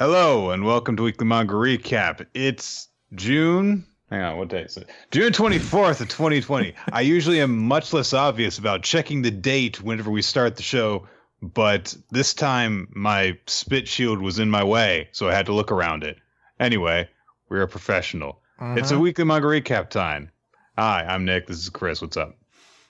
[0.00, 2.26] Hello and welcome to Weekly Manga Recap.
[2.34, 3.86] It's June.
[4.10, 4.90] Hang on, what day is it?
[5.12, 6.74] June 24th of 2020.
[6.92, 11.06] I usually am much less obvious about checking the date whenever we start the show,
[11.40, 15.70] but this time my spit shield was in my way, so I had to look
[15.70, 16.16] around it.
[16.58, 17.08] Anyway,
[17.48, 18.40] we're a professional.
[18.60, 20.32] It's a weekly manga recap time.
[20.76, 21.46] Hi, I'm Nick.
[21.46, 22.02] This is Chris.
[22.02, 22.36] What's up?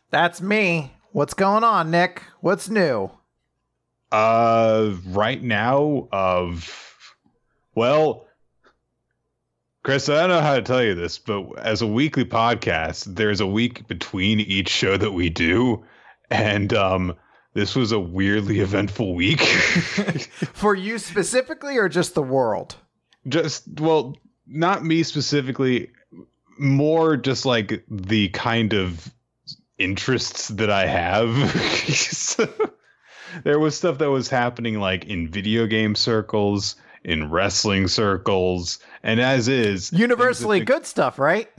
[0.08, 0.90] That's me.
[1.12, 2.22] What's going on, Nick?
[2.40, 3.10] What's new?
[4.10, 6.93] Uh, right now, of
[7.74, 8.26] well,
[9.82, 13.40] Chris, I don't know how to tell you this, but as a weekly podcast, there's
[13.40, 15.84] a week between each show that we do,
[16.30, 17.14] and um,
[17.52, 19.40] this was a weirdly eventful week.
[20.54, 22.76] For you specifically, or just the world?
[23.28, 24.16] just well,
[24.46, 25.90] not me specifically,
[26.58, 29.12] more just like the kind of
[29.78, 31.34] interests that I have.
[31.94, 32.48] So,
[33.44, 39.20] there was stuff that was happening like in video game circles, in wrestling circles, and
[39.20, 41.50] as is Universally good stuff, right?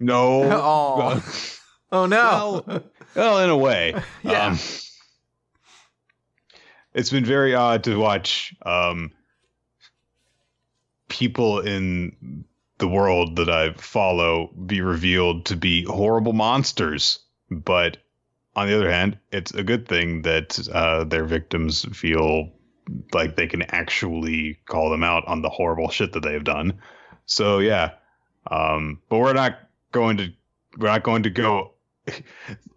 [0.00, 0.42] No.
[0.52, 1.58] Oh.
[1.94, 2.64] Oh no.
[2.66, 2.82] well,
[3.14, 3.94] well, in a way.
[4.22, 4.46] Yeah.
[4.46, 4.58] Um,
[6.94, 9.12] it's been very odd to watch um,
[11.08, 12.46] people in
[12.78, 17.18] the world that I follow be revealed to be horrible monsters.
[17.50, 17.98] But
[18.56, 22.50] on the other hand, it's a good thing that uh, their victims feel
[23.12, 26.80] like they can actually call them out on the horrible shit that they've done.
[27.26, 27.92] So yeah,
[28.50, 29.58] um, but we're not
[29.92, 30.32] going to
[30.78, 31.72] we're not going to go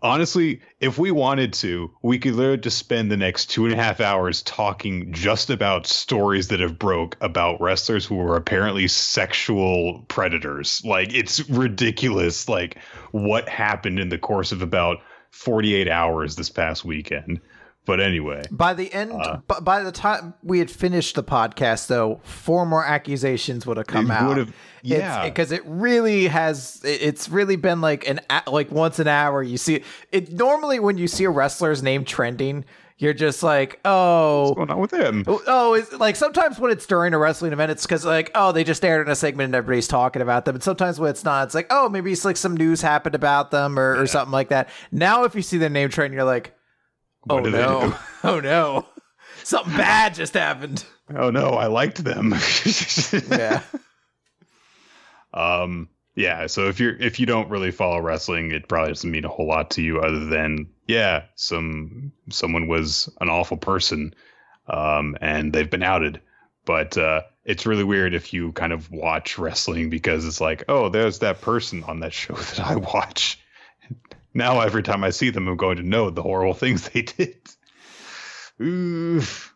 [0.01, 3.77] honestly if we wanted to we could literally just spend the next two and a
[3.77, 10.05] half hours talking just about stories that have broke about wrestlers who were apparently sexual
[10.09, 12.77] predators like it's ridiculous like
[13.11, 14.97] what happened in the course of about
[15.31, 17.41] 48 hours this past weekend
[17.85, 21.87] but anyway By the end, Uh, b- by the time we had finished the podcast,
[21.87, 24.47] though, four more accusations would have come out.
[24.81, 25.25] yeah.
[25.25, 26.81] because it really has.
[26.83, 29.41] it- It's really been like an like once an hour.
[29.43, 32.65] You see it normally when you see a wrestler's name trending,
[32.97, 36.85] you're just like, oh, what's going on with him Oh, it's like sometimes when it's
[36.85, 39.55] during a wrestling event, it's because like, oh, they just aired in a segment and
[39.55, 40.55] everybody's talking about them.
[40.55, 43.51] And sometimes when it's not, it's like, oh, maybe it's like some news happened about
[43.51, 44.69] them or, or something like that.
[44.93, 46.54] Now, if you see the name trend, you're like,
[47.29, 48.85] oh What do they no, oh no,
[49.43, 50.85] something bad just happened.
[51.15, 52.33] oh no i liked them
[53.29, 53.61] Yeah,
[55.33, 56.47] Um, yeah.
[56.47, 59.47] So if you're if you don't really follow wrestling, it probably doesn't mean a whole
[59.47, 64.13] lot to you, other than yeah, some someone was an awful person,
[64.67, 66.21] um, and they've been outed.
[66.65, 70.89] But uh, it's really weird if you kind of watch wrestling because it's like, oh,
[70.89, 73.39] there's that person on that show that I watch.
[74.35, 77.37] Now every time I see them, I'm going to know the horrible things they did.
[78.61, 79.53] Oof.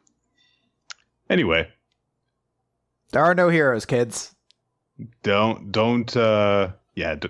[1.30, 1.70] Anyway,
[3.12, 4.34] there are no heroes, kids.
[5.22, 7.30] don't don't uh yeah d-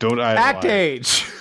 [0.00, 0.54] don't idolize.
[0.56, 1.24] Act age.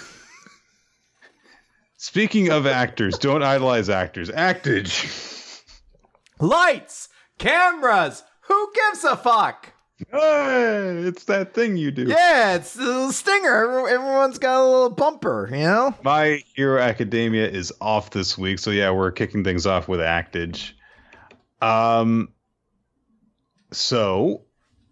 [1.97, 5.63] speaking of actors don't idolize actors actage
[6.39, 8.23] Lights, cameras.
[8.47, 9.73] Who gives a fuck?
[10.11, 13.88] Hey, it's that thing you do Yeah, it's the stinger.
[13.88, 15.95] Everyone's got a little bumper, you know.
[16.03, 20.73] my hero academia is off this week so yeah we're kicking things off with actage
[21.61, 22.28] um
[23.72, 24.41] so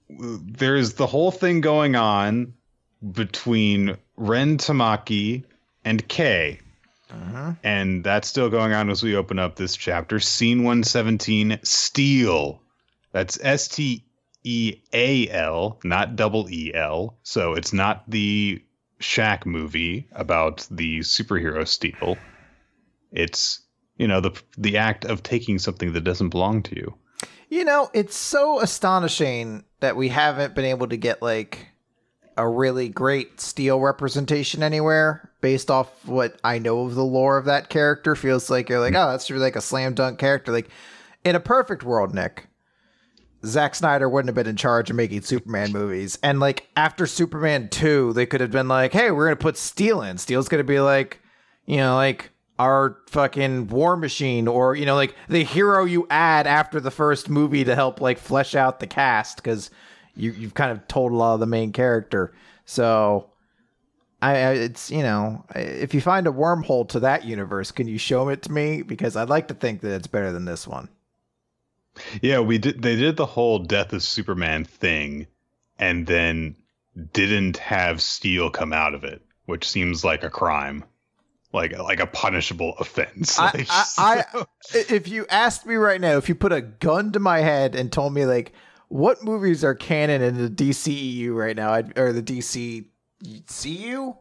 [0.09, 2.53] there's the whole thing going on
[3.11, 5.43] between ren tamaki
[5.83, 6.59] and kei
[7.63, 10.19] and that's still going on as we open up this chapter.
[10.19, 12.59] Scene 117, Steel.
[13.11, 14.03] That's S T
[14.43, 17.17] E A L, not double E L.
[17.23, 18.61] So it's not the
[18.99, 22.17] Shaq movie about the superhero Steel.
[23.11, 23.61] It's
[23.97, 26.97] you know the the act of taking something that doesn't belong to you.
[27.49, 31.67] You know, it's so astonishing that we haven't been able to get like
[32.35, 37.45] a really great steel representation anywhere based off what I know of the lore of
[37.45, 38.15] that character.
[38.15, 38.97] Feels like you're like, hmm.
[38.97, 40.51] oh, that's really like a slam dunk character.
[40.51, 40.69] Like
[41.23, 42.47] in a perfect world, Nick,
[43.45, 46.17] Zack Snyder wouldn't have been in charge of making Superman movies.
[46.23, 49.57] And like after Superman 2, they could have been like, hey, we're going to put
[49.57, 50.17] Steel in.
[50.17, 51.19] Steel's going to be like,
[51.65, 56.47] you know, like our fucking war machine or, you know, like the hero you add
[56.47, 59.69] after the first movie to help like flesh out the cast because
[60.15, 62.33] you, you've kind of told a lot of the main character.
[62.65, 63.29] So
[64.21, 67.97] I, I it's you know if you find a wormhole to that universe, can you
[67.97, 68.81] show it to me?
[68.81, 70.87] Because I'd like to think that it's better than this one.
[72.21, 72.81] Yeah, we did.
[72.81, 75.27] They did the whole death of Superman thing,
[75.79, 76.55] and then
[77.13, 80.83] didn't have Steel come out of it, which seems like a crime.
[81.53, 83.37] like like a punishable offense.
[83.39, 87.11] I, Like, I, I, if you asked me right now, if you put a gun
[87.11, 88.53] to my head and told me like
[88.89, 92.85] what movies are canon in the DCEU right now, I'd, or the DC
[93.47, 94.13] CU,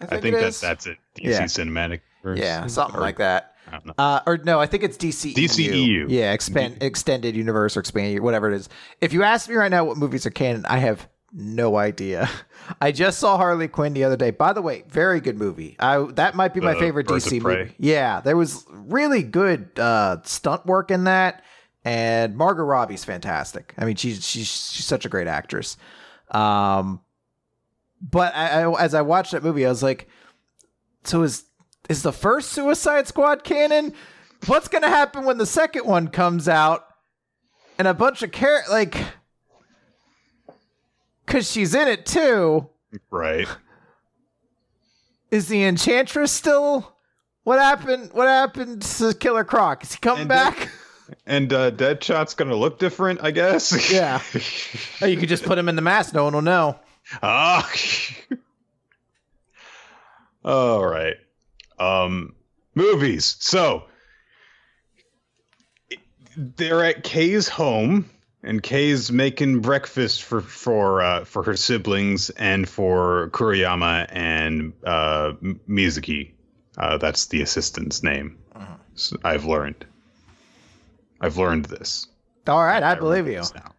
[0.00, 0.60] I I think, think it that is.
[0.60, 0.98] that's it.
[1.16, 1.42] DC Yeah.
[1.44, 2.00] cinematic.
[2.22, 3.53] Universe, yeah, something or- like that.
[3.66, 3.94] I don't know.
[3.96, 5.34] Uh, or no, I think it's DCEU.
[5.34, 6.06] DCEU.
[6.08, 8.68] Yeah, expand, extended universe or expanded, whatever it is.
[9.00, 12.28] If you ask me right now what movies are canon, I have no idea.
[12.80, 14.30] I just saw Harley Quinn the other day.
[14.30, 15.76] By the way, very good movie.
[15.78, 17.74] I that might be my favorite Birds DC movie.
[17.78, 21.42] Yeah, there was really good uh, stunt work in that,
[21.84, 23.74] and Margot Robbie's fantastic.
[23.76, 25.76] I mean, she's she's she's such a great actress.
[26.30, 27.00] Um,
[28.00, 30.08] but I, I, as I watched that movie, I was like,
[31.04, 31.44] so is
[31.88, 33.92] is the first Suicide Squad canon?
[34.46, 36.86] What's gonna happen when the second one comes out?
[37.78, 38.96] And a bunch of char like,
[41.26, 42.68] cause she's in it too.
[43.10, 43.48] Right.
[45.30, 46.92] Is the Enchantress still?
[47.42, 48.10] What happened?
[48.12, 49.82] What happened to Killer Croc?
[49.82, 50.68] Is he coming And back?
[51.26, 53.90] And uh, Deadshot's gonna look different, I guess.
[53.92, 54.20] Yeah.
[55.02, 56.14] oh, you could just put him in the mask.
[56.14, 56.78] No one will know.
[57.22, 57.68] Ah.
[60.44, 61.16] All right.
[61.78, 62.34] Um,
[62.74, 63.36] movies.
[63.40, 63.84] So
[66.36, 68.08] they're at Kei's home,
[68.42, 75.32] and Kei's making breakfast for for uh, for her siblings and for Kuroyama and uh,
[75.68, 76.32] Mizuki.
[76.76, 78.38] Uh, that's the assistant's name.
[78.94, 79.84] So I've learned.
[81.20, 82.06] I've learned this.
[82.46, 83.42] All right, I, I believe you.
[83.54, 83.73] now.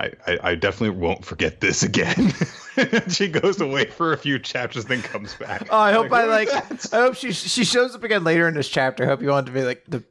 [0.00, 2.32] I, I, I definitely won't forget this again.
[3.08, 5.68] she goes away for a few chapters, then comes back.
[5.70, 6.92] Oh, I hope Like, I like.
[6.94, 9.04] I hope she she shows up again later in this chapter.
[9.04, 10.02] I hope you want to be like the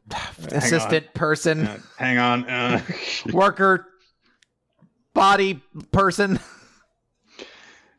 [0.52, 2.46] assistant person, Uh, hang on.
[2.48, 2.82] Uh,
[3.34, 3.88] worker,
[5.14, 5.62] body
[5.92, 6.40] person.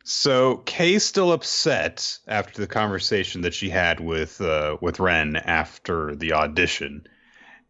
[0.05, 6.15] so Kei's still upset after the conversation that she had with uh, with Ren after
[6.15, 7.05] the audition,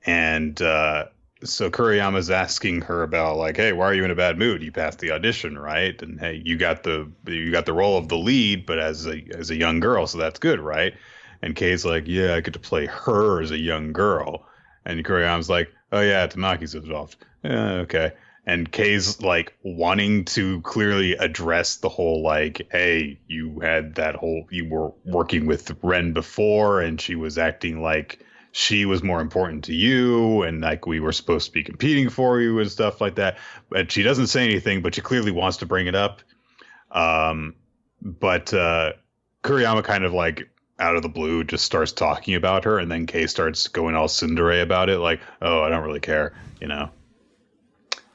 [0.04, 1.06] and uh,
[1.44, 4.62] so Kuroyama's asking her about like, hey, why are you in a bad mood?
[4.62, 6.00] You passed the audition, right?
[6.02, 9.22] And hey, you got the you got the role of the lead, but as a
[9.32, 10.94] as a young girl, so that's good, right?
[11.42, 14.46] And Kei's like, yeah, I get to play her as a young girl.
[14.84, 17.16] And Kuroyama's like, oh yeah, Tamaki's involved.
[17.42, 18.12] Yeah, okay.
[18.46, 24.44] And Kei's like wanting to clearly address the whole like, hey, you had that whole
[24.50, 29.64] you were working with Ren before, and she was acting like she was more important
[29.64, 33.14] to you, and like we were supposed to be competing for you and stuff like
[33.16, 33.38] that.
[33.68, 36.22] But she doesn't say anything, but she clearly wants to bring it up.
[36.90, 37.54] Um,
[38.02, 38.94] but uh,
[39.42, 40.48] Kuroyama kind of like
[40.80, 44.08] out of the blue just starts talking about her, and then Kei starts going all
[44.08, 46.90] tsundere about it, like, "Oh, I don't really care," you know,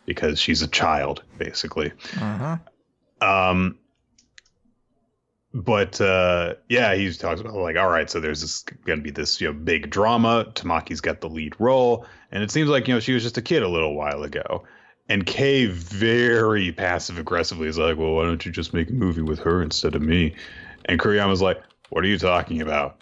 [0.05, 1.93] because she's a child, basically.
[3.21, 3.77] Um,
[5.55, 9.09] but uh, yeah, he talks about like, all right, so there's this going to be
[9.09, 10.51] this you know big drama.
[10.53, 13.41] Tamaki's got the lead role, and it seems like you know she was just a
[13.41, 14.65] kid a little while ago.
[15.07, 19.21] And Kei very passive aggressively is like, well, why don't you just make a movie
[19.21, 20.35] with her instead of me?
[20.85, 23.01] And Kuroyama's like, what are you talking about?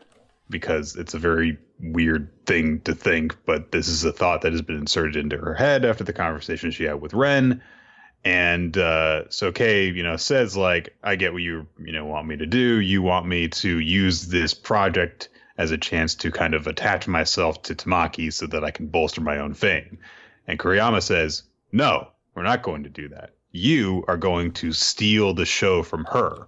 [0.49, 4.61] Because it's a very weird thing to think, but this is a thought that has
[4.61, 7.63] been inserted into her head after the conversation she had with Ren.
[8.25, 12.27] And uh, so Kei, you know, says like, I get what you you know want
[12.27, 12.79] me to do.
[12.79, 17.61] You want me to use this project as a chance to kind of attach myself
[17.63, 19.97] to Tamaki so that I can bolster my own fame.
[20.47, 23.31] And Kuroyama says, No, we're not going to do that.
[23.51, 26.47] You are going to steal the show from her.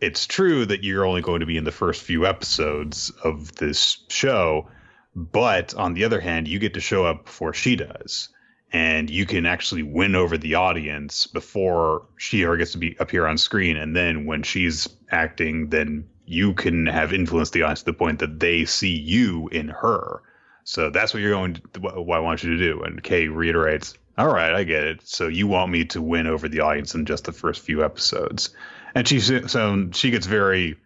[0.00, 3.98] It's true that you're only going to be in the first few episodes of this
[4.08, 4.68] show,
[5.14, 8.28] but on the other hand, you get to show up before she does
[8.72, 13.26] and you can actually win over the audience before she ever gets to be appear
[13.26, 13.76] on screen.
[13.76, 18.20] And then when she's acting then you can have influenced the audience to the point
[18.20, 20.22] that they see you in her.
[20.64, 22.82] So that's what you're going to what i want you to do.
[22.82, 25.06] And kei reiterates all right i get it.
[25.06, 28.50] So you want me to win over the audience in just the first few episodes.
[28.94, 30.76] And she so she gets very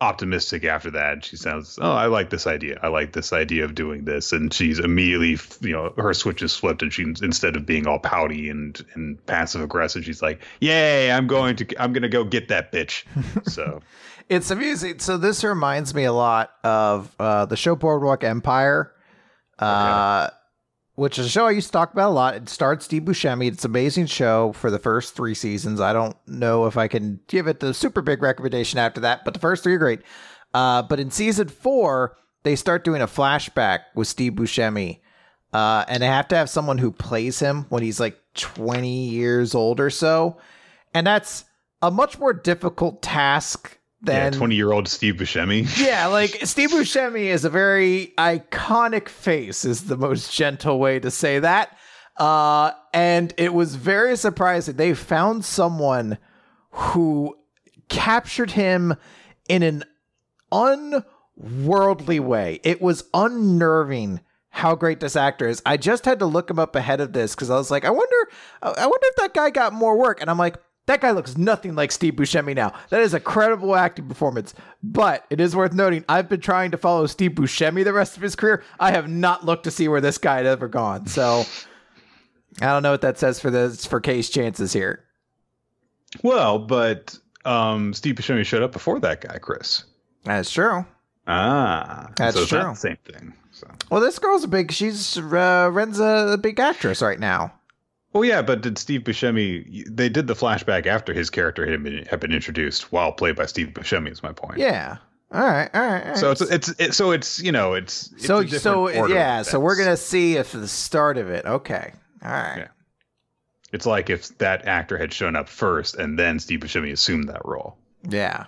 [0.00, 1.24] optimistic after that.
[1.24, 2.78] She sounds, oh, I like this idea.
[2.82, 6.56] I like this idea of doing this, and she's immediately, you know, her switch is
[6.56, 11.10] flipped, and she instead of being all pouty and and passive aggressive, she's like, yay,
[11.10, 13.04] I'm going to, I'm gonna go get that bitch.
[13.50, 13.80] So
[14.28, 14.98] It's amusing.
[14.98, 18.92] So this reminds me a lot of uh, the show Boardwalk Empire,
[19.58, 20.30] uh,
[20.94, 22.34] which is a show I used to talk about a lot.
[22.34, 23.48] It starred Steve Buscemi.
[23.48, 25.80] It's an amazing show for the first three seasons.
[25.80, 29.34] I don't know if I can give it the super big recommendation after that, but
[29.34, 30.02] the first three are great.
[30.52, 35.00] Uh, but in season four, they start doing a flashback with Steve Buscemi.
[35.52, 39.54] Uh, and they have to have someone who plays him when he's like 20 years
[39.54, 40.36] old or so.
[40.92, 41.44] And that's
[41.82, 45.66] a much more difficult task than yeah, 20 year old Steve Buscemi.
[45.84, 51.10] yeah, like Steve Buscemi is a very iconic face, is the most gentle way to
[51.10, 51.76] say that.
[52.16, 54.76] Uh, and it was very surprising.
[54.76, 56.18] They found someone
[56.70, 57.36] who
[57.88, 58.94] captured him
[59.48, 59.84] in an
[60.52, 62.60] unworldly way.
[62.62, 64.20] It was unnerving
[64.50, 65.60] how great this actor is.
[65.66, 67.90] I just had to look him up ahead of this because I was like, I
[67.90, 68.16] wonder,
[68.62, 70.20] I wonder if that guy got more work.
[70.20, 70.56] And I'm like,
[70.86, 72.72] that guy looks nothing like Steve Buscemi now.
[72.90, 74.54] That is a credible acting performance.
[74.82, 78.22] But it is worth noting, I've been trying to follow Steve Buscemi the rest of
[78.22, 78.62] his career.
[78.78, 81.06] I have not looked to see where this guy had ever gone.
[81.06, 81.44] So
[82.60, 85.04] I don't know what that says for this for Kei's chances here.
[86.22, 89.84] Well, but um, Steve Buscemi showed up before that guy, Chris.
[90.24, 90.84] That's true.
[91.26, 92.74] Ah, That's so true.
[92.74, 93.32] same thing.
[93.50, 93.66] So.
[93.90, 94.70] Well, this girl's a big.
[94.72, 97.52] She's uh, Ren's a big actress right now.
[98.14, 99.84] Well, yeah, but did Steve Buscemi?
[99.88, 103.46] They did the flashback after his character had been had been introduced, while played by
[103.46, 104.10] Steve Buscemi.
[104.10, 104.58] Is my point.
[104.58, 104.98] Yeah.
[105.32, 105.68] All right.
[105.74, 106.02] All right.
[106.02, 106.16] All right.
[106.16, 109.42] So it's it's it, so it's you know it's, it's so so yeah.
[109.42, 111.44] So we're gonna see if the start of it.
[111.44, 111.92] Okay.
[112.24, 112.58] All right.
[112.58, 112.68] Yeah.
[113.72, 117.44] It's like if that actor had shown up first and then Steve Buscemi assumed that
[117.44, 117.76] role.
[118.08, 118.46] Yeah.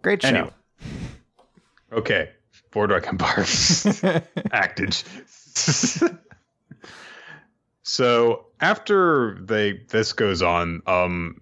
[0.00, 0.28] Great show.
[0.28, 0.50] Anyway.
[1.92, 2.30] Okay,
[2.70, 4.96] Boardwalk and Empire acted.
[7.88, 11.40] so after they this goes on, um,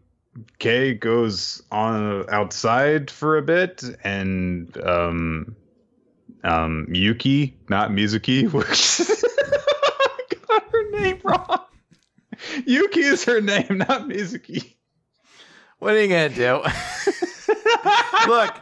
[0.60, 5.56] Kei goes on outside for a bit, and um,
[6.44, 8.44] um, Yuki, not Mizuki,
[10.48, 11.64] got her name wrong.
[12.64, 14.74] Yuki is her name, not Mizuki.
[15.80, 16.62] What are you gonna do?
[18.28, 18.54] Look.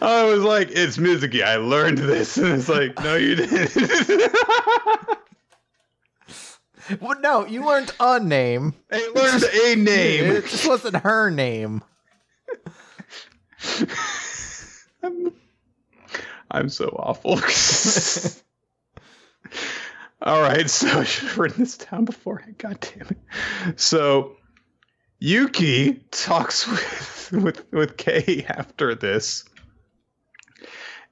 [0.00, 1.42] I was like, it's Mizuki.
[1.42, 2.36] I learned this.
[2.38, 4.32] And it's like, no, you didn't.
[7.00, 8.72] Well, no, you learned a name.
[8.90, 10.24] I learned a name.
[10.24, 11.82] It just wasn't her name.
[15.02, 15.32] I'm,
[16.50, 17.32] I'm so awful.
[20.22, 22.42] All right, so I should have written this down before.
[22.56, 23.78] God damn it.
[23.80, 24.36] So
[25.20, 29.44] Yuki talks with with with Kei after this,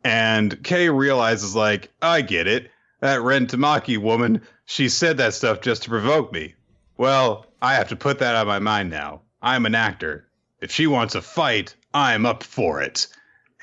[0.07, 2.71] and Kei realizes like, I get it.
[3.01, 6.55] That Ren Tamaki woman, she said that stuff just to provoke me.
[6.97, 9.23] Well, I have to put that out of my mind now.
[9.43, 10.29] I'm an actor.
[10.61, 13.09] If she wants a fight, I'm up for it.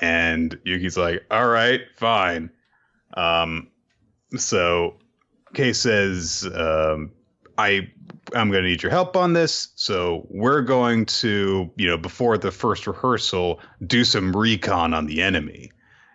[0.02, 2.50] And Yuki's like, all right, fine.
[3.16, 3.70] Um,
[4.36, 4.96] so
[5.54, 7.12] Kei says, um,
[7.58, 7.90] I
[8.36, 9.70] I'm going to need your help on this.
[9.76, 15.22] So we're going to, you know, before the first rehearsal, do some recon on the
[15.22, 15.72] enemy.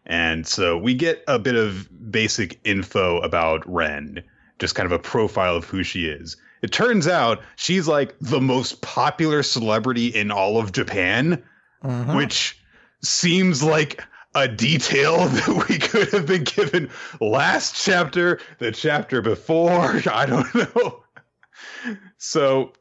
[0.08, 4.22] And so we get a bit of basic info about Ren,
[4.58, 6.36] just kind of a profile of who she is.
[6.62, 11.42] It turns out she's like the most popular celebrity in all of Japan,
[11.84, 12.16] Mhm.
[12.16, 12.58] which
[13.02, 14.02] seems like
[14.34, 20.00] a detail that we could have been given last chapter, the chapter before.
[20.12, 21.04] I don't know.
[22.16, 22.72] So,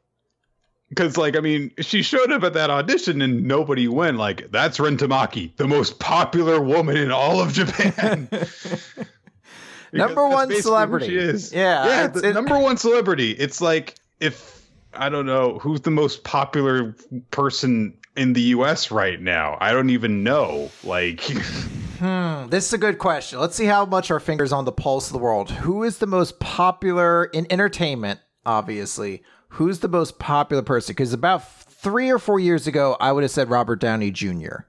[0.89, 4.17] because, like, I mean, she showed up at that audition and nobody went.
[4.17, 8.29] Like, that's Ren Tamaki, the most popular woman in all of Japan.
[9.93, 11.07] Number one celebrity.
[11.07, 11.53] She is.
[11.53, 13.31] Yeah, yeah, it's- the it- number one celebrity.
[13.31, 16.95] It's like if I don't know who's the most popular
[17.31, 18.89] person in the U.S.
[18.91, 19.57] right now.
[19.61, 20.71] I don't even know.
[20.83, 21.21] Like,
[21.99, 23.39] Hmm, this is a good question.
[23.39, 25.49] Let's see how much our fingers on the pulse of the world.
[25.49, 28.19] Who is the most popular in entertainment?
[28.45, 30.93] Obviously, who's the most popular person?
[30.93, 34.65] Because about three or four years ago, I would have said Robert Downey Jr.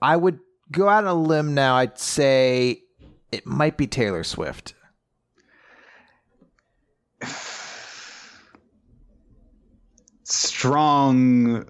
[0.00, 0.38] I would
[0.70, 1.76] go out on a limb now.
[1.76, 2.82] I'd say
[3.32, 4.74] it might be Taylor Swift.
[10.24, 11.66] strong.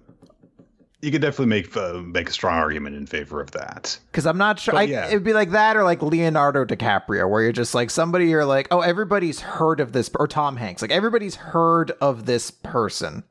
[1.01, 3.99] You could definitely make uh, make a strong argument in favor of that.
[4.11, 4.75] Because I'm not sure.
[4.75, 5.07] I, yeah.
[5.07, 8.67] It'd be like that or like Leonardo DiCaprio, where you're just like somebody you're like,
[8.73, 10.83] oh, everybody's heard of this, or Tom Hanks.
[10.83, 13.23] Like everybody's heard of this person.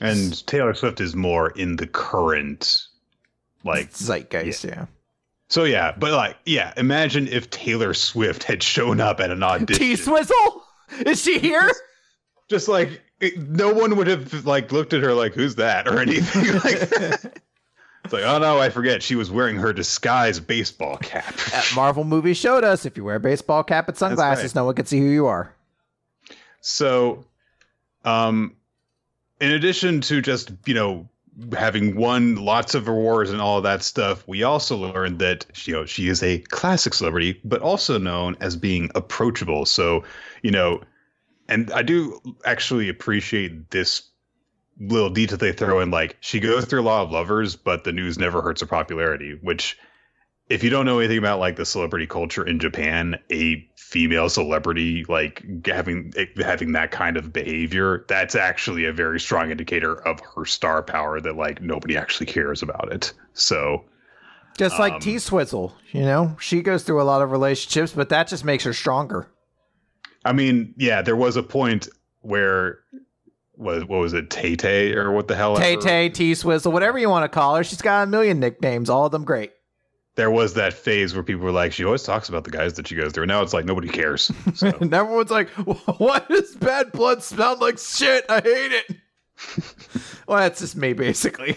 [0.00, 2.86] And Taylor Swift is more in the current,
[3.64, 4.86] like Zeitgeist, yeah.
[5.48, 5.64] so.
[5.64, 9.82] Yeah, but like yeah, imagine if Taylor Swift had shown up at an audition.
[9.82, 10.62] T Swizzle?
[11.04, 11.68] Is she here?
[12.48, 15.98] just like it, no one would have like looked at her like who's that or
[16.00, 17.40] anything like that.
[18.04, 22.04] it's like oh no i forget she was wearing her disguise baseball cap That Marvel
[22.04, 24.54] movie showed us if you wear a baseball cap and sunglasses, right.
[24.60, 25.52] no one can see who you are.
[26.60, 27.24] so
[28.04, 28.54] um
[29.40, 31.08] in addition to just you know
[31.52, 35.72] having won lots of awards and all of that stuff we also learned that you
[35.74, 40.02] know she is a classic celebrity but also known as being approachable so
[40.42, 40.80] you know
[41.48, 44.10] and I do actually appreciate this
[44.78, 45.90] little detail they throw in.
[45.90, 49.38] Like she goes through a lot of lovers, but the news never hurts her popularity.
[49.42, 49.78] Which,
[50.48, 55.04] if you don't know anything about like the celebrity culture in Japan, a female celebrity
[55.08, 60.44] like having having that kind of behavior, that's actually a very strong indicator of her
[60.44, 61.20] star power.
[61.20, 63.12] That like nobody actually cares about it.
[63.34, 63.84] So.
[64.58, 68.08] Just like um, T Swizzle, you know, she goes through a lot of relationships, but
[68.08, 69.28] that just makes her stronger.
[70.26, 71.88] I mean, yeah, there was a point
[72.20, 72.80] where
[73.56, 75.56] was what was it, Tay Tay or what the hell?
[75.56, 77.64] Tay Tay, T Swizzle, whatever you want to call her.
[77.64, 79.52] She's got a million nicknames, all of them great.
[80.16, 82.88] There was that phase where people were like, she always talks about the guys that
[82.88, 83.26] she goes through.
[83.26, 84.30] Now it's like nobody cares.
[84.54, 84.68] So.
[84.80, 88.24] and everyone's like, why does bad blood smell like shit?
[88.28, 88.96] I hate it.
[90.26, 91.56] well, that's just me, basically.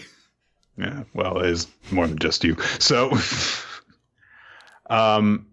[0.76, 2.56] Yeah, well, it is more than just you.
[2.78, 3.16] So,
[4.90, 5.46] um,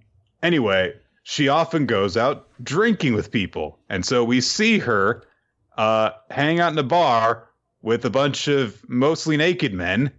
[0.44, 0.94] anyway,
[1.29, 3.77] she often goes out drinking with people.
[3.89, 5.24] And so we see her
[5.77, 7.50] uh, hang out in a bar
[7.81, 10.13] with a bunch of mostly naked men.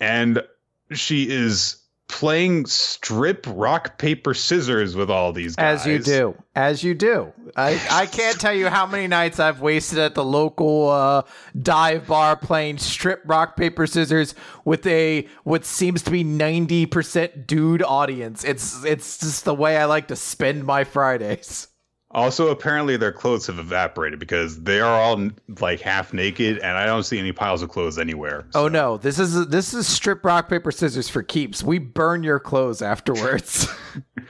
[0.00, 0.42] And
[0.90, 1.77] she is
[2.08, 5.80] playing strip rock paper scissors with all these guys.
[5.80, 6.42] As you do.
[6.56, 7.32] As you do.
[7.54, 11.22] I, I can't tell you how many nights I've wasted at the local uh,
[11.60, 14.34] dive bar playing strip rock paper scissors
[14.64, 18.42] with a what seems to be 90% dude audience.
[18.42, 21.67] It's it's just the way I like to spend my Fridays.
[22.10, 25.28] Also, apparently their clothes have evaporated because they are all
[25.60, 28.46] like half naked, and I don't see any piles of clothes anywhere.
[28.48, 28.64] Oh, so.
[28.64, 31.62] Oh no, this is this is strip rock paper scissors for keeps.
[31.62, 33.68] We burn your clothes afterwards.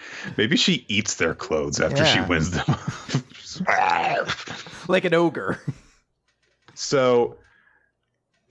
[0.36, 2.04] Maybe she eats their clothes after yeah.
[2.04, 2.76] she wins them,
[4.88, 5.60] like an ogre.
[6.74, 7.36] So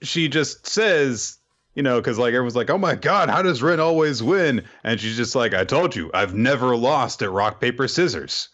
[0.02, 1.36] she just says,
[1.74, 4.98] you know, because like everyone's like, "Oh my god, how does Ren always win?" And
[4.98, 8.48] she's just like, "I told you, I've never lost at rock paper scissors."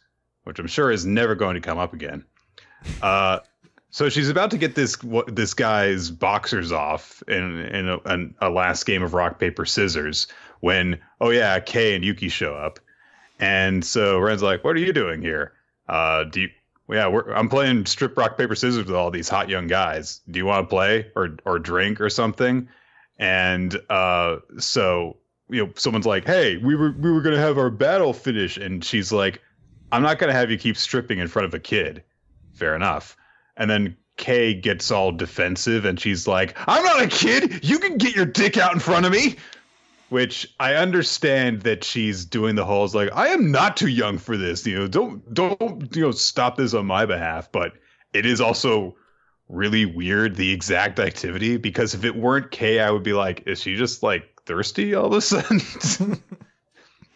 [0.45, 2.25] Which I'm sure is never going to come up again.
[3.03, 3.41] Uh,
[3.91, 4.97] so she's about to get this
[5.29, 10.27] this guy's boxers off in in a, in a, last game of rock paper scissors
[10.61, 12.81] when oh yeah Kay and Yuki show up,
[13.39, 15.53] and so Ren's like, "What are you doing here?
[15.89, 16.49] Uh, do you?"
[16.91, 20.21] Yeah, I'm playing strip rock paper scissors with all these hot young guys.
[20.31, 22.69] Do you want to play or or drink or something?
[23.19, 25.19] And uh, so
[25.49, 28.85] you know, someone's like, "Hey, we were we were gonna have our battle finish," and
[28.85, 29.41] she's like,
[29.95, 32.03] I'm not going to have you keep stripping in front of a kid.
[32.53, 33.17] Fair enough.
[33.57, 37.65] And then Kei gets all defensive and she's like, I'm not a kid.
[37.65, 39.37] You can get your dick out in front of me.
[40.09, 44.37] Which I understand that she's doing the whole like, I am not too young for
[44.37, 44.67] this.
[44.67, 47.51] You know, don't don't you know stop this on my behalf.
[47.53, 47.75] But
[48.13, 48.97] it is also
[49.49, 53.61] really weird the exact activity because if it weren't Kei, I would be like, is
[53.61, 55.61] she just like thirsty all of a sudden?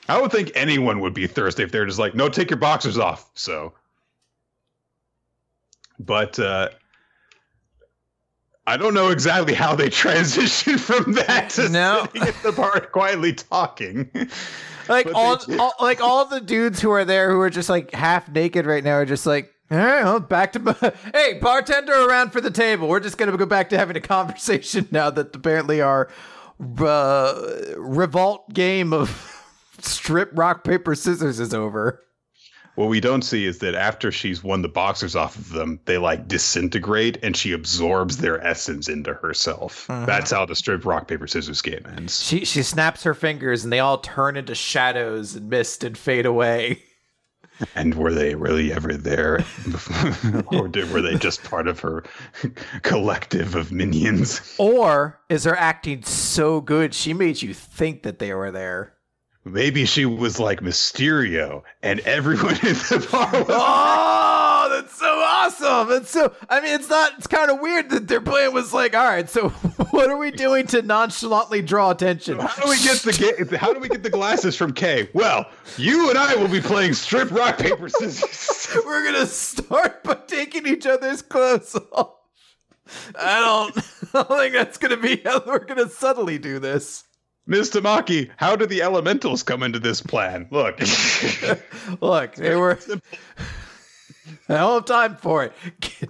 [0.08, 2.96] I would think anyone would be thirsty if they're just like, no, take your boxers
[2.96, 3.30] off.
[3.34, 3.74] So,
[5.98, 6.70] but uh,
[8.66, 12.06] I don't know exactly how they transitioned from that to no.
[12.06, 14.10] sitting at the bar quietly talking.
[14.88, 18.26] Like all, all, like all the dudes who are there who are just like half
[18.30, 22.40] naked right now are just like, all right, well, back to hey, bartender around for
[22.40, 22.88] the table.
[22.88, 26.08] We're just gonna go back to having a conversation now that apparently our
[26.78, 29.10] uh, revolt game of
[29.80, 32.02] strip rock paper scissors is over.
[32.78, 35.98] What we don't see is that after she's won the boxers off of them, they
[35.98, 39.90] like disintegrate and she absorbs their essence into herself.
[39.90, 40.06] Uh-huh.
[40.06, 42.24] That's how the strip rock paper scissors game ends.
[42.24, 46.24] She she snaps her fingers and they all turn into shadows and mist and fade
[46.24, 46.84] away.
[47.74, 49.44] And were they really ever there?
[50.52, 52.04] or did, were they just part of her
[52.82, 54.54] collective of minions?
[54.58, 58.94] Or is her acting so good she made you think that they were there?
[59.52, 63.46] Maybe she was like Mysterio, and everyone in the bar was.
[64.60, 65.88] Oh, that's so awesome!
[65.88, 66.34] That's so.
[66.50, 67.12] I mean, it's not.
[67.16, 69.48] It's kind of weird that their plan was like, all right, so
[69.90, 72.38] what are we doing to nonchalantly draw attention?
[72.38, 75.08] How do we get the How do we get the glasses from Kei?
[75.14, 78.82] Well, you and I will be playing strip rock paper scissors.
[78.84, 82.14] We're gonna start by taking each other's clothes off.
[83.18, 83.78] I don't.
[84.14, 87.04] I don't think that's gonna be how we're gonna subtly do this.
[87.48, 87.70] Ms.
[87.70, 90.46] Tamaki, how did the elementals come into this plan?
[90.50, 90.78] Look.
[92.00, 92.78] Look, they were.
[94.50, 95.52] I don't have time for it.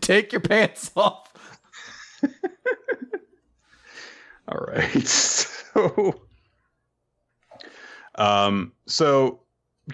[0.01, 1.33] Take your pants off.
[4.49, 5.07] All right.
[5.07, 6.23] So,
[8.17, 9.41] um, so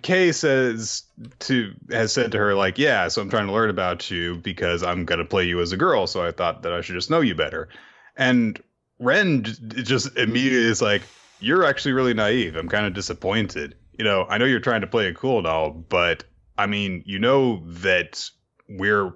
[0.00, 1.02] Kei says
[1.40, 4.83] to has said to her like, yeah, so I'm trying to learn about you because
[4.83, 7.20] I'm gonna play you as a girl, so I thought that I should just know
[7.20, 7.68] you better.
[8.16, 8.59] And
[8.98, 11.02] Ren just immediately is like,
[11.40, 12.57] you're actually really naive.
[12.57, 13.75] I'm kind of disappointed.
[13.99, 16.25] You know, I know you're trying to play it cool and all, but
[16.59, 18.29] I mean, you know that
[18.68, 19.14] we're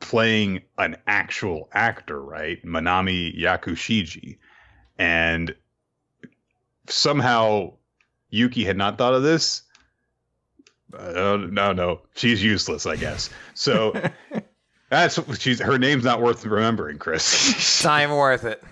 [0.00, 2.62] playing an actual actor, right?
[2.64, 4.38] Manami Yakushiji.
[4.98, 5.54] And
[6.88, 7.74] somehow
[8.30, 9.62] Yuki had not thought of this.
[10.96, 13.30] Uh, no, no, she's useless, I guess.
[13.54, 13.94] So
[14.90, 17.80] that's she's her name's not worth remembering, Chris.
[17.82, 18.62] Time worth it.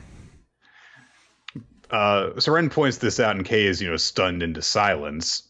[1.90, 5.44] Uh, so Ren points this out, and Kei is you know stunned into silence.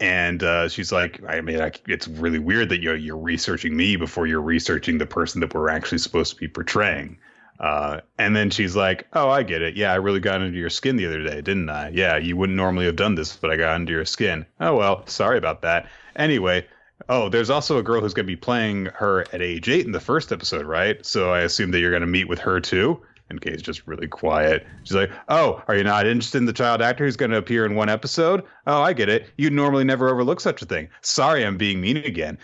[0.00, 3.96] And uh, she's like, I mean, I, it's really weird that you're, you're researching me
[3.96, 7.18] before you're researching the person that we're actually supposed to be portraying.
[7.60, 9.76] Uh, and then she's like, "Oh, I get it.
[9.76, 11.90] Yeah, I really got into your skin the other day, didn't I?
[11.90, 14.46] Yeah, you wouldn't normally have done this, but I got into your skin.
[14.60, 15.86] Oh well, sorry about that.
[16.16, 16.66] Anyway,
[17.10, 19.92] oh, there's also a girl who's going to be playing her at age eight in
[19.92, 21.04] the first episode, right?
[21.04, 24.08] So I assume that you're going to meet with her too." And Kei's just really
[24.08, 24.66] quiet.
[24.82, 27.64] She's like, "Oh, are you not interested in the child actor who's going to appear
[27.64, 28.44] in one episode?
[28.66, 29.30] Oh, I get it.
[29.38, 30.88] You'd normally never overlook such a thing.
[31.00, 32.38] Sorry, I'm being mean again."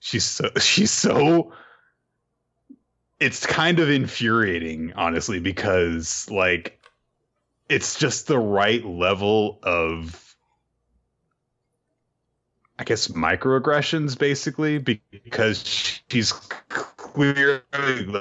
[0.00, 1.52] She's so she's so
[3.18, 6.78] it's kind of infuriating, honestly, because like
[7.68, 10.36] it's just the right level of
[12.78, 15.62] I guess microaggressions basically because
[16.08, 17.62] she's clearly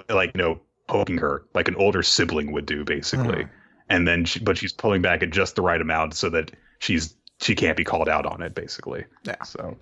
[0.10, 0.60] like you know
[0.94, 3.44] poking her like an older sibling would do basically.
[3.44, 3.50] Mm.
[3.90, 7.16] And then she, but she's pulling back at just the right amount so that she's
[7.42, 9.06] she can't be called out on it basically.
[9.24, 9.42] Yeah.
[9.44, 9.76] So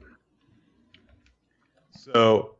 [1.91, 2.56] So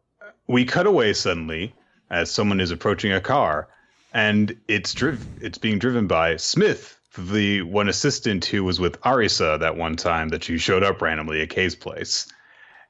[0.47, 1.73] we cut away suddenly
[2.09, 3.69] as someone is approaching a car,
[4.13, 9.57] and it's driv- it's being driven by Smith, the one assistant who was with Arisa
[9.61, 12.27] that one time that she showed up randomly at Kei's place,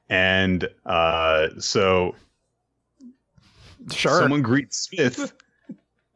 [0.08, 2.16] and uh, so
[3.90, 4.18] sure.
[4.20, 5.32] someone greets Smith,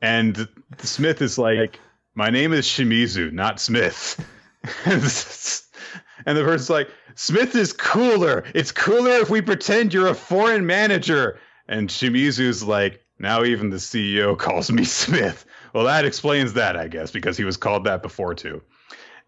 [0.06, 1.80] and Smith is like,
[2.14, 4.24] "My name is Shimizu, not Smith,"
[4.84, 8.44] and the person's like, "Smith is cooler.
[8.54, 11.38] It's cooler if we pretend you're a foreign manager."
[11.68, 15.44] And Shimizu's like, now even the CEO calls me Smith.
[15.72, 18.62] Well, that explains that, I guess, because he was called that before too.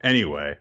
[0.02, 0.56] Anyway,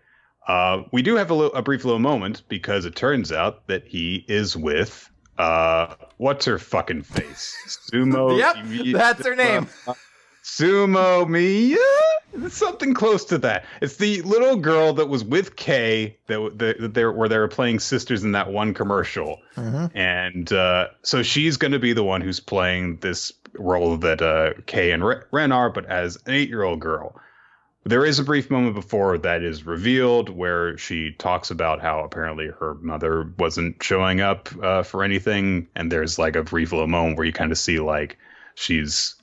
[0.47, 3.87] uh, we do have a, little, a brief little moment because it turns out that
[3.87, 7.55] he is with uh, what's her fucking face?
[7.91, 8.37] Sumo.
[8.37, 9.67] yep, that's her name.
[10.47, 12.49] Sumo Mia?
[12.49, 13.65] Something close to that.
[13.81, 17.79] It's the little girl that was with Kei that, that, they where they were playing
[17.79, 19.95] sisters in that one commercial, mm-hmm.
[19.97, 24.53] and uh, so she's going to be the one who's playing this role that uh,
[24.65, 27.19] Kei and Ren are, but as an eight-year-old girl.
[27.83, 32.47] There is a brief moment before that is revealed where she talks about how apparently
[32.47, 37.17] her mother wasn't showing up uh, for anything, and there's like a brief little moment
[37.17, 38.17] where you kind of see like
[38.55, 39.16] she's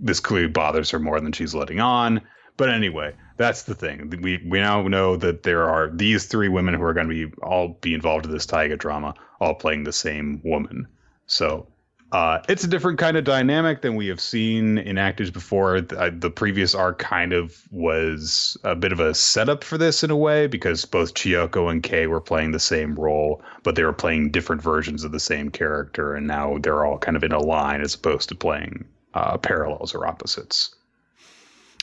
[0.00, 2.20] this clearly bothers her more than she's letting on.
[2.56, 4.10] But anyway, that's the thing.
[4.22, 7.34] We we now know that there are these three women who are going to be
[7.42, 10.86] all be involved in this Taiga drama, all playing the same woman.
[11.26, 11.68] So
[12.12, 15.80] uh, it's a different kind of dynamic than we have seen in actors before.
[15.80, 20.02] The, uh, the, previous arc kind of was a bit of a setup for this
[20.02, 23.84] in a way because both Chiyoko and Kei were playing the same role, but they
[23.84, 27.32] were playing different versions of the same character, and now they're all kind of in
[27.32, 30.74] a line as opposed to playing uh, parallels or opposites.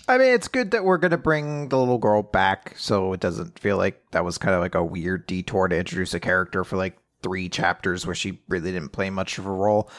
[0.07, 3.19] I mean, it's good that we're going to bring the little girl back so it
[3.19, 6.63] doesn't feel like that was kind of like a weird detour to introduce a character
[6.63, 9.89] for like three chapters where she really didn't play much of a role.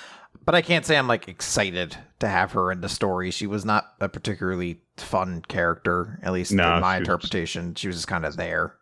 [0.44, 3.30] But I can't say I'm like excited to have her in the story.
[3.30, 7.72] She was not a particularly fun character, at least no, in my she interpretation.
[7.72, 8.76] Was, she was just kind of there.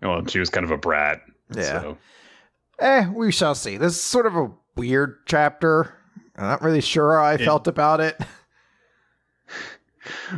[0.00, 1.22] Well, she was kind of a brat.
[1.56, 1.80] Yeah.
[1.80, 1.98] So.
[2.78, 3.76] Eh, we shall see.
[3.78, 5.97] This is sort of a weird chapter.
[6.38, 8.18] I'm not really sure how I it, felt about it.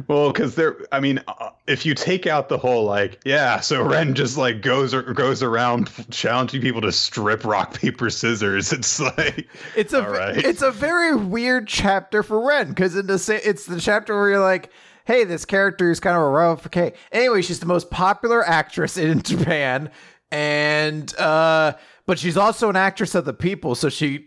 [0.08, 3.82] Well, because there, I mean, uh, if you take out the whole like, yeah, so
[3.82, 8.72] Ren just like goes or goes around challenging people to strip rock paper scissors.
[8.72, 10.36] It's like it's a right.
[10.36, 14.40] it's a very weird chapter for Ren because in the it's the chapter where you're
[14.40, 14.70] like,
[15.04, 16.92] hey, this character is kind of a rival for Kei.
[17.12, 19.90] Anyway, she's the most popular actress in Japan,
[20.30, 21.74] and uh
[22.10, 23.76] but she's also an actress of the people.
[23.76, 24.26] So she,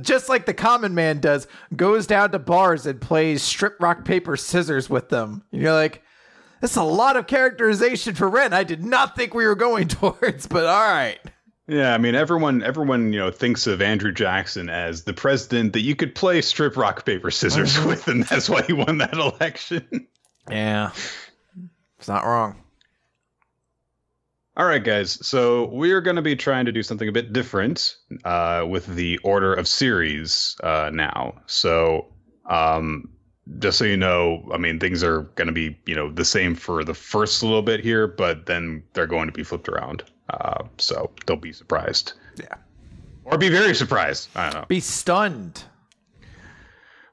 [0.00, 1.46] just like the common man does,
[1.76, 5.44] goes down to bars and plays strip rock paper scissors with them.
[5.52, 6.02] And you're like,
[6.62, 8.54] that's a lot of characterization for Ren.
[8.54, 11.18] I did not think we were going towards, but all right.
[11.68, 15.82] Yeah, I mean everyone everyone, you know, thinks of Andrew Jackson as the president that
[15.82, 17.88] you could play strip rock paper scissors mm-hmm.
[17.88, 20.06] with and that's why he won that election.
[20.50, 20.92] Yeah.
[21.98, 22.61] It's not wrong.
[24.54, 25.26] All right, guys.
[25.26, 29.16] So we're going to be trying to do something a bit different uh, with the
[29.18, 31.40] order of series uh, now.
[31.46, 32.08] So,
[32.44, 33.08] um,
[33.60, 36.54] just so you know, I mean, things are going to be you know the same
[36.54, 40.04] for the first little bit here, but then they're going to be flipped around.
[40.28, 42.12] Uh, so don't be surprised.
[42.36, 42.54] Yeah.
[43.24, 44.28] Or be very surprised.
[44.34, 44.66] I don't know.
[44.68, 45.62] Be stunned.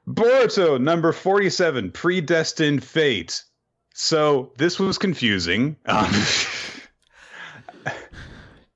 [0.06, 3.44] Boruto, number 47, Predestined Fate.
[3.94, 5.76] So this was confusing.
[5.86, 6.10] Um,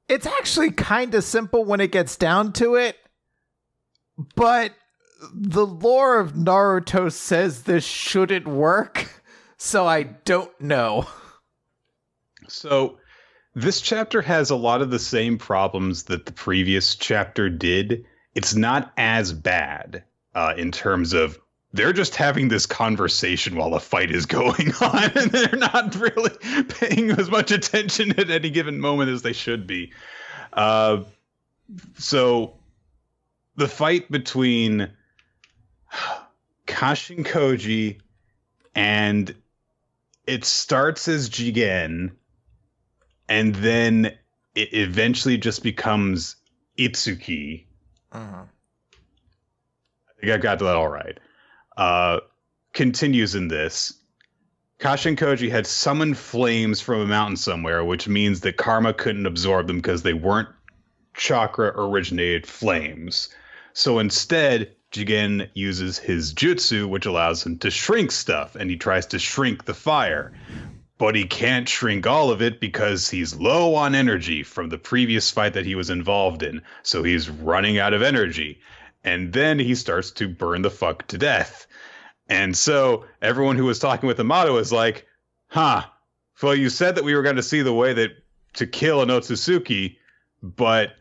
[0.08, 2.96] it's actually kind of simple when it gets down to it,
[4.34, 4.72] but
[5.32, 9.22] the lore of Naruto says this shouldn't work,
[9.56, 11.06] so I don't know.
[12.48, 12.98] So
[13.54, 18.04] this chapter has a lot of the same problems that the previous chapter did.
[18.34, 21.38] It's not as bad uh, in terms of
[21.74, 26.64] they're just having this conversation while a fight is going on, and they're not really
[26.68, 29.92] paying as much attention at any given moment as they should be.
[30.52, 31.02] Uh,
[31.98, 32.54] so
[33.56, 34.88] the fight between
[36.66, 37.98] Kashin Koji
[38.74, 39.34] and
[40.26, 42.12] it starts as Jigen
[43.28, 44.06] and then
[44.54, 46.36] it eventually just becomes
[46.78, 47.64] Ishiki.
[48.12, 48.44] Uh-huh.
[50.08, 51.18] I think I got that all right.
[51.76, 52.20] Uh,
[52.72, 53.94] continues in this.
[54.78, 59.66] Kashin Koji had summoned flames from a mountain somewhere, which means that Karma couldn't absorb
[59.66, 60.48] them because they weren't
[61.14, 63.28] chakra originated flames.
[63.72, 69.06] So instead, Jigen uses his jutsu, which allows him to shrink stuff, and he tries
[69.06, 70.32] to shrink the fire.
[70.98, 75.30] But he can't shrink all of it because he's low on energy from the previous
[75.30, 76.62] fight that he was involved in.
[76.84, 78.60] So he's running out of energy.
[79.04, 81.66] And then he starts to burn the fuck to death.
[82.28, 85.06] And so everyone who was talking with Amado is like,
[85.48, 85.82] huh,
[86.42, 88.10] well, you said that we were going to see the way that
[88.54, 89.96] to kill an Otsutsuki,
[90.42, 90.92] but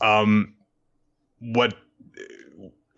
[0.00, 0.54] um,
[1.40, 1.74] what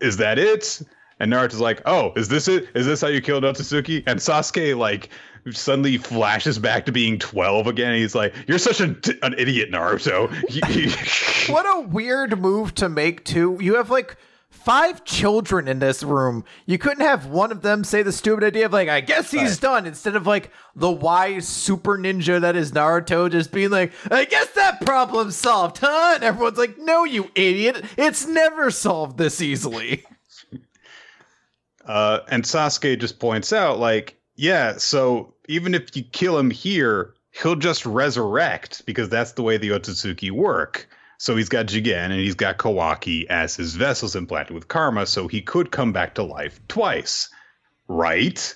[0.01, 0.83] is that it?
[1.21, 2.69] And Naruto's like, oh, is this it?
[2.75, 4.05] Is this how you kill Otsutsuki?
[4.07, 5.11] And Sasuke like
[5.51, 7.95] suddenly flashes back to being 12 again.
[7.95, 10.29] he's like, you're such a, an idiot, Naruto.
[11.53, 13.59] what a weird move to make too.
[13.61, 14.17] You have like
[14.69, 16.45] five children in this room.
[16.67, 19.53] You couldn't have one of them say the stupid idea of like, I guess he's
[19.53, 19.61] right.
[19.61, 24.27] done, instead of like the wise super ninja that is Naruto just being like, I
[24.27, 26.13] guess that problem's solved, huh?
[26.17, 27.83] And everyone's like, No, you idiot.
[27.97, 30.05] It's never solved this easily.
[31.87, 37.15] Uh, and Sasuke just points out, like, yeah, so even if you kill him here,
[37.31, 40.87] he'll just resurrect because that's the way the Otsutsuki work.
[41.19, 45.27] So he's got Jigen and he's got Kawaki as his vessels implanted with karma, so
[45.27, 47.29] he could come back to life twice,
[47.89, 48.55] right?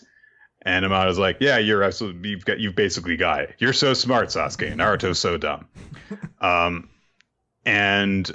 [0.62, 2.30] And Amado's like, "Yeah, you're absolutely.
[2.30, 2.60] You've got.
[2.60, 3.56] You've basically got it.
[3.58, 4.74] You're so smart, Sasuke.
[4.74, 5.66] Naruto's so dumb."
[6.40, 6.88] um,
[7.66, 8.30] and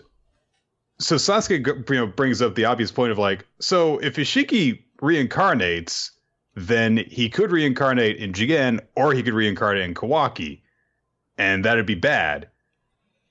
[1.00, 6.12] so Sasuke, you know, brings up the obvious point of like, so if Ishiki reincarnates,
[6.56, 10.62] then he could reincarnate in Jigen, or he could reincarnate in Kawaki,
[11.38, 12.50] and that'd be bad.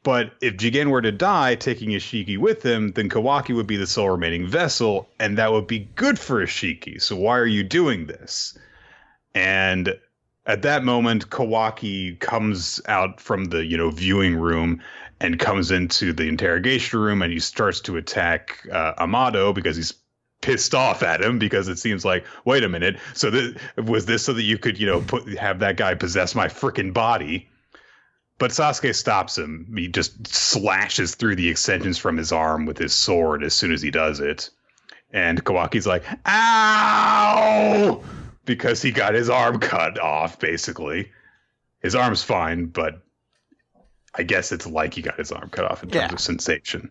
[0.06, 3.88] But if Jigen were to die, taking Ishiki with him, then Kawaki would be the
[3.88, 7.02] sole remaining vessel, and that would be good for Ishiki.
[7.02, 8.56] So why are you doing this?
[9.34, 9.98] And
[10.46, 14.80] at that moment, Kawaki comes out from the you know viewing room
[15.18, 19.92] and comes into the interrogation room, and he starts to attack uh, Amado because he's
[20.40, 24.22] pissed off at him because it seems like wait a minute so this was this
[24.22, 27.48] so that you could you know put have that guy possess my freaking body
[28.38, 29.74] but Sasuke stops him.
[29.76, 33.80] He just slashes through the extensions from his arm with his sword as soon as
[33.80, 34.50] he does it.
[35.12, 38.02] And Kawaki's like, ow!
[38.44, 41.10] Because he got his arm cut off, basically.
[41.80, 43.00] His arm's fine, but
[44.14, 46.12] I guess it's like he got his arm cut off in terms yeah.
[46.12, 46.90] of sensation.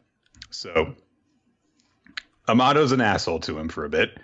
[0.49, 0.95] So
[2.47, 4.17] Amado's an asshole to him for a bit.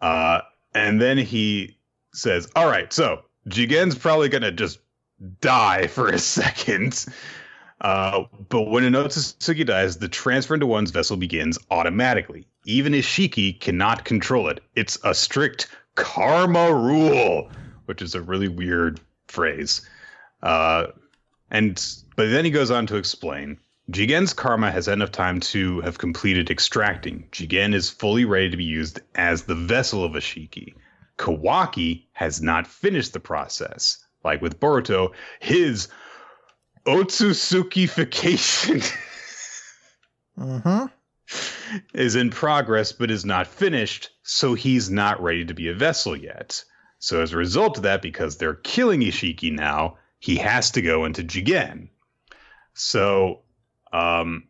[0.00, 0.40] Uh,
[0.74, 1.76] and then he
[2.12, 4.78] says, All right, so Jigen's probably going to just
[5.40, 7.06] die for a second.
[7.80, 12.46] Uh, but when an Otsutsuki dies, the transfer into one's vessel begins automatically.
[12.64, 14.60] Even Ishiki cannot control it.
[14.74, 17.50] It's a strict karma rule,
[17.84, 19.86] which is a really weird phrase.
[20.42, 20.86] Uh,
[21.50, 21.74] and
[22.16, 23.58] but then he goes on to explain
[23.90, 27.28] Jigen's karma has enough time to have completed extracting.
[27.32, 30.74] Jigen is fully ready to be used as the vessel of Ishiki.
[31.18, 35.88] Kawaki has not finished the process like with Boruto, his
[36.86, 38.92] Otsutsukification
[40.38, 40.86] mm-hmm.
[41.94, 46.16] is in progress but is not finished, so he's not ready to be a vessel
[46.16, 46.64] yet.
[46.98, 51.04] So as a result of that, because they're killing Ishiki now, he has to go
[51.04, 51.88] into Jigen.
[52.72, 53.40] So
[53.92, 54.44] um,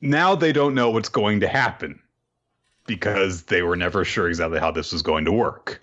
[0.00, 2.00] now they don't know what's going to happen
[2.88, 5.80] because they were never sure exactly how this was going to work.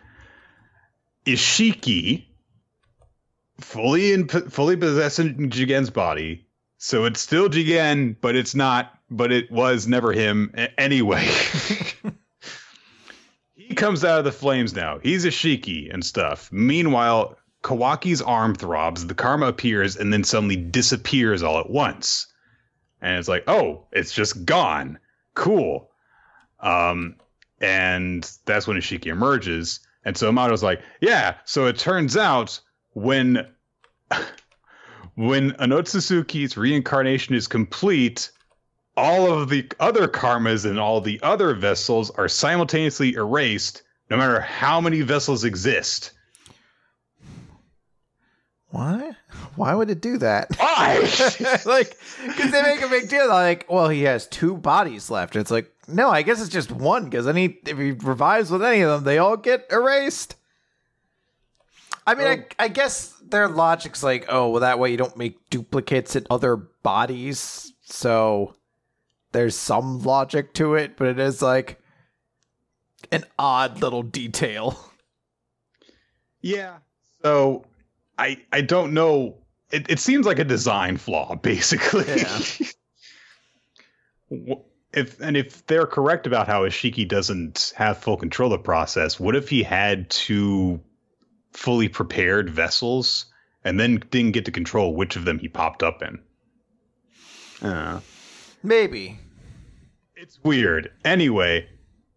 [1.26, 2.26] Ishiki,
[3.62, 6.46] fully in fully possessing Jigen's body,
[6.78, 8.92] So it's still Jigen, but it's not.
[9.10, 11.24] But it was never him anyway.
[13.56, 14.98] he comes out of the flames now.
[14.98, 16.52] He's Ishiki and stuff.
[16.52, 22.26] Meanwhile, Kawaki's arm throbs, the karma appears, and then suddenly disappears all at once.
[23.00, 24.98] And it's like, oh, it's just gone.
[25.36, 25.92] Cool.
[26.60, 27.16] Um,
[27.62, 29.80] and that's when Ishiki emerges.
[30.04, 31.36] And so Amado's like, yeah.
[31.46, 32.60] So it turns out
[32.94, 33.48] when
[35.16, 38.32] when Onotsutsuki's reincarnation is complete,
[38.98, 44.40] all of the other karmas and all the other vessels are simultaneously erased, no matter
[44.40, 46.12] how many vessels exist.
[48.70, 49.16] What?
[49.56, 50.50] Why would it do that?
[50.58, 51.00] Why?
[51.66, 53.30] like, because they make a big deal.
[53.30, 55.38] Like, well, he has two bodies left.
[55.38, 57.06] It's like, no, I guess it's just one.
[57.06, 60.36] Because any if he revives with any of them, they all get erased.
[62.08, 62.44] I mean, I, oh.
[62.60, 66.56] I guess their logic's like, oh, well, that way you don't make duplicates in other
[66.56, 67.74] bodies.
[67.82, 68.56] So
[69.32, 71.80] there's some logic to it, but it is like
[73.12, 74.78] an odd little detail.
[76.42, 76.78] Yeah.
[77.24, 77.66] So
[78.20, 79.38] I I don't know.
[79.72, 82.06] It it seems like a design flaw, basically.
[84.30, 84.56] Yeah.
[84.96, 88.64] Wh- if and if they're correct about how Ishiki doesn't have full control of the
[88.64, 90.82] process, what if he had two
[91.54, 93.26] fully prepared vessels
[93.64, 96.20] and then didn't get to control which of them he popped up in?
[97.62, 98.00] Uh,
[98.64, 99.18] Maybe.
[100.16, 100.92] it's weird.
[101.04, 101.68] Anyway,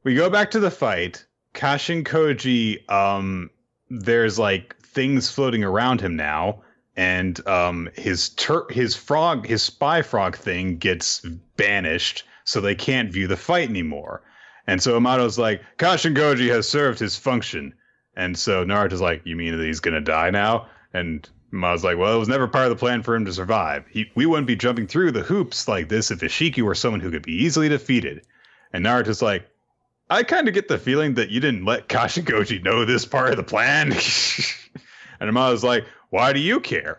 [0.03, 1.25] we go back to the fight.
[1.55, 3.51] Kashin Koji, um,
[3.91, 6.63] there's like things floating around him now,
[6.97, 11.21] and um, his tur- his frog, his spy frog thing gets
[11.57, 14.23] banished, so they can't view the fight anymore.
[14.67, 17.75] And so Amado's like, Kashin Koji has served his function.
[18.17, 20.67] And so Naruto's like, You mean that he's gonna die now?
[20.95, 23.85] And Amado's like, Well, it was never part of the plan for him to survive.
[23.91, 27.11] He, we wouldn't be jumping through the hoops like this if Ishiki were someone who
[27.11, 28.23] could be easily defeated.
[28.73, 29.47] And Naruto's like,
[30.09, 33.31] I kind of get the feeling that you didn't let Kashin Koji know this part
[33.31, 33.93] of the plan.
[35.21, 36.97] and Amado's like, Why do you care?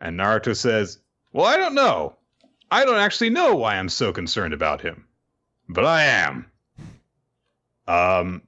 [0.00, 0.98] And Naruto says,
[1.32, 2.17] Well, I don't know.
[2.70, 5.06] I don't actually know why I'm so concerned about him.
[5.68, 6.46] But I am.
[7.86, 8.42] Um,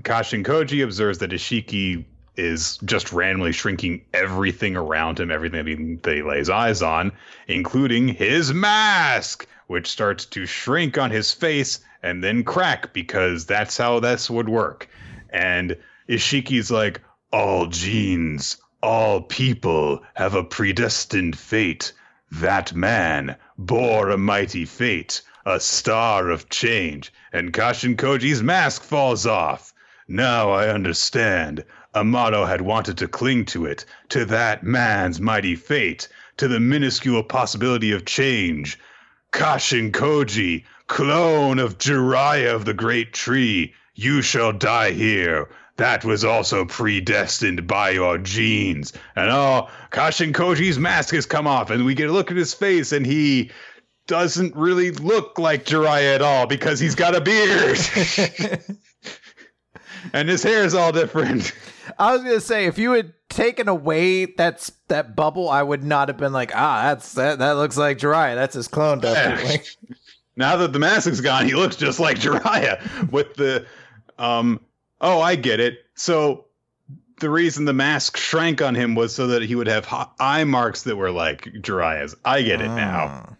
[0.00, 2.04] Kashin Koji observes that Ishiki
[2.36, 7.12] is just randomly shrinking everything around him, everything that he, lays eyes on,
[7.48, 13.76] including his mask, which starts to shrink on his face and then crack because that's
[13.76, 14.88] how this would work.
[15.30, 15.76] And
[16.08, 17.00] Ishiki's like,
[17.32, 21.92] all genes, all people have a predestined fate.
[22.32, 29.26] That man bore a mighty fate, a star of change, and Kashin Koji's mask falls
[29.26, 29.72] off.
[30.08, 31.64] Now I understand.
[31.94, 37.22] Amato had wanted to cling to it, to that man's mighty fate, to the minuscule
[37.22, 38.78] possibility of change.
[39.32, 45.48] Kashin Koji, clone of Jiraiya of the Great Tree, you shall die here.
[45.76, 48.92] That was also predestined by your genes.
[49.14, 52.54] And oh, Kashin Koji's mask has come off, and we get a look at his
[52.54, 53.50] face, and he
[54.06, 57.78] doesn't really look like Jiraiya at all because he's got a beard.
[60.12, 61.52] and his hair is all different.
[61.98, 66.08] I was gonna say if you had taken away that that bubble, I would not
[66.08, 68.34] have been like, ah, that's that that looks like Jiraiya.
[68.34, 69.66] That's his clone, definitely.
[70.36, 73.66] now that the mask is gone, he looks just like Jiraiya with the
[74.18, 74.60] um
[75.00, 75.78] oh, I get it.
[75.94, 76.46] So
[77.20, 79.86] the reason the mask shrank on him was so that he would have
[80.18, 82.14] eye marks that were like Jiraiya's.
[82.24, 83.36] I get it now.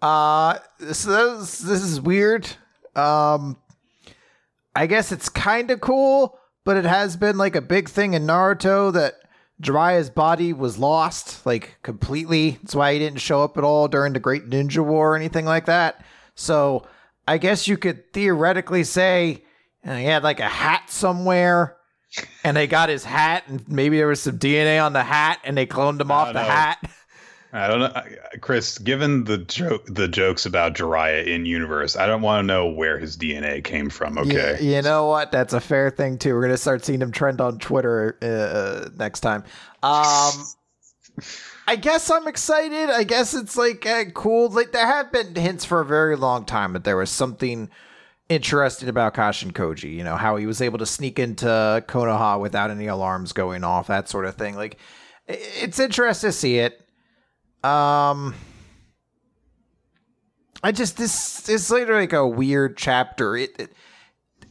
[0.00, 0.58] Uh
[0.92, 2.48] so this, this is weird.
[2.94, 3.56] Um
[4.76, 8.26] I guess it's kind of cool, but it has been like a big thing in
[8.26, 9.14] Naruto that
[9.60, 12.58] Jiraiya's body was lost like completely.
[12.62, 15.46] That's why he didn't show up at all during the Great Ninja War or anything
[15.46, 16.04] like that.
[16.34, 16.86] So
[17.26, 19.42] I guess you could theoretically say
[19.84, 21.76] uh, he had like a hat somewhere
[22.44, 25.56] and they got his hat and maybe there was some DNA on the hat and
[25.56, 26.40] they cloned him off the know.
[26.40, 26.78] hat.
[27.50, 28.02] I don't know,
[28.42, 28.76] Chris.
[28.76, 32.98] Given the joke, the jokes about Jiraiya in universe, I don't want to know where
[32.98, 34.18] his DNA came from.
[34.18, 35.32] Okay, You, you know what?
[35.32, 36.34] That's a fair thing too.
[36.34, 39.44] We're gonna start seeing him trend on Twitter uh, next time.
[39.82, 40.44] Um,
[41.66, 42.90] I guess I'm excited.
[42.90, 44.50] I guess it's like uh, cool.
[44.50, 47.70] Like there have been hints for a very long time that there was something
[48.28, 49.92] interesting about Kashin Koji.
[49.94, 51.46] You know how he was able to sneak into
[51.88, 54.56] Konoha without any alarms going off, that sort of thing.
[54.56, 54.78] Like
[55.26, 56.80] it's interesting to see it.
[57.64, 58.34] Um.
[60.62, 63.36] I just this this later like a weird chapter.
[63.36, 63.72] It, it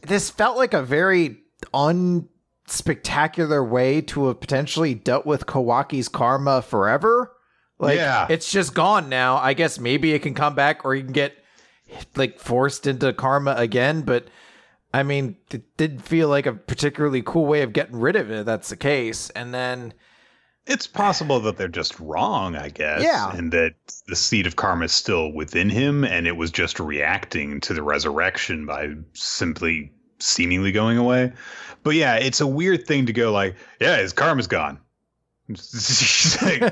[0.02, 1.38] this felt like a very
[1.74, 7.32] unspectacular way to have potentially dealt with Kawaki's karma forever.
[7.78, 8.26] Like Yeah.
[8.30, 9.36] it's just gone now.
[9.36, 11.34] I guess maybe it can come back or you can get
[12.16, 14.28] like forced into karma again, but
[14.92, 18.40] I mean, it didn't feel like a particularly cool way of getting rid of it.
[18.40, 19.30] if That's the case.
[19.30, 19.92] And then
[20.66, 23.02] It's possible that they're just wrong, I guess.
[23.02, 23.34] Yeah.
[23.36, 23.74] And that
[24.06, 27.82] the seed of karma is still within him and it was just reacting to the
[27.82, 31.32] resurrection by simply seemingly going away.
[31.84, 34.78] But yeah, it's a weird thing to go like, yeah, his karma's gone.
[35.54, 36.62] She's like,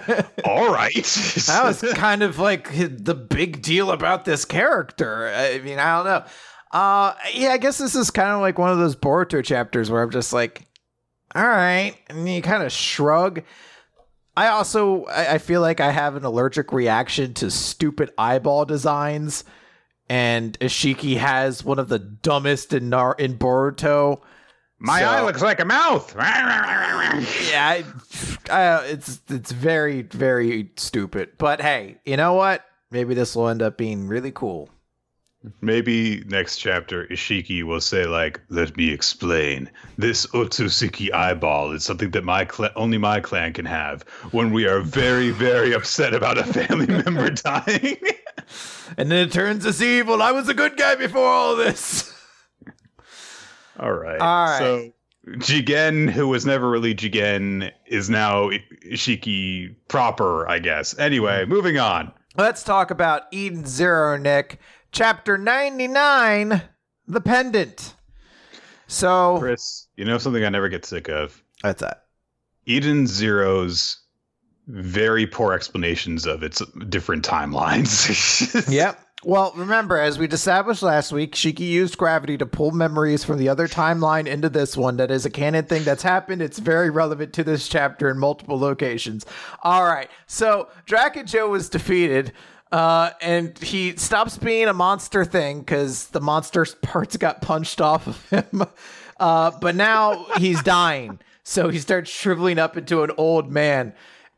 [0.44, 0.94] all right.
[1.46, 5.32] that was kind of like the big deal about this character.
[5.34, 6.24] I mean, I don't know.
[6.72, 10.02] Uh, yeah, I guess this is kind of like one of those Boruto chapters where
[10.02, 10.66] I'm just like,
[11.34, 13.42] all right, and you kind of shrug.
[14.36, 19.44] I also I, I feel like I have an allergic reaction to stupid eyeball designs,
[20.10, 24.20] and Ishiki has one of the dumbest in Nar- in Boruto.
[24.78, 26.14] My So- eye looks like a mouth.
[27.50, 27.84] Yeah, I,
[28.50, 31.30] I, it's it's very very stupid.
[31.38, 32.64] But hey, you know what?
[32.90, 34.68] Maybe this will end up being really cool.
[35.60, 39.70] Maybe next chapter Ishiki will say like, "Let me explain.
[39.96, 44.02] This Otsutsuki eyeball is something that my cla- only my clan can have
[44.32, 47.96] when we are very very upset about a family member dying."
[48.98, 50.22] And then it turns us evil.
[50.22, 52.12] I was a good guy before all this.
[53.78, 54.20] All right.
[54.20, 54.58] All right.
[54.58, 54.92] So
[55.26, 58.50] Jigen, who was never really Jigen, is now
[58.88, 60.96] Ishiki proper, I guess.
[60.98, 61.50] Anyway, hmm.
[61.50, 62.12] moving on.
[62.36, 64.58] Let's talk about Eden Zero, Nick.
[64.92, 66.62] Chapter 99
[67.08, 67.94] The Pendant.
[68.86, 71.42] So, Chris, you know something I never get sick of?
[71.62, 72.04] that's that.
[72.66, 74.00] Eden Zero's
[74.68, 78.68] very poor explanations of its different timelines.
[78.72, 79.00] Yep.
[79.26, 83.48] Well, remember, as we established last week, Shiki used gravity to pull memories from the
[83.48, 84.98] other timeline into this one.
[84.98, 86.42] That is a canon thing that's happened.
[86.42, 89.26] It's very relevant to this chapter in multiple locations.
[89.64, 90.08] All right.
[90.28, 92.34] So, Drakken Joe was defeated.
[92.70, 98.06] Uh, and he stops being a monster thing because the monster parts got punched off
[98.06, 98.62] of him.
[99.18, 101.18] Uh, but now he's dying.
[101.42, 103.92] So he starts shriveling up into an old man.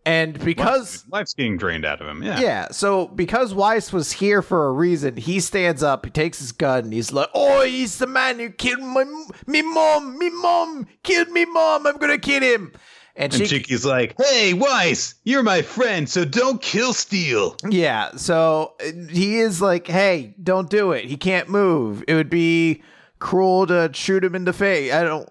[0.08, 2.22] And because life's getting drained out of him.
[2.22, 2.40] Yeah.
[2.40, 6.50] yeah, so because Weiss was here for a reason, he stands up, he takes his
[6.50, 9.04] gun, and he's like, "Oh, he's the man who killed my
[9.46, 11.86] me mom, me mom killed me mom.
[11.86, 12.72] I'm gonna kill him."
[13.16, 18.76] And, And Shiki's like, "Hey, Weiss, you're my friend, so don't kill Steel." yeah, so
[18.80, 21.04] uh, he is like, "Hey, don't do it.
[21.04, 22.02] He can't move.
[22.08, 22.82] It would be
[23.18, 25.28] cruel to shoot him in the face." I don't.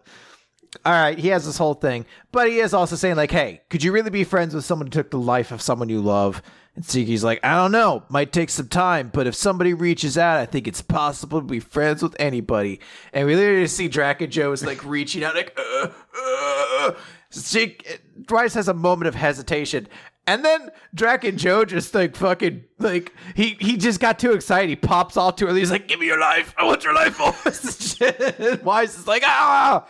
[0.85, 3.83] All right, he has this whole thing, but he is also saying like, "Hey, could
[3.83, 6.41] you really be friends with someone who took the life of someone you love?"
[6.75, 10.37] And Shiki's like, "I don't know, might take some time, but if somebody reaches out,
[10.39, 12.79] I think it's possible to be friends with anybody."
[13.13, 16.91] And we literally see Drakken Joe is like reaching out, like, uh, uh.
[17.33, 19.87] Has a moment of hesitation.
[20.27, 24.67] And then Drakken Joe just like fucking like he he just got too excited.
[24.69, 25.61] He pops all too early.
[25.61, 26.53] He's like, "Give me your life.
[26.57, 27.17] I want your life."
[27.79, 28.61] Shit.
[28.63, 29.87] Wise is like, "Ah!"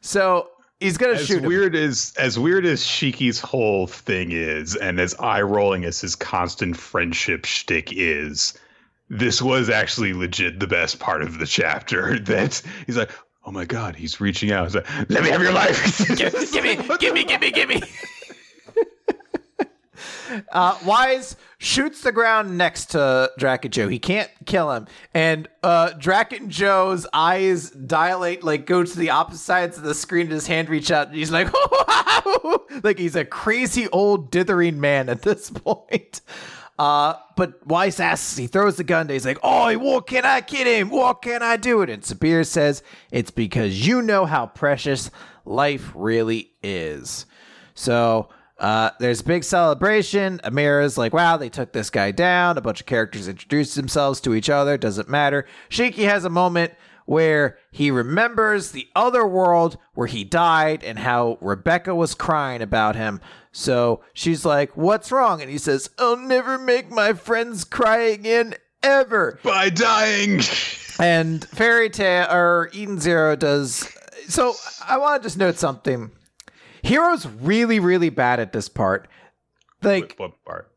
[0.00, 0.48] So
[0.80, 1.48] he's gonna As shoot him.
[1.48, 6.16] weird as as weird as Shiki's whole thing is, and as eye rolling as his
[6.16, 8.54] constant friendship shtick is,
[9.08, 12.18] this was actually legit the best part of the chapter.
[12.24, 13.10] That he's like,
[13.44, 16.64] "Oh my god, he's reaching out." He's like, "Let me have your life." give, give
[16.64, 17.82] me, give me, give me, give me.
[20.50, 23.88] Uh, Wise shoots the ground next to Drakken Joe.
[23.88, 24.86] He can't kill him.
[25.14, 30.26] And uh, Drakken Joe's eyes dilate, like go to the opposite sides of the screen,
[30.26, 31.08] and his hand reach out.
[31.08, 31.48] And he's like,
[32.82, 36.20] like he's a crazy old dithering man at this point.
[36.78, 39.06] Uh, but Weiss asks, he throws the gun.
[39.06, 40.88] He's like, "Oh, what can I kill him?
[40.88, 45.10] What can I do?" It?" And Sabir says, "It's because you know how precious
[45.44, 47.26] life really is."
[47.74, 50.40] So uh, there's a big celebration.
[50.44, 54.34] Amira's like, "Wow, they took this guy down." A bunch of characters introduce themselves to
[54.34, 54.76] each other.
[54.76, 55.46] Doesn't matter.
[55.70, 56.74] Shiki has a moment
[57.06, 62.94] where he remembers the other world where he died and how Rebecca was crying about
[62.94, 63.20] him.
[63.50, 65.42] So she's like, What's wrong?
[65.42, 69.40] And he says, I'll never make my friends cry again, ever.
[69.42, 70.40] By dying.
[71.00, 73.88] And Fairy Tail or Eden Zero does.
[74.28, 74.54] So
[74.86, 76.12] I want to just note something.
[76.84, 79.08] Hiro's really, really bad at this part.
[79.82, 80.70] Like, what part?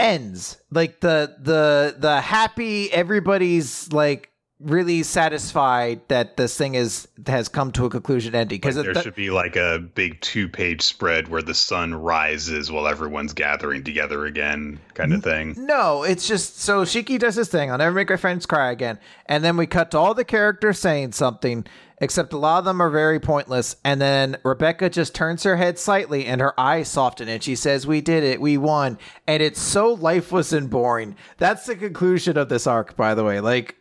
[0.00, 7.48] ends like the the the happy everybody's like really satisfied that this thing is has
[7.48, 11.28] come to a conclusion ending because Like, there should be like a big two-page spread
[11.28, 15.54] where the sun rises while everyone's gathering together again, kind of thing.
[15.56, 17.70] No, it's just so Shiki does his thing.
[17.70, 18.98] I'll never make my friends cry again.
[19.26, 21.64] And then we cut to all the characters saying something,
[22.00, 23.76] except a lot of them are very pointless.
[23.84, 27.86] And then Rebecca just turns her head slightly and her eyes soften and she says,
[27.86, 28.40] We did it.
[28.40, 28.98] We won.
[29.26, 31.16] And it's so lifeless and boring.
[31.38, 33.40] That's the conclusion of this arc, by the way.
[33.40, 33.76] Like,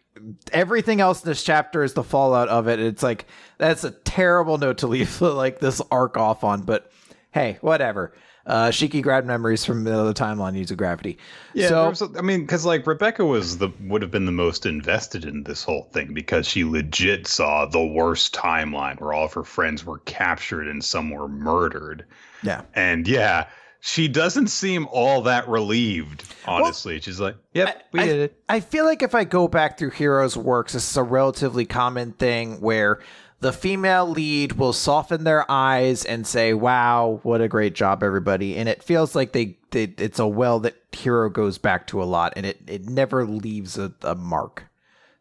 [0.51, 2.79] everything else in this chapter is the fallout of it.
[2.79, 3.25] It's like,
[3.57, 6.63] that's a terrible note to leave like this arc off on.
[6.63, 6.91] But
[7.31, 8.13] hey, whatever.
[8.49, 11.19] Uh, Shiki grabbed memories from the other timeline using gravity.
[11.53, 14.65] Yeah, so was I mean, because like Rebecca was the would have been the most
[14.65, 19.33] invested in this whole thing because she legit saw the worst timeline where all of
[19.33, 22.05] her friends were captured and some were murdered.
[22.41, 22.63] yeah.
[22.73, 23.45] And yeah,
[23.81, 26.23] she doesn't seem all that relieved.
[26.47, 29.77] Honestly, she's like, "Yep, we I, did it." I feel like if I go back
[29.77, 32.99] through Hiro's works, this is a relatively common thing where
[33.41, 38.57] the female lead will soften their eyes and say, "Wow, what a great job, everybody!"
[38.57, 42.05] And it feels like they, they it's a well that Hiro goes back to a
[42.05, 44.65] lot, and it it never leaves a, a mark.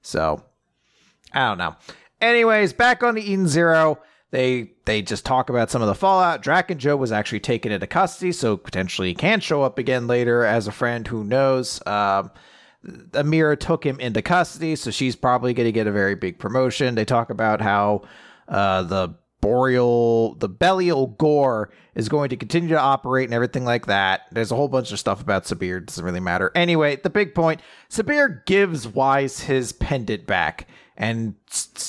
[0.02, 0.42] So
[1.32, 1.76] I don't know.
[2.20, 4.00] Anyways, back on the Eden Zero,
[4.30, 6.42] they they just talk about some of the fallout.
[6.42, 10.66] Drakken Joe was actually taken into custody, so potentially can show up again later as
[10.66, 11.06] a friend.
[11.06, 11.80] Who knows?
[11.86, 12.32] Um,
[12.84, 16.94] Amira took him into custody, so she's probably going to get a very big promotion.
[16.94, 18.02] They talk about how
[18.48, 23.86] uh, the boreal, the Belial Gore is going to continue to operate and everything like
[23.86, 24.22] that.
[24.32, 25.78] There's a whole bunch of stuff about Sabir.
[25.78, 26.52] It doesn't really matter.
[26.54, 27.60] Anyway, the big point
[27.90, 31.34] Sabir gives Wise his pendant back, and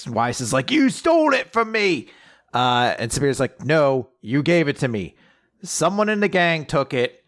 [0.07, 2.09] Wise is like, You stole it from me.
[2.53, 5.15] Uh, and Sabir's like, No, you gave it to me.
[5.61, 7.23] Someone in the gang took it,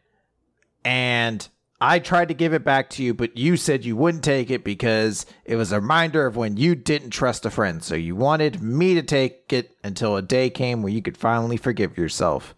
[0.84, 1.48] and
[1.84, 4.64] I tried to give it back to you, but you said you wouldn't take it
[4.64, 7.84] because it was a reminder of when you didn't trust a friend.
[7.84, 11.58] So you wanted me to take it until a day came where you could finally
[11.58, 12.54] forgive yourself.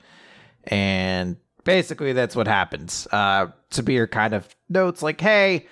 [0.66, 3.08] And basically, that's what happens.
[3.14, 5.68] Uh, Sabir kind of notes, like, hey,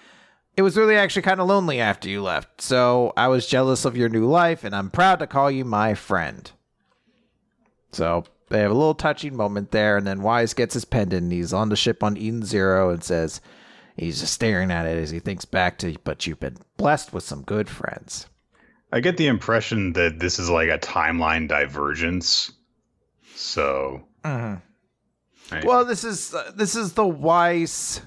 [0.55, 2.61] it was really actually kind of lonely after you left.
[2.61, 5.93] So I was jealous of your new life, and I'm proud to call you my
[5.93, 6.49] friend.
[7.91, 11.23] So they have a little touching moment there, and then Wise gets his pendant.
[11.23, 13.41] And he's on the ship on Eden Zero and says,
[13.97, 17.23] he's just staring at it as he thinks back to, but you've been blessed with
[17.23, 18.27] some good friends.
[18.91, 22.51] I get the impression that this is like a timeline divergence.
[23.35, 28.01] So, I- Well, this is uh, this is the Weiss.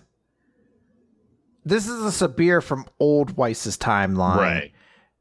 [1.65, 4.73] This is a Sabir from old Weiss's timeline, right.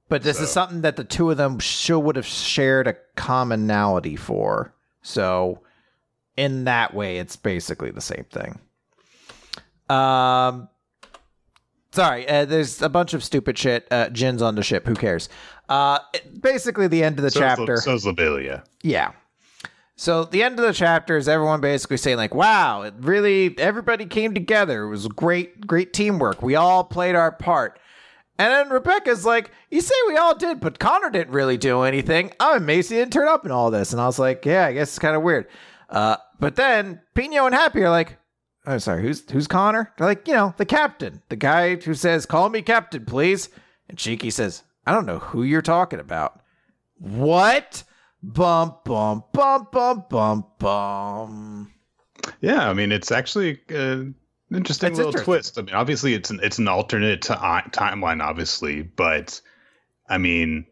[0.09, 4.15] But this is something that the two of them sure would have shared a commonality
[4.17, 4.72] for.
[5.03, 5.59] So,
[6.35, 8.59] in that way, it's basically the same thing.
[9.89, 10.69] Um,
[11.91, 13.87] sorry, uh, there's a bunch of stupid shit.
[13.91, 14.87] Uh, Jin's on the ship.
[14.87, 15.29] Who cares?
[15.69, 15.99] Uh,
[16.41, 17.77] basically, the end of the So's, chapter.
[17.77, 18.63] so's Lobelia.
[18.81, 19.11] Yeah.
[19.95, 24.05] So the end of the chapter is everyone basically saying like, "Wow, it really everybody
[24.05, 24.83] came together.
[24.83, 26.41] It was great, great teamwork.
[26.41, 27.79] We all played our part."
[28.39, 32.31] And then Rebecca's like, "You say we all did, but Connor didn't really do anything.
[32.39, 34.73] I'm amazed he didn't turn up in all this." And I was like, "Yeah, I
[34.73, 35.47] guess it's kind of weird."
[35.89, 38.17] Uh, but then Pino and Happy are like,
[38.65, 42.25] I'm sorry, who's who's Connor?" They're like, "You know, the captain, the guy who says,
[42.25, 43.49] call me captain, please."
[43.87, 46.41] And Shiki says, "I don't know who you're talking about."
[46.97, 47.83] What?
[48.25, 51.73] Bum bum bum bum bum bum.
[52.39, 54.05] Yeah, I mean, it's actually uh,
[54.53, 55.25] interesting little interesting.
[55.25, 55.59] twist.
[55.59, 59.39] I mean, obviously, it's an it's an alternate ti timeline, obviously, but
[60.09, 60.65] I mean,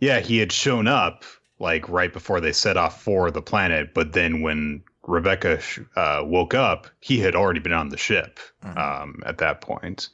[0.00, 1.24] yeah, he had shown up
[1.58, 6.22] like right before they set off for the planet, but then when Rebecca sh- uh,
[6.24, 8.78] woke up, he had already been on the ship Mm-hmm.
[8.78, 10.08] um, at that point.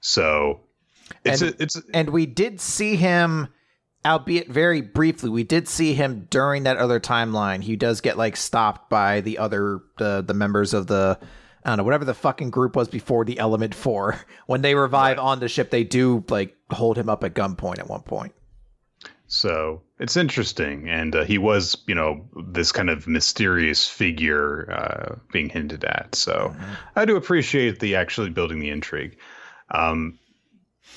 [0.00, 0.60] So
[1.24, 3.48] it's And- a, it's And we did see him,
[4.06, 5.28] albeit very briefly.
[5.30, 7.62] We did see him during that other timeline.
[7.62, 11.18] He does get like stopped by the other the the members of the
[11.68, 14.18] I don't know whatever the fucking group was before the Element Four.
[14.46, 17.90] When they revive on the ship, they do like hold him up at gunpoint at
[17.90, 18.32] one point.
[19.26, 25.16] So it's interesting, and uh, he was, you know, this kind of mysterious figure uh,
[25.30, 26.14] being hinted at.
[26.14, 26.56] So
[26.96, 29.18] I do appreciate the actually building the intrigue.
[29.70, 30.18] Um,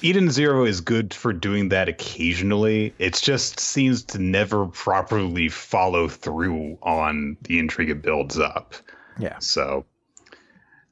[0.01, 2.93] Eden Zero is good for doing that occasionally.
[2.97, 8.75] It just seems to never properly follow through on the intrigue it builds up.
[9.19, 9.37] Yeah.
[9.39, 9.85] So,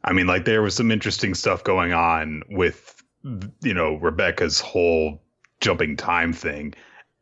[0.03, 3.03] I mean, like there was some interesting stuff going on with,
[3.61, 5.21] you know, Rebecca's whole
[5.59, 6.73] jumping time thing,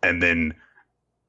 [0.03, 0.53] and then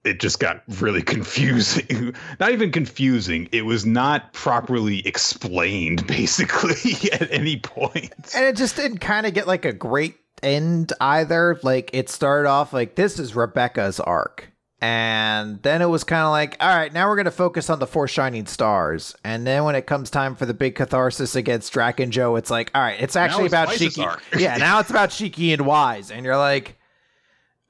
[0.04, 2.14] it just got really confusing.
[2.38, 8.34] not even confusing; it was not properly explained, basically, at any point.
[8.34, 11.58] And it just didn't kind of get like a great end either.
[11.62, 14.52] Like it started off like this is Rebecca's arc.
[14.80, 17.80] And then it was kind of like, all right, now we're going to focus on
[17.80, 19.14] the four shining stars.
[19.24, 22.70] And then when it comes time for the big catharsis against Drakken Joe, it's like,
[22.74, 24.20] all right, it's actually it's about Shiki.
[24.38, 26.12] yeah, now it's about Shiki and Wise.
[26.12, 26.78] And you're like,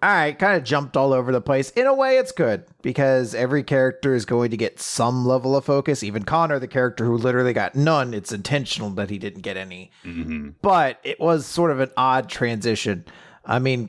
[0.02, 1.70] all right, kind of jumped all over the place.
[1.70, 5.64] In a way, it's good because every character is going to get some level of
[5.64, 6.02] focus.
[6.02, 9.90] Even Connor, the character who literally got none, it's intentional that he didn't get any.
[10.02, 13.06] hmm But it was sort of an odd transition.
[13.46, 13.88] I mean,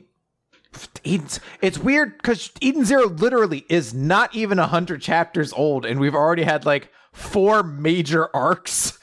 [1.04, 6.00] Eden's, it's weird because Eden Zero literally is not even a hundred chapters old, and
[6.00, 8.98] we've already had like four major arcs.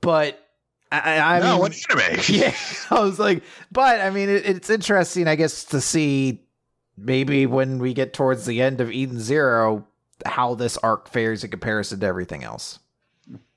[0.00, 0.46] But
[0.92, 2.20] I, I no, mean, what anime?
[2.28, 2.54] yeah,
[2.90, 6.42] I was like, but I mean, it, it's interesting, I guess, to see
[6.96, 9.86] maybe when we get towards the end of Eden Zero
[10.26, 12.78] how this arc fares in comparison to everything else.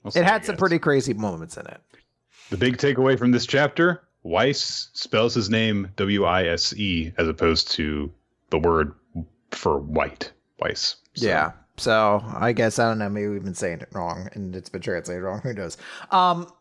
[0.03, 1.81] We'll It had some pretty crazy moments in it.
[2.49, 7.27] The big takeaway from this chapter: Weiss spells his name W I S E as
[7.27, 8.11] opposed to
[8.49, 8.93] the word
[9.51, 10.31] for white.
[10.59, 10.97] Weiss.
[11.15, 11.51] So, Yeah.
[11.77, 13.09] So I guess I don't know.
[13.09, 15.41] Maybe we've been saying it wrong and it's been translated wrong.
[15.41, 15.77] Who knows?
[16.11, 16.51] Um.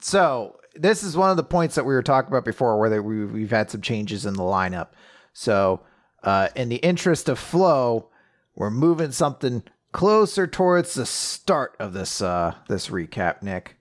[0.00, 3.02] So this is one of the points that we were talking about before, where that
[3.02, 4.88] we we've had some changes in the lineup.
[5.32, 5.80] So,
[6.22, 8.08] uh, in the interest of flow,
[8.54, 13.76] we're moving something closer towards the start of this uh this recap, Nick.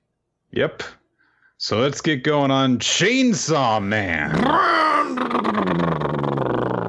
[0.51, 0.81] Yep.
[1.59, 4.35] So let's get going on Chainsaw Man.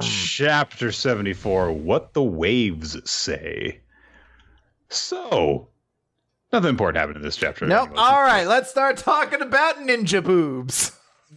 [0.01, 3.81] Chapter 74 What the Waves Say.
[4.91, 5.69] So,
[6.53, 7.67] nothing important happened in this chapter.
[7.67, 7.89] Nope.
[7.89, 7.99] anyways.
[7.99, 10.93] All right, let's start talking about ninja boobs.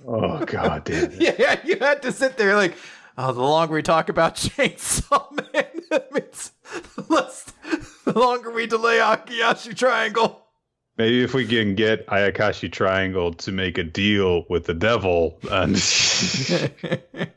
[0.06, 1.40] Oh, god damn it.
[1.40, 2.76] yeah, you had to sit there like,
[3.18, 6.52] oh, the longer we talk about Chainsaw Man, that means
[6.96, 7.52] the less,
[8.06, 10.46] the longer we delay Ayakashi Triangle.
[10.98, 15.40] Maybe if we can get Ayakashi Triangle to make a deal with the devil.
[15.50, 15.78] And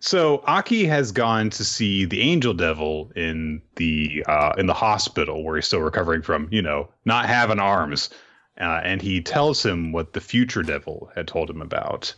[0.00, 5.44] so Aki has gone to see the angel devil in the uh, in the hospital
[5.44, 8.10] where he's still recovering from, you know, not having arms.
[8.60, 12.14] Uh, and he tells him what the future devil had told him about.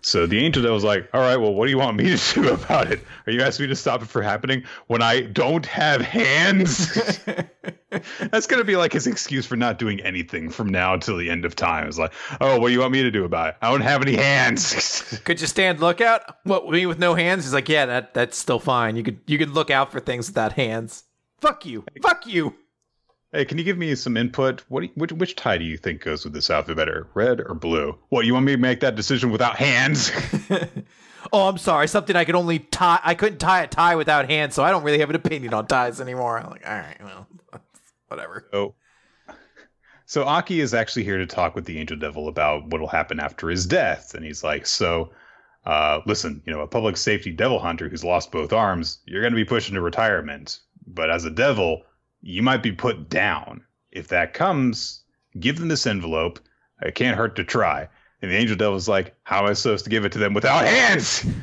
[0.00, 2.34] So the angel that was like, "All right, well, what do you want me to
[2.34, 3.00] do about it?
[3.26, 7.20] Are you asking me to stop it from happening when I don't have hands?"
[8.30, 11.44] That's gonna be like his excuse for not doing anything from now until the end
[11.44, 11.86] of time.
[11.88, 13.56] It's like, "Oh, what do you want me to do about it?
[13.60, 16.36] I don't have any hands." Could you stand lookout?
[16.44, 17.44] What me with no hands?
[17.44, 18.96] He's like, yeah, that that's still fine.
[18.96, 21.04] You could you could look out for things without hands.
[21.40, 21.84] Fuck you.
[22.02, 22.54] Fuck you.
[23.32, 24.64] Hey, can you give me some input?
[24.68, 27.54] What you, which which tie do you think goes with this outfit better, red or
[27.54, 27.98] blue?
[28.08, 30.10] What you want me to make that decision without hands?
[31.32, 31.88] oh, I'm sorry.
[31.88, 33.00] Something I could only tie.
[33.02, 35.66] I couldn't tie a tie without hands, so I don't really have an opinion on
[35.66, 36.38] ties anymore.
[36.38, 37.26] I'm like, all right, well,
[38.08, 38.46] whatever.
[38.50, 38.74] So,
[40.06, 43.20] so Aki is actually here to talk with the Angel Devil about what will happen
[43.20, 45.10] after his death, and he's like, "So,
[45.66, 49.32] uh, listen, you know, a public safety devil hunter who's lost both arms, you're going
[49.32, 50.60] to be pushed into retirement.
[50.86, 51.82] But as a devil,
[52.20, 53.64] you might be put down.
[53.90, 55.02] If that comes,
[55.38, 56.40] give them this envelope.
[56.82, 57.88] It can't hurt to try."
[58.20, 60.64] And the Angel Devil's like, "How am I supposed to give it to them without
[60.64, 61.24] hands?"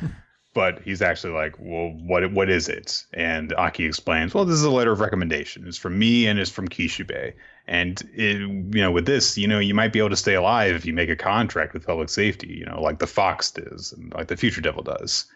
[0.56, 4.64] but he's actually like, "Well, what what is it?" And Aki explains, "Well, this is
[4.64, 5.68] a letter of recommendation.
[5.68, 7.34] It's from me and it's from Kishibe.
[7.68, 10.74] And it, you know, with this, you know, you might be able to stay alive
[10.74, 12.48] if you make a contract with public safety.
[12.48, 15.26] You know, like the Fox does, and like the Future Devil does."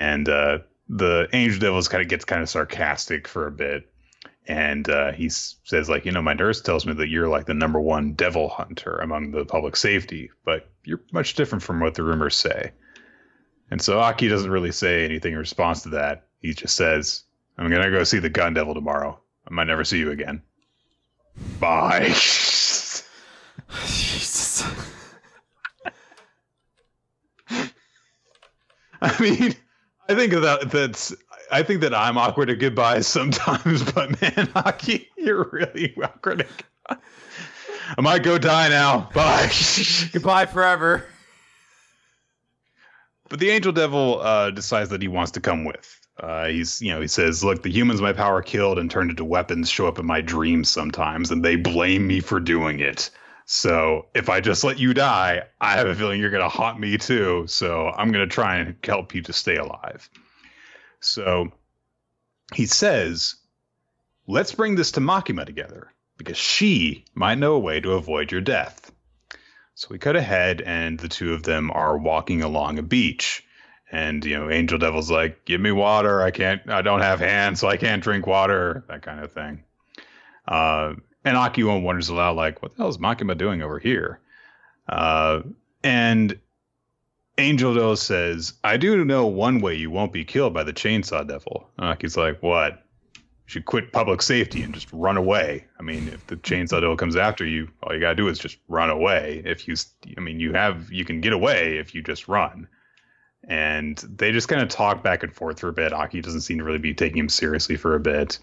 [0.00, 3.86] And uh, the Angel Devil kind of gets kind of sarcastic for a bit,
[4.48, 7.54] and uh, he says, "Like, you know, my nurse tells me that you're like the
[7.54, 12.02] number one devil hunter among the public safety, but you're much different from what the
[12.02, 12.72] rumors say."
[13.70, 16.26] And so Aki doesn't really say anything in response to that.
[16.40, 17.24] He just says,
[17.58, 19.18] I'm going to go see the gun devil tomorrow.
[19.48, 20.42] I might never see you again.
[21.58, 22.08] Bye.
[23.86, 24.64] Jesus.
[29.02, 29.54] I mean,
[30.08, 31.14] I think that that's.
[31.50, 36.46] I think that I'm awkward at goodbyes sometimes, but man, Aki, you're really awkward.
[36.88, 37.00] At.
[37.96, 39.10] I might go die now.
[39.14, 39.50] Bye.
[40.12, 41.04] Goodbye forever.
[43.28, 46.00] But the angel devil uh, decides that he wants to come with.
[46.18, 49.24] Uh, he's, you know, he says, "Look, the humans my power killed and turned into
[49.24, 53.10] weapons show up in my dreams sometimes, and they blame me for doing it.
[53.44, 56.98] So if I just let you die, I have a feeling you're gonna haunt me
[56.98, 57.44] too.
[57.48, 60.08] So I'm gonna try and help you to stay alive."
[61.06, 61.52] So
[62.54, 63.36] he says,
[64.26, 68.40] "Let's bring this to Makima together because she might know a way to avoid your
[68.40, 68.90] death."
[69.74, 73.44] So we cut ahead, and the two of them are walking along a beach.
[73.92, 76.22] And you know, Angel Devil's like, "Give me water.
[76.22, 76.68] I can't.
[76.68, 79.62] I don't have hands, so I can't drink water." That kind of thing.
[80.48, 80.94] Uh,
[81.24, 84.18] and Akiwa wonders aloud, like, "What the hell is Makima doing over here?"
[84.88, 85.42] Uh,
[85.84, 86.38] and
[87.38, 91.26] Angel Devil says, I do know one way you won't be killed by the Chainsaw
[91.26, 91.68] Devil.
[91.78, 92.82] Aki's like, What?
[93.14, 95.66] You should quit public safety and just run away.
[95.78, 98.58] I mean, if the Chainsaw Devil comes after you, all you gotta do is just
[98.68, 99.42] run away.
[99.44, 99.76] If you,
[100.16, 102.66] I mean, you have, you can get away if you just run.
[103.46, 105.92] And they just kind of talk back and forth for a bit.
[105.92, 108.38] Aki doesn't seem to really be taking him seriously for a bit.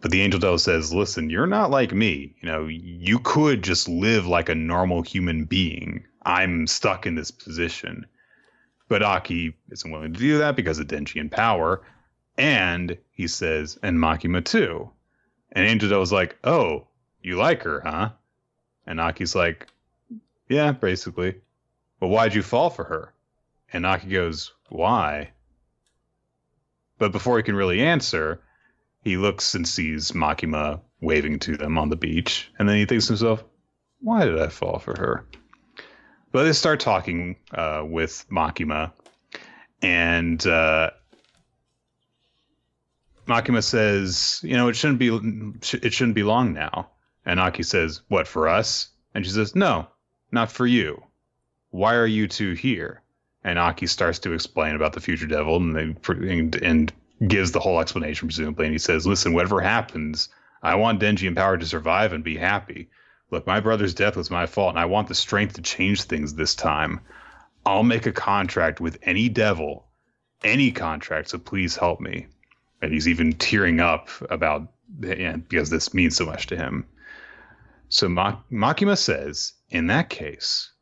[0.00, 2.34] But the angel devil says, "Listen, you're not like me.
[2.40, 6.04] You know, you could just live like a normal human being.
[6.26, 8.06] I'm stuck in this position."
[8.88, 11.82] But Aki isn't willing to do that because of Denji and power.
[12.36, 14.90] And he says, and Makima too.
[15.52, 16.88] And Angel Devil's like, "Oh,
[17.22, 18.10] you like her, huh?"
[18.86, 19.68] And Aki's like,
[20.48, 21.40] "Yeah, basically."
[21.98, 23.14] But why'd you fall for her?
[23.72, 25.30] And Aki goes, "Why?"
[26.98, 28.42] But before he can really answer,
[29.02, 33.06] he looks and sees Makima waving to them on the beach, and then he thinks
[33.06, 33.44] to himself,
[34.00, 35.26] "Why did I fall for her?"
[36.36, 38.92] But they start talking uh, with Makima,
[39.80, 40.90] and uh,
[43.26, 45.08] Makima says, "You know, it shouldn't be
[45.82, 46.90] it shouldn't be long now."
[47.24, 49.88] And Aki says, "What for us?" And she says, "No,
[50.30, 51.02] not for you.
[51.70, 53.00] Why are you two here?"
[53.42, 56.92] And Aki starts to explain about the future devil, and they and, and
[57.26, 60.28] gives the whole explanation, presumably, and he says, "Listen, whatever happens,
[60.62, 62.90] I want Denji and Power to survive and be happy.
[63.30, 66.34] Look, my brother's death was my fault, and I want the strength to change things
[66.34, 67.00] this time.
[67.64, 69.86] I'll make a contract with any devil,
[70.44, 71.30] any contract.
[71.30, 72.26] So please help me."
[72.82, 76.86] And he's even tearing up about because this means so much to him.
[77.88, 80.72] So Ma- Makima says, "In that case,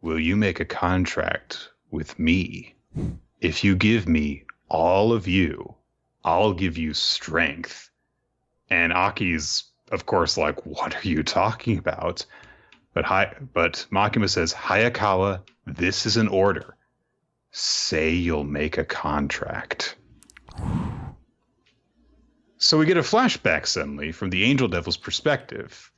[0.00, 2.74] will you make a contract with me
[3.42, 5.74] if you give me all of you,
[6.24, 7.90] I'll give you strength.
[8.70, 12.26] And Aki's, of course, like, what are you talking about?
[12.94, 16.76] But Hi- but Makima says, Hayakawa, this is an order.
[17.52, 19.96] Say you'll make a contract.
[22.58, 25.90] So we get a flashback suddenly from the Angel Devil's perspective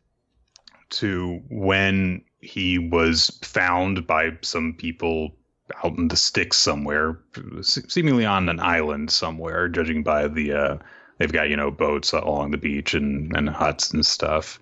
[0.91, 5.37] to when he was found by some people
[5.83, 7.21] out in the sticks somewhere,
[7.63, 10.79] seemingly on an island somewhere, judging by the uh,
[11.19, 14.61] they've got you know boats along the beach and and huts and stuff,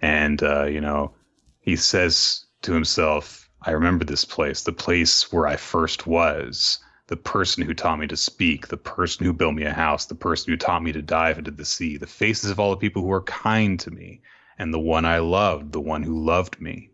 [0.00, 1.12] and uh, you know
[1.60, 6.78] he says to himself, "I remember this place, the place where I first was."
[7.08, 10.14] The person who taught me to speak, the person who built me a house, the
[10.14, 13.02] person who taught me to dive into the sea, the faces of all the people
[13.02, 14.22] who were kind to me,
[14.56, 16.90] and the one I loved, the one who loved me.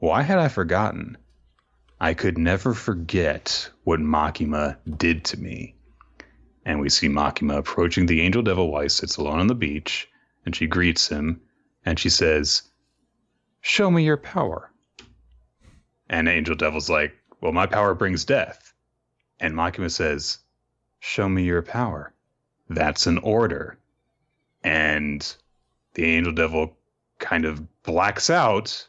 [0.00, 1.16] Why had I forgotten?
[1.98, 5.74] I could never forget what Makima did to me.
[6.68, 10.06] And we see Makima approaching the angel devil while he sits alone on the beach,
[10.44, 11.40] and she greets him,
[11.86, 12.60] and she says,
[13.62, 14.70] Show me your power.
[16.10, 18.74] And Angel Devil's like, Well, my power brings death.
[19.40, 20.40] And Makima says,
[21.00, 22.12] Show me your power.
[22.68, 23.78] That's an order.
[24.62, 25.26] And
[25.94, 26.76] the Angel Devil
[27.18, 28.88] kind of blacks out,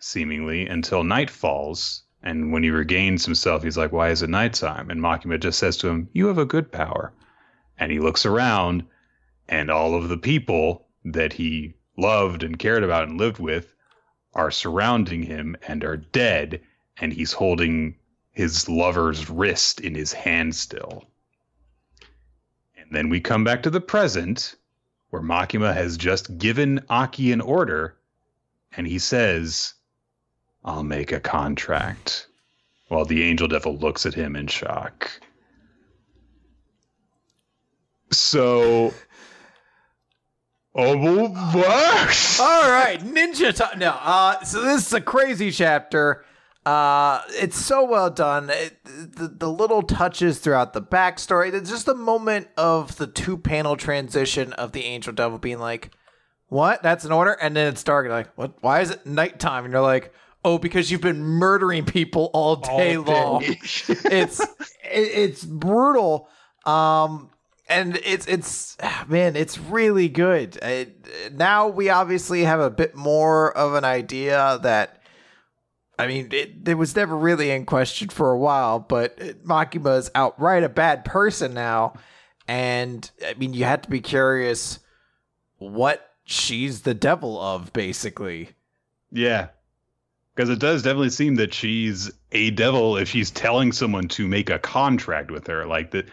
[0.00, 4.90] seemingly, until night falls, and when he regains himself, he's like, Why is it nighttime?
[4.90, 7.12] And Makima just says to him, You have a good power.
[7.78, 8.84] And he looks around,
[9.48, 13.74] and all of the people that he loved and cared about and lived with
[14.34, 16.60] are surrounding him and are dead.
[16.98, 17.96] And he's holding
[18.32, 21.08] his lover's wrist in his hand still.
[22.76, 24.56] And then we come back to the present,
[25.08, 27.96] where Makima has just given Aki an order,
[28.76, 29.74] and he says,
[30.64, 32.26] I'll make a contract.
[32.88, 35.10] While the angel devil looks at him in shock.
[38.10, 38.92] So.
[40.74, 42.36] Oh, what?
[42.40, 43.78] All right, Ninja Time.
[43.78, 46.24] No, uh, so this is a crazy chapter.
[46.66, 48.50] Uh, it's so well done.
[48.50, 51.52] It, the, the little touches throughout the backstory.
[51.66, 55.90] Just a moment of the two panel transition of the angel devil being like,
[56.48, 56.82] "What?
[56.82, 58.08] That's an order," and then it's dark.
[58.08, 58.54] Like, "What?
[58.60, 60.12] Why is it nighttime?" And you're like,
[60.44, 63.12] oh, because you've been murdering people all day, all day.
[63.12, 63.42] long.
[63.44, 64.48] it's it,
[64.84, 66.28] it's brutal.
[66.66, 67.30] Um,
[67.68, 68.76] and it's it's
[69.08, 70.56] man, it's really good.
[70.56, 74.96] It, now we obviously have a bit more of an idea that.
[75.98, 80.10] I mean, it, it was never really in question for a while, but Makima is
[80.14, 81.92] outright a bad person now.
[82.48, 84.78] And I mean, you had to be curious
[85.58, 88.48] what she's the devil of, basically.
[89.12, 89.48] Yeah,
[90.40, 94.48] because it does definitely seem that she's a devil if she's telling someone to make
[94.48, 96.08] a contract with her like that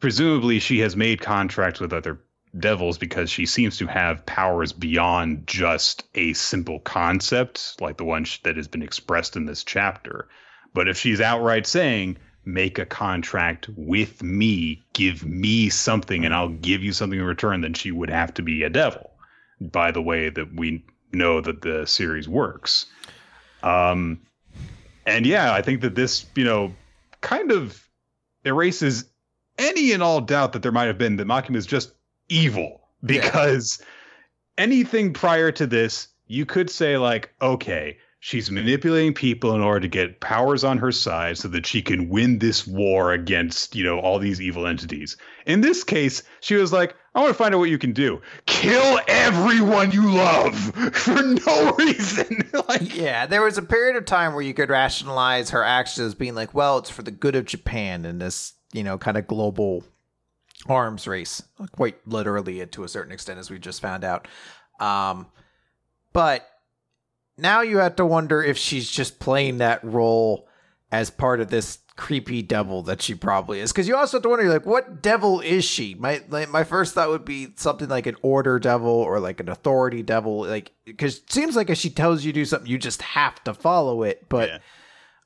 [0.00, 2.18] presumably she has made contracts with other
[2.58, 8.26] devils because she seems to have powers beyond just a simple concept like the one
[8.42, 10.28] that has been expressed in this chapter
[10.74, 16.48] But if she's outright saying, make a contract with me, give me something, and I'll
[16.48, 19.12] give you something in return, then she would have to be a devil
[19.60, 22.86] by the way that we know that the series works.
[23.62, 24.20] Um,
[25.06, 26.74] and yeah, I think that this, you know,
[27.20, 27.88] kind of
[28.44, 29.04] erases
[29.58, 31.92] any and all doubt that there might have been that Makima is just
[32.28, 34.64] evil because yeah.
[34.64, 39.88] anything prior to this, you could say like, okay, she's manipulating people in order to
[39.88, 43.98] get powers on her side so that she can win this war against, you know,
[44.00, 45.16] all these evil entities.
[45.46, 48.20] In this case, she was like, I want to find out what you can do.
[48.46, 50.54] Kill everyone you love
[50.94, 52.50] for no reason.
[52.68, 56.34] like, yeah, there was a period of time where you could rationalize her actions being
[56.34, 59.84] like, well, it's for the good of Japan in this, you know, kind of global
[60.66, 61.42] arms race,
[61.72, 64.26] quite literally to a certain extent, as we just found out.
[64.80, 65.26] Um,
[66.12, 66.46] but
[67.38, 70.48] now you have to wonder if she's just playing that role
[70.90, 73.72] as part of this creepy devil that she probably is.
[73.72, 75.94] Because you also have to wonder, like, what devil is she?
[75.94, 79.48] My like, my first thought would be something like an order devil or like an
[79.48, 82.78] authority devil, like because it seems like if she tells you to do something, you
[82.78, 84.28] just have to follow it.
[84.28, 84.58] But yeah.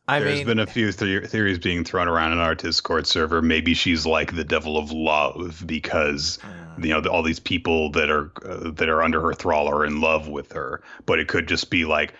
[0.08, 3.40] I There's mean, been a few th- theories being thrown around in our Discord server.
[3.40, 8.10] Maybe she's like the devil of love because uh, you know all these people that
[8.10, 10.82] are uh, that are under her thrall are in love with her.
[11.06, 12.14] But it could just be like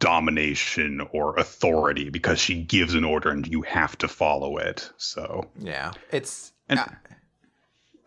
[0.00, 4.90] domination or authority because she gives an order and you have to follow it.
[4.96, 6.86] So yeah, it's and uh,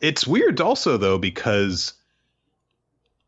[0.02, 1.94] it's weird also though because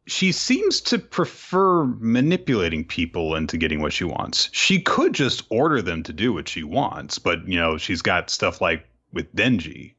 [0.06, 4.50] she seems to prefer manipulating people into getting what she wants.
[4.52, 8.30] She could just order them to do what she wants, but you know, she's got
[8.30, 9.94] stuff like with Denji.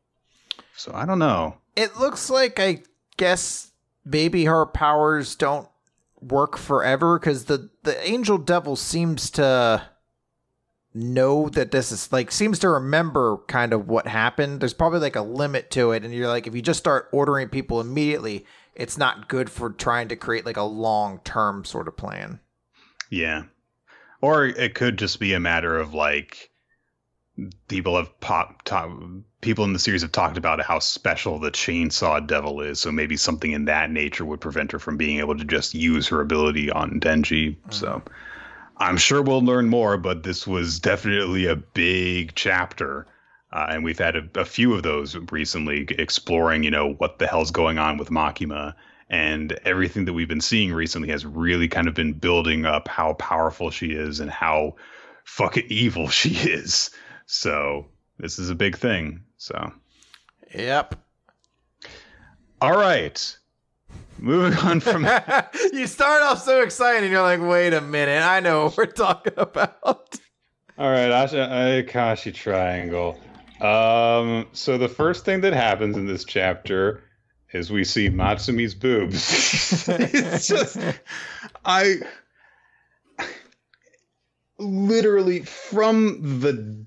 [0.77, 1.57] So I don't know.
[1.77, 2.83] It looks like I
[3.17, 3.71] guess
[4.05, 5.69] maybe her powers don't
[6.21, 9.83] work forever because the the angel devil seems to
[10.93, 14.61] know that this is like seems to remember kind of what happened.
[14.61, 17.49] There's probably like a limit to it, and you're like, if you just start ordering
[17.49, 18.45] people immediately,
[18.75, 22.41] it's not good for trying to create like a long term sort of plan.
[23.11, 23.45] Yeah.
[24.21, 26.51] Or it could just be a matter of like
[27.69, 28.91] people have pop talk,
[29.41, 33.17] people in the series have talked about how special the chainsaw devil is so maybe
[33.17, 36.71] something in that nature would prevent her from being able to just use her ability
[36.71, 37.71] on denji mm-hmm.
[37.73, 38.01] so
[38.77, 43.07] i'm sure we'll learn more but this was definitely a big chapter
[43.55, 47.27] uh, and we've had a, a, few of those recently exploring, you know, what the
[47.27, 48.75] hell's going on with Makima.
[49.09, 53.13] And everything that we've been seeing recently has really kind of been building up how
[53.13, 54.75] powerful she is and how
[55.25, 56.91] fucking evil she is.
[57.27, 57.87] So
[58.19, 59.23] this is a big thing.
[59.37, 59.73] So,
[60.53, 60.97] yep.
[62.61, 63.39] All right.
[64.19, 65.07] Moving on from
[65.73, 68.87] you start off so excited, and you're like, "Wait a minute, I know what we're
[68.87, 70.19] talking about."
[70.79, 73.19] All right, Ayakashi Triangle.
[73.61, 77.03] Um, so the first thing that happens in this chapter
[77.53, 79.89] is we see Matsumi's boobs.
[79.89, 80.77] it's just
[81.65, 81.97] I
[84.59, 86.85] literally from the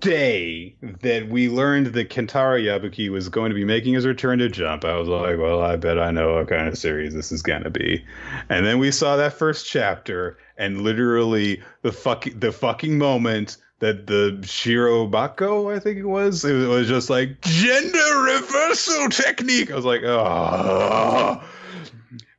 [0.00, 4.48] day that we learned that Kentaro Yabuki was going to be making his return to
[4.48, 7.42] Jump, I was like, well, I bet I know what kind of series this is
[7.42, 8.04] going to be.
[8.48, 14.06] And then we saw that first chapter, and literally the fucking the fucking moment that
[14.06, 19.70] the Shirobako, I think it was, it was just like gender reversal technique.
[19.70, 21.42] I was like, oh.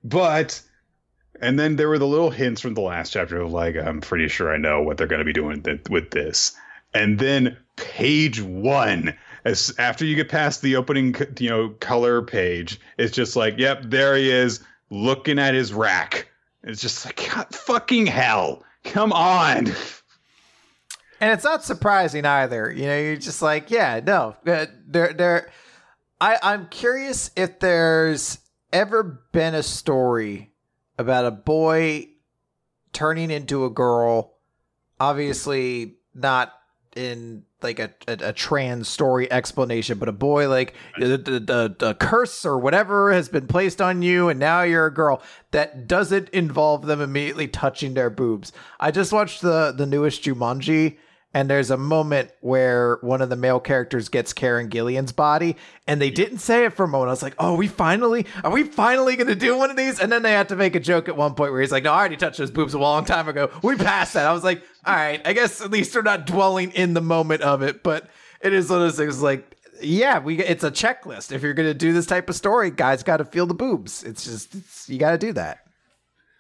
[0.04, 0.62] But,
[1.42, 4.28] and then there were the little hints from the last chapter of like, I'm pretty
[4.28, 6.58] sure I know what they're going to be doing th- with this.
[6.94, 9.16] And then page one,
[9.46, 13.84] as after you get past the opening, you know, color page, it's just like, yep,
[13.86, 14.60] there he is,
[14.90, 16.28] looking at his rack.
[16.64, 19.68] It's just like, God, fucking hell, come on.
[21.20, 22.72] And it's not surprising either.
[22.72, 25.52] You know, you're just like, yeah, no, uh, there, there.
[26.22, 28.40] I, I'm curious if there's
[28.72, 30.52] ever been a story
[30.98, 32.10] about a boy
[32.94, 34.36] turning into a girl.
[35.00, 36.54] Obviously, not
[36.96, 41.76] in like a, a, a, trans story explanation, but a boy like the, the, the,
[41.78, 45.22] the, curse or whatever has been placed on you, and now you're a girl.
[45.52, 48.52] That doesn't involve them immediately touching their boobs.
[48.80, 50.98] I just watched the the newest Jumanji,
[51.34, 55.56] and there's a moment where one of the male characters gets Karen Gillan's body,
[55.88, 57.10] and they didn't say it for a moment.
[57.10, 60.00] I was like, "Oh, we finally are we finally going to do one of these?"
[60.00, 61.94] And then they had to make a joke at one point where he's like, "No,
[61.94, 63.52] I already touched those boobs a long time ago.
[63.62, 66.72] We passed that." I was like, "All right, I guess at least they're not dwelling
[66.72, 68.10] in the moment of it." But
[68.42, 71.32] it is one of those things like, yeah, we it's a checklist.
[71.32, 74.04] If you're going to do this type of story, guys got to feel the boobs.
[74.04, 75.60] It's just it's, you got to do that.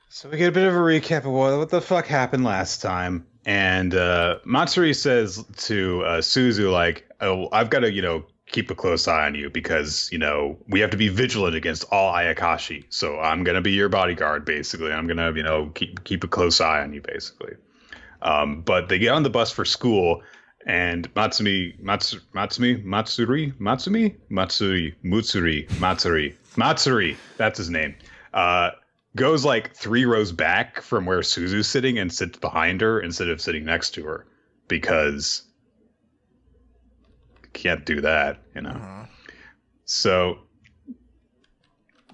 [0.10, 2.82] So we get a bit of a recap of what, what the fuck happened last
[2.82, 8.24] time And uh, Matsuri says to uh, Suzu, like, oh, I've got to, you know,
[8.46, 11.84] keep a close eye on you because, you know, we have to be vigilant against
[11.90, 12.86] all Ayakashi.
[12.90, 14.92] So I'm going to be your bodyguard, basically.
[14.92, 17.56] I'm going to, you know, keep, keep a close eye on you, basically.
[18.22, 20.22] Um, but they get on the bus for school
[20.68, 27.96] and Matsumi, Mats, Matsumi, Matsuri, Matsumi, Matsuri, Mutsuri, Matsuri, Matsuri, that's his name.
[28.32, 28.70] Uh,
[29.20, 33.42] goes like three rows back from where Suzu's sitting and sits behind her instead of
[33.42, 34.26] sitting next to her
[34.68, 35.44] because
[37.54, 38.70] can't do that, you know.
[38.70, 39.06] Uh-huh.
[39.86, 40.40] So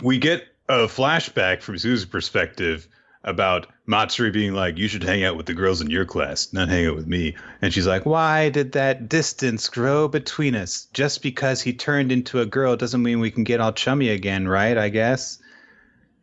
[0.02, 2.88] we get a flashback from Suzu's perspective
[3.24, 6.70] about Matsuri being like, "You should hang out with the girls in your class, not
[6.70, 10.88] hang out with me." And she's like, "Why did that distance grow between us?
[10.94, 14.48] Just because he turned into a girl doesn't mean we can get all chummy again,
[14.48, 14.78] right?
[14.78, 15.40] I guess."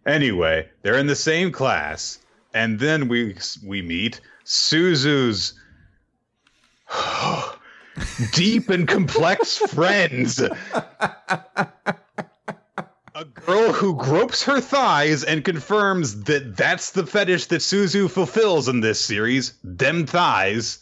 [0.07, 2.19] Anyway, they're in the same class,
[2.53, 5.55] and then we we meet Suzu's
[8.33, 10.41] deep and complex friends.
[13.15, 18.69] A girl who gropes her thighs and confirms that that's the fetish that Suzu fulfills
[18.69, 19.53] in this series.
[19.63, 20.81] Them thighs.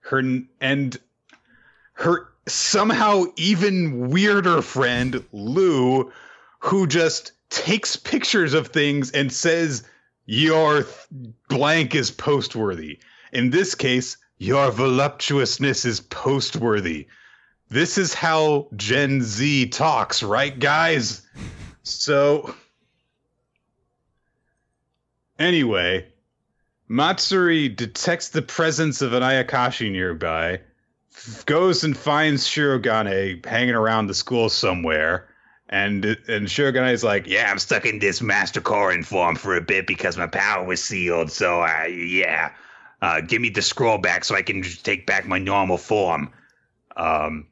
[0.00, 0.22] Her
[0.60, 0.98] and
[1.94, 6.12] her somehow even weirder friend Lou,
[6.60, 9.84] who just takes pictures of things and says
[10.26, 10.86] your
[11.48, 12.98] blank is post-worthy.
[13.32, 17.06] In this case, your voluptuousness is post-worthy.
[17.70, 21.26] This is how Gen Z talks, right, guys?
[21.82, 22.54] So,
[25.38, 26.06] anyway,
[26.88, 30.60] Matsuri detects the presence of an Ayakashi nearby,
[31.44, 35.27] goes and finds Shirogane hanging around the school somewhere,
[35.68, 39.60] and and Shirogane is like, "Yeah, I'm stuck in this Master Korin form for a
[39.60, 41.30] bit because my power was sealed.
[41.30, 42.52] So, uh, yeah,
[43.02, 46.32] uh, give me the scroll back so I can take back my normal form."
[46.96, 47.46] Um,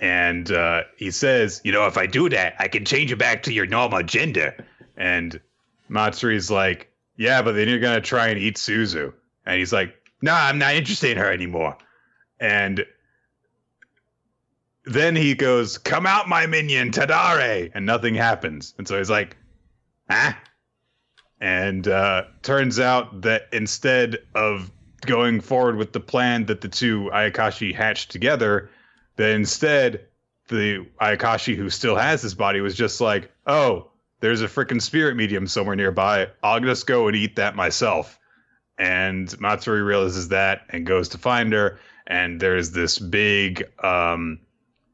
[0.00, 3.44] and uh, he says, "You know, if I do that, I can change it back
[3.44, 4.56] to your normal gender."
[4.96, 5.40] And
[5.88, 9.12] Matsuri's like, "Yeah, but then you're gonna try and eat Suzu."
[9.46, 11.76] And he's like, "No, I'm not interested in her anymore."
[12.40, 12.84] And
[14.84, 18.74] then he goes, "Come out, my minion, Tadare," and nothing happens.
[18.78, 19.36] And so he's like,
[20.10, 20.38] "Ah."
[21.40, 24.70] And uh, turns out that instead of
[25.06, 28.70] going forward with the plan that the two Ayakashi hatched together,
[29.16, 30.06] that instead
[30.48, 35.16] the Ayakashi who still has his body was just like, oh, there's a freaking spirit
[35.16, 36.28] medium somewhere nearby.
[36.42, 38.18] I'll just go and eat that myself.
[38.78, 41.80] And Matsuri realizes that and goes to find her.
[42.06, 44.40] And there's this big um,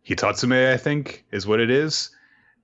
[0.09, 2.11] Hitatsume, I think, is what it is.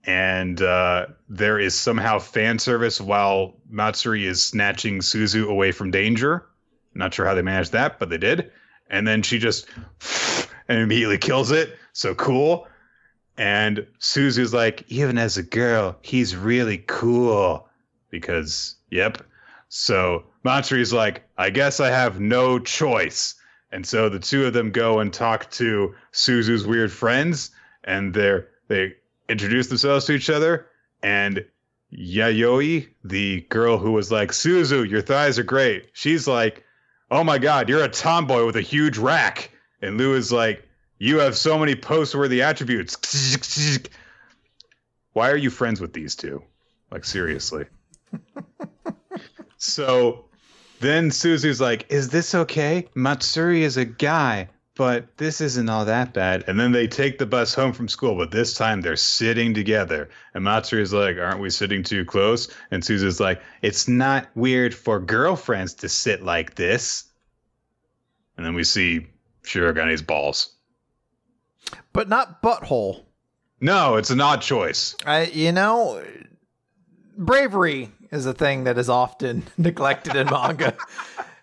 [0.06, 6.46] And uh, there is somehow fan service while Matsuri is snatching Suzu away from danger.
[6.94, 8.50] Not sure how they managed that, but they did.
[8.90, 9.66] And then she just
[10.68, 11.76] and immediately kills it.
[11.92, 12.66] So cool.
[13.36, 17.68] And Suzu's like, even as a girl, he's really cool.
[18.10, 19.18] Because, yep.
[19.68, 23.34] So Matsuri's like, I guess I have no choice.
[23.74, 27.50] And so the two of them go and talk to Suzu's weird friends,
[27.82, 28.94] and they're they
[29.28, 30.68] introduce themselves to each other.
[31.02, 31.44] And
[31.92, 35.90] Yayoi, the girl who was like, Suzu, your thighs are great.
[35.92, 36.62] She's like,
[37.10, 39.50] Oh my god, you're a tomboy with a huge rack.
[39.82, 40.64] And Lou is like,
[40.98, 42.96] You have so many post worthy attributes.
[45.14, 46.44] Why are you friends with these two?
[46.92, 47.66] Like, seriously.
[49.56, 50.26] so
[50.84, 52.88] then Suzu's like, Is this okay?
[52.94, 56.44] Matsuri is a guy, but this isn't all that bad.
[56.46, 60.10] And then they take the bus home from school, but this time they're sitting together.
[60.34, 62.48] And Matsuri is like, Aren't we sitting too close?
[62.70, 67.04] And Suzu's like, It's not weird for girlfriends to sit like this.
[68.36, 69.06] And then we see
[69.44, 70.54] Shirogane's balls.
[71.92, 73.04] But not butthole.
[73.60, 74.96] No, it's an odd choice.
[75.06, 76.02] I, you know,
[77.16, 80.76] bravery is a thing that is often neglected in manga.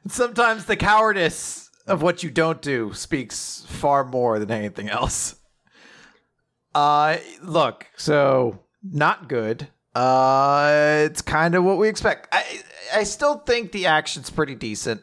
[0.07, 5.35] Sometimes the cowardice of what you don't do speaks far more than anything else.
[6.73, 9.67] Uh, look, so not good.
[9.93, 12.29] Uh, it's kind of what we expect.
[12.31, 12.61] I
[12.93, 15.01] I still think the action's pretty decent.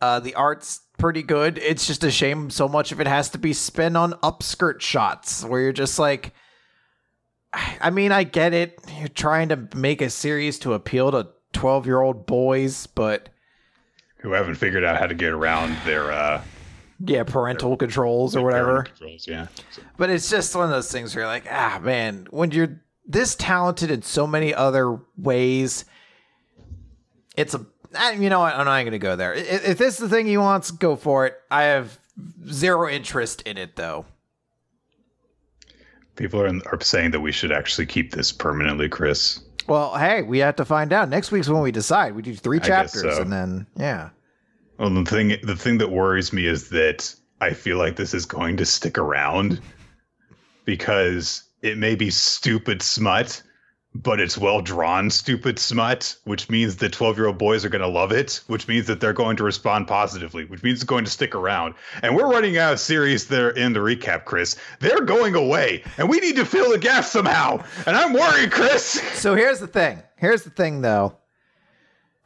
[0.00, 1.58] Uh, the art's pretty good.
[1.58, 5.44] It's just a shame so much of it has to be spent on upskirt shots
[5.44, 6.32] where you're just like,
[7.52, 8.78] I mean, I get it.
[8.98, 13.28] You're trying to make a series to appeal to 12 year old boys, but
[14.18, 16.42] Who haven't figured out how to get around their uh
[17.02, 18.82] yeah, parental controls or whatever.
[18.82, 19.46] Controls, yeah.
[19.96, 23.34] But it's just one of those things where you're like, ah, man, when you're this
[23.34, 25.86] talented in so many other ways,
[27.36, 27.64] it's a.
[28.18, 28.54] you know what?
[28.54, 29.32] I'm not going to go there.
[29.32, 31.36] If, if this is the thing he wants, go for it.
[31.50, 31.98] I have
[32.46, 34.04] zero interest in it, though.
[36.20, 39.40] People are, are saying that we should actually keep this permanently, Chris.
[39.66, 41.08] Well, hey, we have to find out.
[41.08, 42.14] Next week's when we decide.
[42.14, 43.22] We do three chapters, so.
[43.22, 44.10] and then yeah.
[44.78, 48.26] Well, the thing the thing that worries me is that I feel like this is
[48.26, 49.62] going to stick around
[50.66, 53.42] because it may be stupid smut,
[53.94, 57.82] but it's well drawn stupid smut, which means that 12 year old boys are going
[57.82, 61.04] to love it, which means that they're going to respond positively, which means it's going
[61.04, 61.74] to stick around.
[62.02, 64.56] And we're running out of series there in the recap, Chris.
[64.78, 67.64] They're going away, and we need to fill the gap somehow.
[67.86, 68.84] And I'm worried, Chris.
[69.18, 70.02] So here's the thing.
[70.16, 71.16] Here's the thing, though.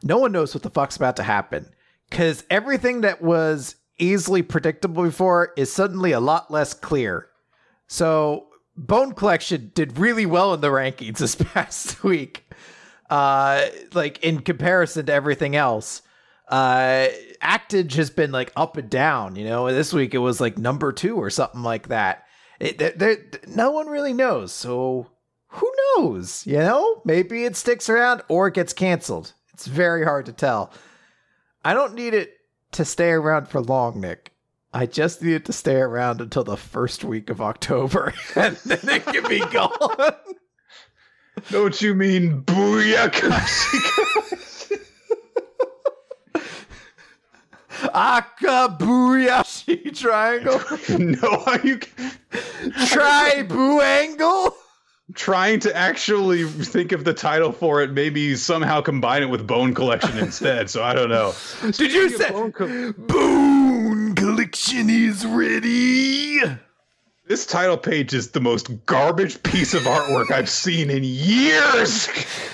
[0.03, 1.67] No one knows what the fuck's about to happen
[2.09, 7.27] because everything that was easily predictable before is suddenly a lot less clear.
[7.87, 8.47] So
[8.77, 12.43] Bone Collection did really well in the rankings this past week.
[13.09, 16.01] Uh, like in comparison to everything else.
[16.47, 17.07] Uh,
[17.41, 19.71] Actage has been like up and down, you know.
[19.71, 22.25] This week it was like number two or something like that.
[22.59, 24.51] It, no one really knows.
[24.51, 25.07] So
[25.47, 26.45] who knows?
[26.45, 29.33] You know, maybe it sticks around or it gets canceled.
[29.53, 30.71] It's very hard to tell.
[31.63, 32.33] I don't need it
[32.73, 34.31] to stay around for long, Nick.
[34.75, 39.05] I just needed to stay around until the first week of October, and then it
[39.05, 39.71] can be gone.
[41.49, 43.31] Don't you mean booyaka?
[47.93, 50.59] Akabuyashi triangle.
[50.99, 51.79] no, are you
[52.87, 54.57] try boo angle?
[55.13, 59.73] Trying to actually think of the title for it, maybe somehow combine it with Bone
[59.73, 60.69] Collection instead.
[60.69, 61.33] So I don't know.
[61.61, 63.64] Did you say Bone, Co- Bone
[64.25, 66.39] Collection is ready?
[67.27, 72.07] This title page is the most garbage piece of artwork I've seen in years.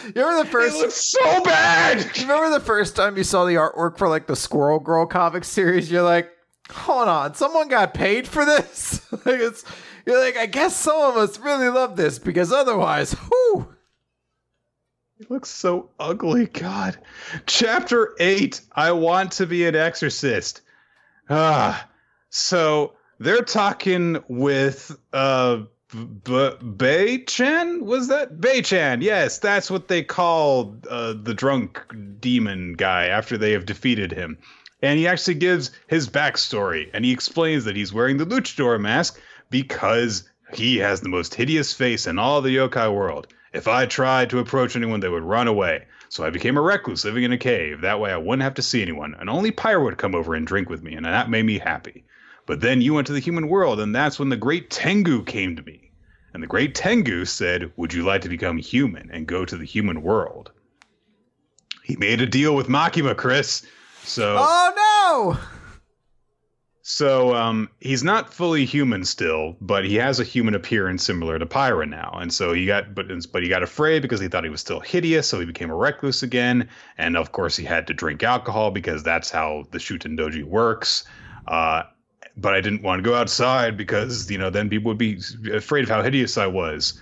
[0.03, 0.76] You remember the first?
[0.76, 1.99] It looks so bad.
[2.17, 5.45] You remember the first time you saw the artwork for like the Squirrel Girl comic
[5.45, 5.89] series?
[5.89, 6.30] You're like,
[6.69, 9.09] hold on, someone got paid for this.
[9.26, 9.63] like it's,
[10.05, 13.74] you're like, I guess some of us really love this because otherwise, whoo.
[15.22, 16.47] It looks so ugly.
[16.47, 16.97] God.
[17.45, 18.59] Chapter eight.
[18.74, 20.63] I want to be an exorcist.
[21.30, 21.88] Ah,
[22.30, 25.63] so they're talking with uh
[26.24, 29.01] B- Bei Chan was that Bei Chan?
[29.01, 31.84] Yes, that's what they call uh, the drunk
[32.22, 34.38] demon guy after they have defeated him.
[34.82, 39.19] And he actually gives his backstory, and he explains that he's wearing the luchador mask
[39.49, 43.28] because he has the most hideous face in all the yokai world.
[43.53, 45.88] If I tried to approach anyone, they would run away.
[46.12, 47.80] So I became a recluse living in a cave.
[47.80, 50.45] That way I wouldn't have to see anyone, and only Pyra would come over and
[50.45, 52.03] drink with me, and that made me happy.
[52.45, 55.55] But then you went to the human world, and that's when the great Tengu came
[55.55, 55.93] to me.
[56.34, 59.64] And the great Tengu said, Would you like to become human and go to the
[59.64, 60.51] human world?
[61.82, 63.66] He made a deal with Makima, Chris.
[64.03, 65.61] So Oh no!
[66.84, 71.45] So um, he's not fully human still, but he has a human appearance similar to
[71.45, 72.17] Pyra now.
[72.19, 74.79] And so he got, but but he got afraid because he thought he was still
[74.79, 76.67] hideous, so he became a recluse again.
[76.97, 81.03] And of course, he had to drink alcohol because that's how the Shuten Doji works.
[81.47, 81.84] Uh,
[82.36, 85.21] but I didn't want to go outside because you know then people would be
[85.53, 86.99] afraid of how hideous I was.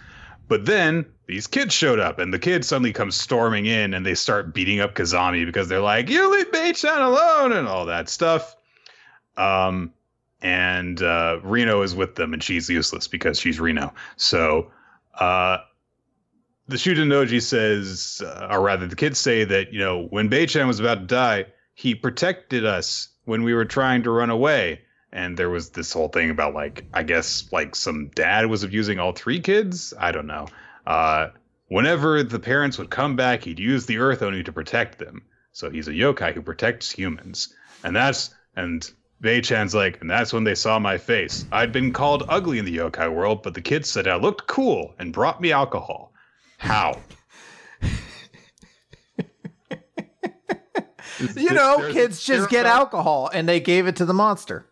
[0.50, 4.16] But then these kids showed up, and the kids suddenly come storming in, and they
[4.16, 8.58] start beating up Kazami because they're like, "You leave Bei-chan alone," and all that stuff.
[9.40, 9.94] Um,
[10.42, 13.94] and uh, Reno is with them, and she's useless because she's Reno.
[14.16, 14.72] So,
[15.16, 15.58] uh,
[16.68, 20.80] the Shuten says, uh, or rather, the kids say that you know when Bei-chan was
[20.80, 24.82] about to die, he protected us when we were trying to run away
[25.12, 29.00] and there was this whole thing about like I guess like some dad was abusing
[29.00, 29.94] all three kids.
[29.98, 30.48] I don't know.
[30.86, 31.30] Uh,
[31.68, 35.24] whenever the parents would come back, he'd use the Earth Oni to protect them.
[35.52, 38.90] So he's a yokai who protects humans, and that's and
[39.22, 41.46] Bei-chan's like, and that's when they saw my face.
[41.52, 44.96] I'd been called ugly in the yokai world, but the kids said I looked cool
[44.98, 46.14] and brought me alcohol.
[46.58, 47.00] How?
[51.36, 54.70] you know, kids just get alcohol and they gave it to the monster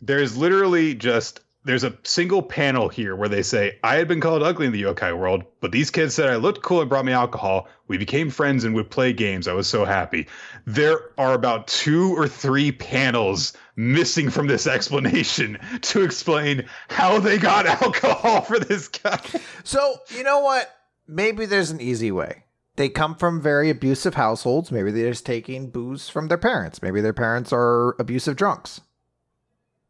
[0.00, 4.42] there's literally just there's a single panel here where they say I had been called
[4.42, 7.12] ugly in the yokai world, but these kids said I looked cool and brought me
[7.12, 7.68] alcohol.
[7.86, 9.46] We became friends and would play games.
[9.46, 10.26] I was so happy.
[10.64, 17.38] There are about two or three panels missing from this explanation to explain how they
[17.38, 19.20] got alcohol for this guy.
[19.64, 20.70] So, you know what?
[21.08, 22.44] Maybe there's an easy way.
[22.76, 24.70] They come from very abusive households.
[24.70, 26.82] Maybe they're just taking booze from their parents.
[26.82, 28.80] Maybe their parents are abusive drunks.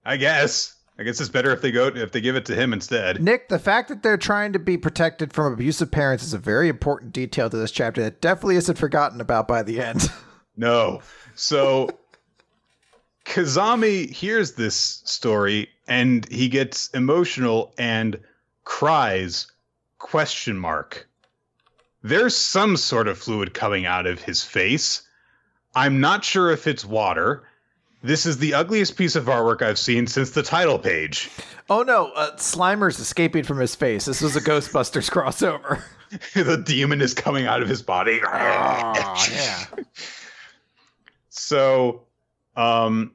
[0.05, 0.77] I guess.
[0.99, 3.23] I guess it's better if they go if they give it to him instead.
[3.23, 6.69] Nick, the fact that they're trying to be protected from abusive parents is a very
[6.69, 10.11] important detail to this chapter that definitely isn't forgotten about by the end.
[10.57, 11.01] No.
[11.35, 11.89] So
[13.25, 18.19] Kazami hears this story and he gets emotional and
[18.65, 19.47] cries
[19.99, 21.09] question mark.
[22.03, 25.03] There's some sort of fluid coming out of his face.
[25.75, 27.45] I'm not sure if it's water.
[28.03, 31.31] This is the ugliest piece of artwork I've seen since the title page.
[31.69, 34.07] Oh no, uh, Slimer's escaping from his face.
[34.07, 35.83] This was a Ghostbusters crossover.
[36.35, 38.21] the demon is coming out of his body.
[38.25, 39.65] oh, yeah.
[41.33, 42.03] So,
[42.61, 43.15] um,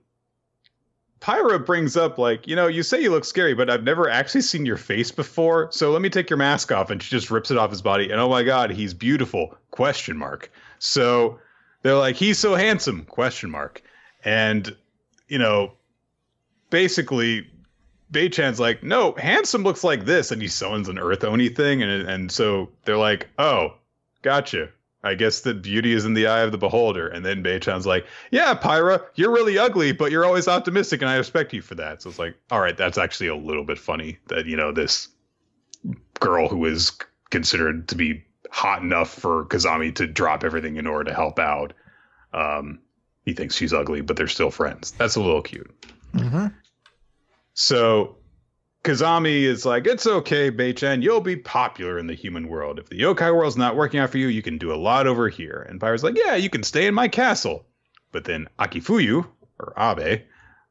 [1.22, 4.42] Pyra brings up like, you know, you say you look scary, but I've never actually
[4.42, 5.72] seen your face before.
[5.72, 8.12] So let me take your mask off, and she just rips it off his body.
[8.12, 9.56] And oh my god, he's beautiful?
[9.72, 10.52] Question mark.
[10.80, 11.40] So
[11.82, 13.06] they're like, he's so handsome?
[13.06, 13.82] Question mark.
[14.24, 14.76] And
[15.28, 15.74] you know,
[16.70, 17.48] basically,
[18.12, 22.08] Beichan's like, no, handsome looks like this, and he summons an Earth Oni thing, and
[22.08, 23.76] and so they're like, oh,
[24.22, 24.70] gotcha.
[25.06, 27.08] I guess that beauty is in the eye of the beholder.
[27.08, 31.16] And then Beichan's like, yeah, Pyra, you're really ugly, but you're always optimistic, and I
[31.16, 32.02] respect you for that.
[32.02, 35.08] So it's like, all right, that's actually a little bit funny that, you know, this
[36.20, 36.92] girl who is
[37.30, 41.74] considered to be hot enough for Kazami to drop everything in order to help out.
[42.34, 42.80] Um,
[43.26, 44.92] he thinks she's ugly, but they're still friends.
[44.92, 45.70] That's a little cute.
[46.14, 46.48] Mm-hmm.
[47.54, 48.18] So
[48.86, 52.78] Kazami is like, it's okay, Beichan, you'll be popular in the human world.
[52.78, 55.28] If the yokai world's not working out for you, you can do a lot over
[55.28, 55.66] here.
[55.68, 57.66] And Pyra's like, yeah, you can stay in my castle.
[58.12, 59.26] But then Akifuyu,
[59.60, 60.22] or Abe,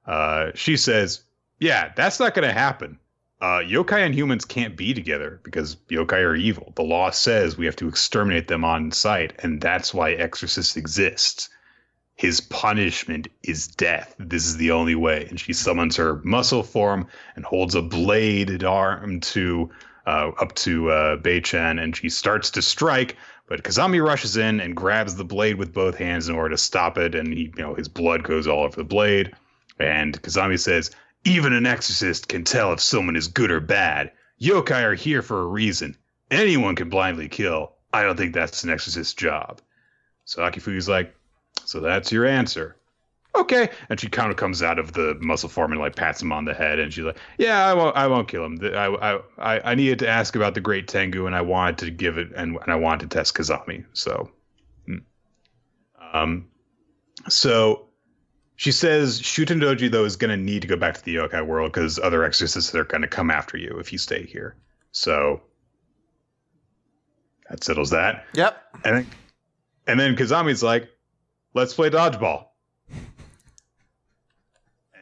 [0.07, 1.25] uh, she says,
[1.59, 3.01] yeah, that's not going to happen.
[3.41, 6.73] Uh, yokai and humans can't be together because yokai are evil.
[6.77, 11.49] The law says we have to exterminate them on sight, and that's why exorcists exist
[12.17, 14.15] his punishment is death.
[14.19, 15.27] This is the only way.
[15.29, 19.71] And she summons her muscle form and holds a bladed arm to
[20.07, 23.17] uh, up to uh, Beichan, and she starts to strike.
[23.49, 26.99] But Kazami rushes in and grabs the blade with both hands in order to stop
[26.99, 29.33] it, and he, you know, his blood goes all over the blade.
[29.81, 30.93] And Kazami says,
[31.25, 34.13] "Even an exorcist can tell if someone is good or bad.
[34.41, 35.97] Yokai are here for a reason.
[36.31, 37.73] Anyone can blindly kill.
[37.93, 39.61] I don't think that's an exorcist's job."
[40.27, 41.15] So Akifuyu's like,
[41.65, 42.77] so that's your answer.
[43.37, 43.69] Okay.
[43.89, 46.45] And she kind of comes out of the muscle form and like pats him on
[46.45, 47.97] the head, and she's like, "Yeah, I won't.
[47.97, 48.61] I won't kill him.
[48.63, 52.17] I I I needed to ask about the Great Tengu, and I wanted to give
[52.17, 53.85] it, and, and I wanted to test Kazami.
[53.93, 54.31] So,
[54.87, 54.99] hmm.
[56.13, 56.47] um,
[57.29, 57.89] so
[58.57, 61.73] she says Shutendoji though is going to need to go back to the yokai world
[61.73, 64.57] because other exorcists are going to come after you if you stay here.
[64.93, 65.43] So
[67.51, 68.27] that settles that.
[68.35, 68.63] Yep.
[68.85, 69.07] And then,
[69.87, 70.89] and then Kazami's like,
[71.55, 72.47] let's play dodgeball.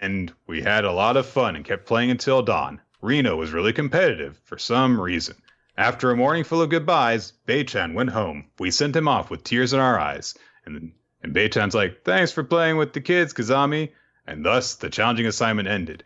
[0.00, 2.80] and we had a lot of fun and kept playing until dawn.
[3.00, 5.36] Reno was really competitive for some reason.
[5.76, 8.46] After a morning full of goodbyes, Beichan went home.
[8.58, 10.34] We sent him off with tears in our eyes.
[10.66, 10.92] And,
[11.22, 13.90] and Beichan's like, thanks for playing with the kids, Kazami.
[14.26, 16.04] And thus, the challenging assignment ended.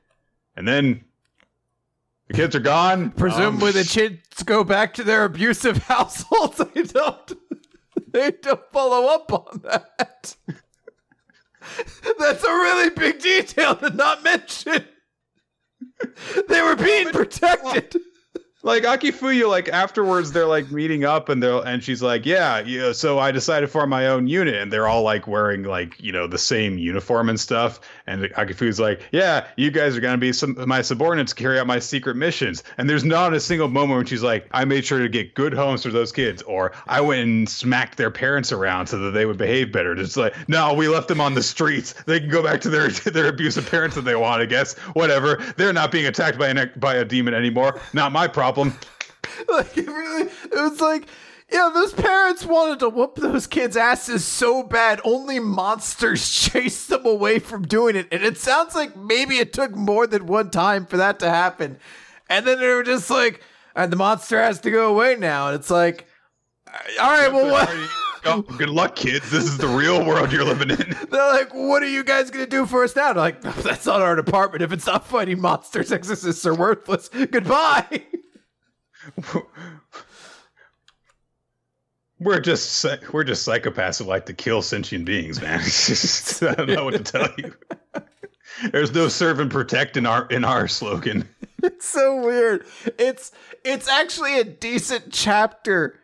[0.57, 1.05] And then
[2.29, 3.11] the kids are gone.
[3.11, 6.61] Presumably, um, the kids go back to their abusive households.
[6.61, 7.33] I don't
[8.21, 10.37] they don't follow up on that.
[12.19, 14.87] That's a really big detail to not mention.
[16.49, 17.97] They were being protected
[18.67, 22.91] like Akifuyu, like afterwards, they're like meeting up, and they're and she's like, yeah, yeah.
[22.91, 26.11] So I decided to form my own unit, and they're all like wearing like you
[26.11, 27.81] know the same uniform and stuff.
[28.09, 31.79] And Akifuyu's like, yeah, you guys are gonna be some my subordinates carry out my
[31.79, 32.65] secret missions.
[32.77, 35.55] And there's not a single moment when she's like, I made sure to get good
[35.55, 39.27] homes for those kids, or I went and smacked their parents around so that they
[39.27, 39.95] would behave better.
[39.95, 41.93] Just like, no, we left them on the streets.
[42.07, 44.43] They can go back to their their abusive parents if they want.
[44.43, 45.37] I guess whatever.
[45.57, 47.81] They're not being attacked by an by a demon anymore.
[47.93, 48.79] Not my problem problem.
[49.49, 51.09] like it really, it was like,
[51.51, 57.07] yeah, those parents wanted to whoop those kids' asses so bad, only monsters chased them
[57.07, 58.09] away from doing it.
[58.11, 61.79] And it sounds like maybe it took more than one time for that to happen.
[62.29, 63.43] And then they were just like,
[63.77, 65.49] and the monster has to go away now.
[65.49, 66.07] And it's like,
[66.67, 67.71] uh, all right, well, what?
[68.29, 69.31] Oh, good luck, kids.
[69.31, 70.97] This is the real world you're living in.
[71.11, 73.13] They're like, what are you guys going to do for us now?
[73.13, 74.65] They're like, that's not our department.
[74.65, 77.09] If it's not fighting monsters, exorcists are worthless.
[77.09, 78.03] Goodbye.
[82.19, 85.61] We're just we're just psychopaths who like to kill sentient beings, man.
[86.51, 87.55] I don't know what to tell you.
[88.73, 91.29] There's no serve and protect in our in our slogan.
[91.63, 92.67] It's so weird.
[92.99, 93.33] It's
[93.65, 95.99] it's actually a decent chapter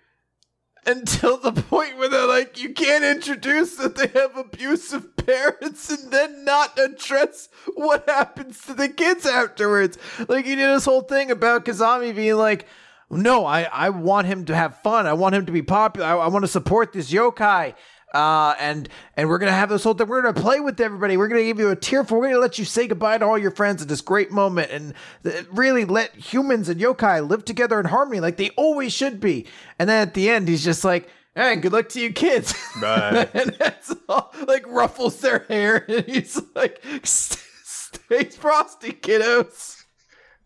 [0.84, 6.10] until the point where they're like, you can't introduce that they have abusive parents and
[6.10, 9.98] then not address what happens to the kids afterwards.
[10.26, 12.66] Like he did this whole thing about Kazami being like,
[13.12, 15.06] no, I, I want him to have fun.
[15.06, 16.06] I want him to be popular.
[16.06, 17.74] I, I want to support this yokai.
[18.12, 20.06] Uh, and and we're gonna have this whole thing.
[20.06, 21.16] We're gonna play with everybody.
[21.16, 22.18] We're gonna give you a tearful.
[22.18, 24.92] We're gonna let you say goodbye to all your friends at this great moment, and
[25.24, 29.46] th- really let humans and yokai live together in harmony like they always should be.
[29.78, 33.30] And then at the end, he's just like, "Hey, good luck to you kids." Bye.
[33.34, 34.34] and that's all.
[34.46, 39.81] Like ruffles their hair, and he's like, "Stay frosty, kiddos."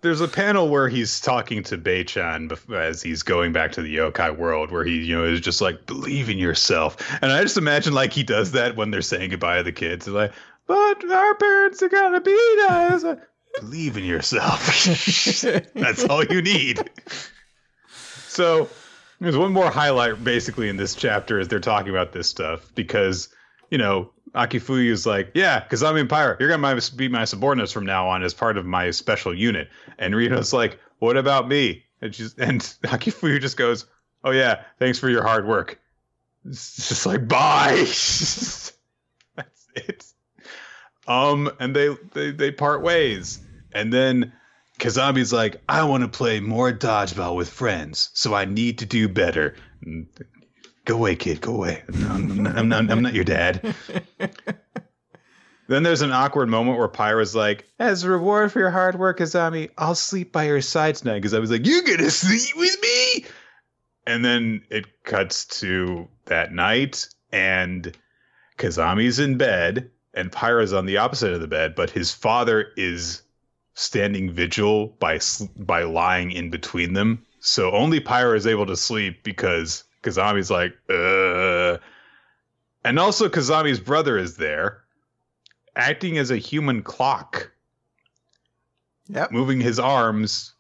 [0.03, 4.37] There's a panel where he's talking to Beichan as he's going back to the yokai
[4.37, 6.97] world, where he, you know, is just like, believe in yourself.
[7.23, 10.07] And I just imagine like he does that when they're saying goodbye to the kids.
[10.07, 10.33] They're like,
[10.67, 13.05] but our parents are gonna beat us.
[13.61, 14.67] believe in yourself.
[15.75, 16.91] That's all you need.
[17.89, 18.69] So
[19.21, 23.29] there's one more highlight basically in this chapter as they're talking about this stuff because,
[23.71, 26.39] you know, Akifuyu is like, yeah, because I'm in Pyra.
[26.39, 29.69] You're gonna be my subordinates from now on as part of my special unit.
[29.99, 31.85] And Rito's like, what about me?
[32.03, 33.87] And she's and Akifuyu just goes,
[34.25, 35.81] oh yeah, thanks for your hard work.
[36.45, 37.77] It's just like bye.
[37.77, 40.05] That's it.
[41.09, 43.41] Um, and they they they part ways,
[43.73, 44.33] and then
[44.79, 49.09] Kazami's like, I want to play more dodgeball with friends, so I need to do
[49.09, 49.55] better.
[50.87, 51.41] Go away, kid.
[51.41, 51.83] Go away.
[51.89, 53.75] I'm, not, I'm, not, I'm not your dad.
[55.69, 59.19] then there's an awkward moment where Pyra's like, as a reward for your hard work,
[59.19, 61.17] Kazami, I'll sleep by your side tonight.
[61.17, 63.25] Because I was like, you're going to sleep with me?
[64.07, 67.93] And then it cuts to that night, and
[68.57, 73.23] Kazami's in bed, and Pyra's on the opposite of the bed, but his father is
[73.75, 75.19] standing vigil by
[75.57, 77.27] by lying in between them.
[77.41, 81.79] So only Pyra is able to sleep because Kazami's like, uh.
[82.85, 84.85] And also, Kazami's brother is there,
[85.75, 87.51] acting as a human clock.
[89.09, 89.33] Yep.
[89.33, 90.55] Moving his arms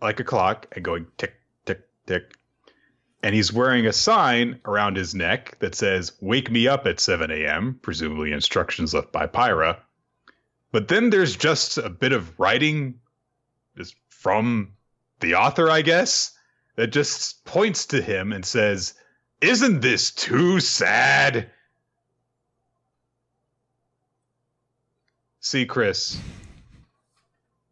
[0.00, 1.34] like a clock and going tick,
[1.64, 2.34] tick, tick.
[3.22, 7.30] And he's wearing a sign around his neck that says, Wake me up at 7
[7.30, 9.78] a.m., presumably instructions left by Pyra.
[10.72, 12.98] But then there's just a bit of writing
[13.76, 14.72] just from
[15.20, 16.36] the author, I guess,
[16.76, 18.94] that just points to him and says,
[19.40, 21.50] Isn't this too sad?
[25.40, 26.18] See, Chris,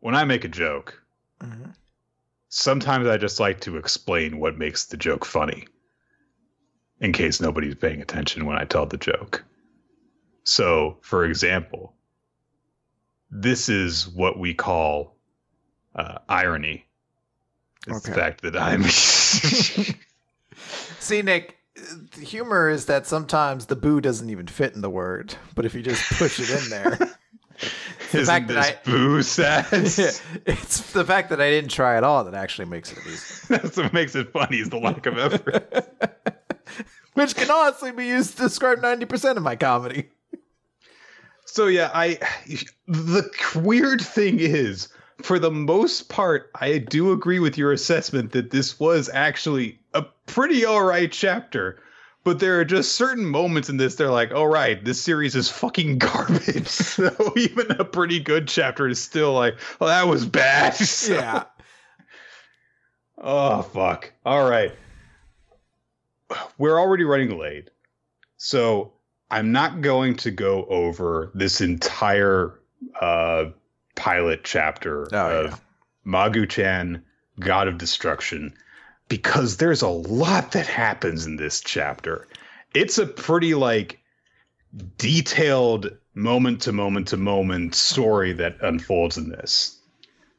[0.01, 1.01] when I make a joke,
[1.40, 1.74] Mhm.
[2.48, 5.68] sometimes I just like to explain what makes the joke funny
[7.01, 9.44] in case nobody's paying attention when I tell the joke.
[10.43, 11.94] So, for example,
[13.31, 15.16] this is what we call
[15.94, 16.86] uh, irony.
[17.86, 18.82] It's the fact that I'm.
[21.01, 25.35] See, Nick, the humor is that sometimes the boo doesn't even fit in the word,
[25.55, 26.98] but if you just push it in there,
[28.12, 29.66] Isn't fact that this I- boo sad?
[30.47, 33.47] it's the fact that I didn't try at all that actually makes it amusing.
[33.48, 35.89] That's what makes it funny is the lack of effort.
[37.15, 40.09] Which can honestly be used to describe 90% of my comedy.
[41.44, 42.19] So yeah, I
[42.86, 44.89] the weird thing is,
[45.23, 50.03] for the most part, I do agree with your assessment that this was actually a
[50.27, 51.81] pretty alright chapter.
[52.23, 55.49] But there are just certain moments in this they're like, all right, this series is
[55.49, 56.67] fucking garbage.
[56.69, 60.75] so even a pretty good chapter is still like, well, that was bad.
[60.75, 61.45] So- Yeah.
[63.19, 64.13] Oh fuck.
[64.25, 64.73] All right.
[66.59, 67.71] We're already running late.
[68.37, 68.93] So
[69.31, 72.59] I'm not going to go over this entire
[73.01, 73.47] uh
[73.97, 75.61] pilot chapter Oh, of
[76.07, 77.05] Magu-chan,
[77.39, 78.55] God of Destruction,
[79.09, 82.27] because there's a lot that happens in this chapter.
[82.75, 83.99] It's a pretty like
[84.97, 89.77] detailed moment to moment to moment story that unfolds in this.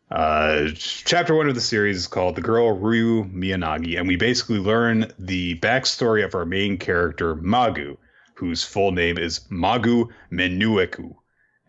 [0.09, 4.59] Uh, chapter one of the series is called The Girl Ryu Miyagi, and we basically
[4.59, 7.95] learn the backstory of our main character, Magu,
[8.35, 11.15] whose full name is Magu Menueku.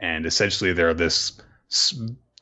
[0.00, 1.40] And essentially, they're this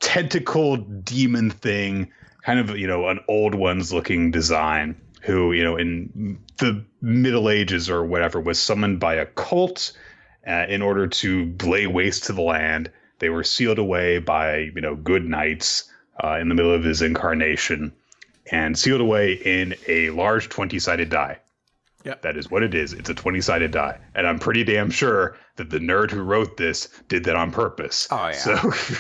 [0.01, 2.11] tentacled demon thing,
[2.43, 7.51] kind of, you know, an old one's looking design, who, you know, in the Middle
[7.51, 9.93] Ages or whatever, was summoned by a cult
[10.47, 12.91] uh, in order to lay waste to the land.
[13.19, 15.91] They were sealed away by, you know, good knights
[16.23, 17.93] uh, in the middle of his incarnation
[18.51, 21.39] and sealed away in a large 20 sided die.
[22.05, 22.23] Yep.
[22.23, 22.93] That is what it is.
[22.93, 23.99] It's a 20 sided die.
[24.15, 28.09] And I'm pretty damn sure that the nerd who wrote this did that on purpose.
[28.11, 28.33] Oh, yeah.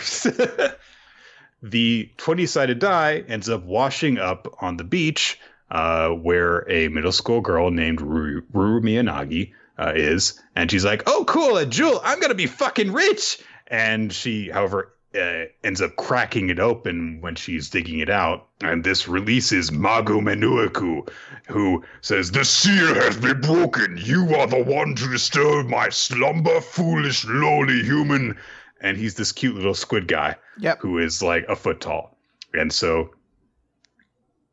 [0.02, 0.72] So
[1.62, 5.38] the 20 sided die ends up washing up on the beach
[5.70, 10.40] uh, where a middle school girl named Ruru, Ruru Miyagi uh, is.
[10.54, 12.00] And she's like, oh, cool, a jewel.
[12.04, 13.42] I'm going to be fucking rich.
[13.66, 18.84] And she, however, uh, ends up cracking it open when she's digging it out, and
[18.84, 21.08] this releases Magu Menuiku,
[21.48, 23.96] who says, "The seal has been broken.
[24.00, 28.36] You are the one to disturb my slumber, foolish, lowly human."
[28.80, 30.78] And he's this cute little squid guy, Yep.
[30.80, 32.16] who is like a foot tall,
[32.54, 33.14] and so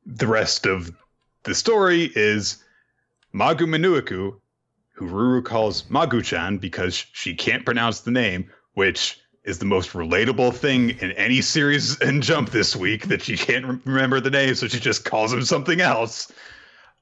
[0.05, 0.91] the rest of
[1.43, 2.63] the story is
[3.33, 4.39] Magu Menuiku,
[4.95, 10.53] who Ruru calls Magu-chan because she can't pronounce the name, which is the most relatable
[10.53, 14.53] thing in any series in Jump this week that she can't re- remember the name,
[14.53, 16.31] so she just calls him something else.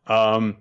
[0.05, 0.57] Um,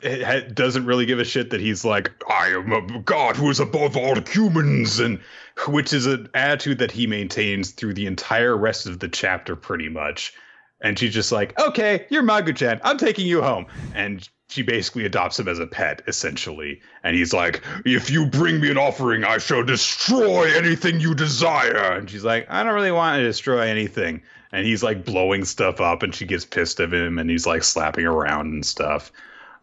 [0.00, 3.58] it doesn't really give a shit that he's like, I am a god who is
[3.58, 5.18] above all humans, and
[5.66, 9.88] which is an attitude that he maintains through the entire rest of the chapter, pretty
[9.88, 10.34] much.
[10.80, 12.80] And she's just like, okay, you're Magu-chan.
[12.84, 13.66] I'm taking you home.
[13.94, 16.80] And she basically adopts him as a pet, essentially.
[17.02, 21.92] And he's like, if you bring me an offering, I shall destroy anything you desire.
[21.92, 24.22] And she's like, I don't really want to destroy anything.
[24.52, 27.64] And he's like blowing stuff up, and she gets pissed of him, and he's like
[27.64, 29.10] slapping around and stuff.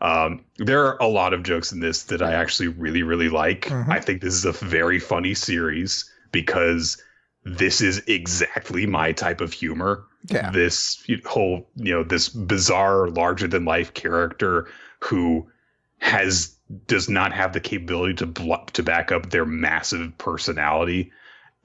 [0.02, 3.68] Um, there are a lot of jokes in this that I actually really, really like.
[3.68, 3.88] Mhm.
[3.88, 7.02] I think this is a very funny series because
[7.44, 10.52] this is exactly my type of humor Yeah.
[10.52, 14.68] this whole you know this bizarre larger than life character
[15.00, 15.50] who
[15.98, 16.56] has
[16.88, 21.12] does not have the capability to bl- to back up their massive personality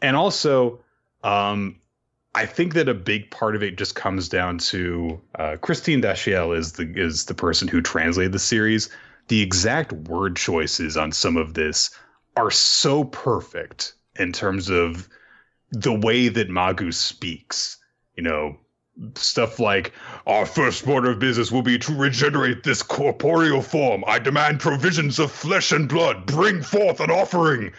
[0.01, 0.81] and also
[1.23, 1.77] um
[2.35, 6.55] I think that a big part of it just comes down to uh, Christine Dashiell
[6.55, 8.91] is the is the person who translated the series.
[9.29, 11.89] The exact word choices on some of this
[12.37, 15.09] are so perfect in terms of
[15.71, 17.79] the way that Magu speaks.
[18.17, 18.57] You know,
[19.15, 19.93] stuff like
[20.27, 24.05] our first order of business will be to regenerate this corporeal form.
[24.07, 26.27] I demand provisions of flesh and blood.
[26.27, 27.73] Bring forth an offering.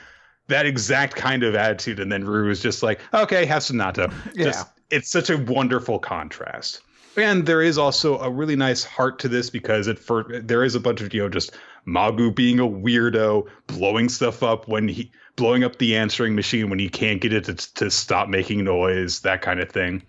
[0.48, 4.14] That exact kind of attitude, and then Rue is just like, okay, have some natto.
[4.34, 4.46] Yeah.
[4.46, 6.82] Just, it's such a wonderful contrast.
[7.18, 10.76] And there is also a really nice heart to this because it for there is
[10.76, 11.52] a bunch of you know just
[11.88, 16.80] Magu being a weirdo, blowing stuff up when he blowing up the answering machine when
[16.80, 20.04] he can't get it to, to stop making noise, that kind of thing.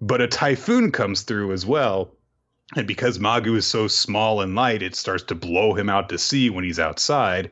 [0.00, 2.10] But a typhoon comes through as well.
[2.76, 6.18] And because Magu is so small and light, it starts to blow him out to
[6.18, 7.50] sea when he's outside.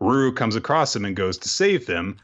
[0.00, 2.16] Ruru comes across him and goes to save him.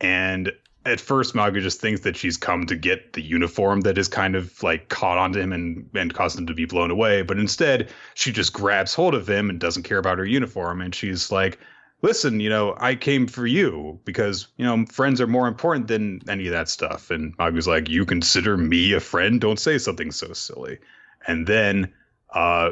[0.00, 0.52] And
[0.84, 4.34] at first, Magu just thinks that she's come to get the uniform that is kind
[4.34, 7.22] of like caught onto him and, and caused him to be blown away.
[7.22, 10.80] But instead, she just grabs hold of him and doesn't care about her uniform.
[10.80, 11.58] And she's like,
[12.02, 16.20] listen, you know, I came for you because, you know, friends are more important than
[16.28, 17.10] any of that stuff.
[17.10, 19.40] And Magu's like, you consider me a friend?
[19.40, 20.78] Don't say something so silly.
[21.26, 21.92] And then,
[22.34, 22.70] uh,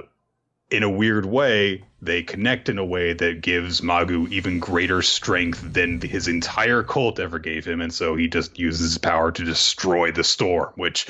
[0.70, 5.72] in a weird way, they connect in a way that gives Magu even greater strength
[5.72, 7.80] than his entire cult ever gave him.
[7.80, 11.06] And so he just uses his power to destroy the store, which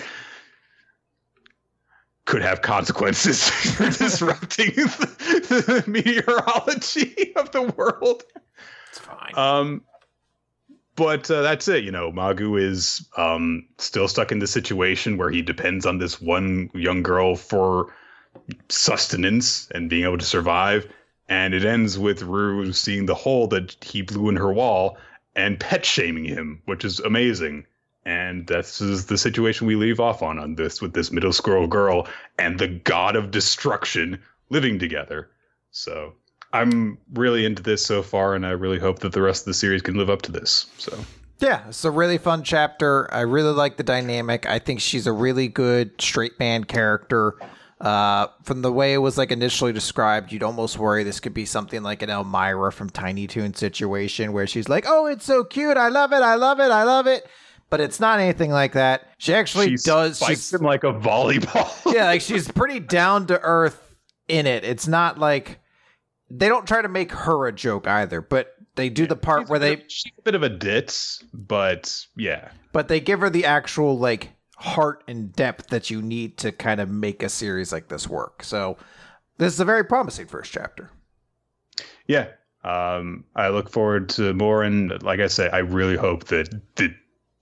[2.25, 8.25] could have consequences for disrupting the, the meteorology of the world.
[8.89, 9.33] It's fine.
[9.37, 9.85] Um,
[10.97, 11.85] but uh, that's it.
[11.85, 16.21] You know, Magu is um, still stuck in this situation where he depends on this
[16.21, 17.93] one young girl for
[18.69, 20.87] sustenance and being able to survive.
[21.29, 24.99] And it ends with Rue seeing the hole that he blew in her wall
[25.37, 27.67] and pet shaming him, which is amazing.
[28.05, 31.67] And this is the situation we leave off on on this with this middle school
[31.67, 32.09] girl
[32.39, 35.31] and the god of destruction living together.
[35.71, 36.15] So
[36.53, 39.55] I'm really into this so far, and I really hope that the rest of the
[39.55, 40.67] series can live up to this.
[40.79, 40.99] So
[41.39, 43.13] Yeah, it's a really fun chapter.
[43.15, 44.47] I really like the dynamic.
[44.47, 47.35] I think she's a really good straight man character.
[47.81, 51.47] Uh, from the way it was like initially described, you'd almost worry this could be
[51.47, 55.79] something like an Elmyra from Tiny Toon situation where she's like, "Oh, it's so cute.
[55.79, 56.23] I love it.
[56.23, 56.71] I love it.
[56.71, 57.27] I love it."
[57.71, 59.09] But it's not anything like that.
[59.17, 60.19] She actually she does.
[60.19, 61.71] She's, him like a volleyball.
[61.95, 63.95] yeah, like she's pretty down to earth
[64.29, 64.65] in it.
[64.65, 65.61] It's not like
[66.29, 69.59] they don't try to make her a joke either, but they do the part where
[69.59, 73.47] they bit- she's a bit of a ditz, but yeah, but they give her the
[73.47, 74.31] actual like
[74.61, 78.45] heart and depth that you need to kind of make a series like this work.
[78.45, 78.77] So
[79.39, 80.91] this is a very promising first chapter.
[82.07, 82.29] yeah.
[82.63, 86.95] Um, I look forward to more, and like I say, I really hope that that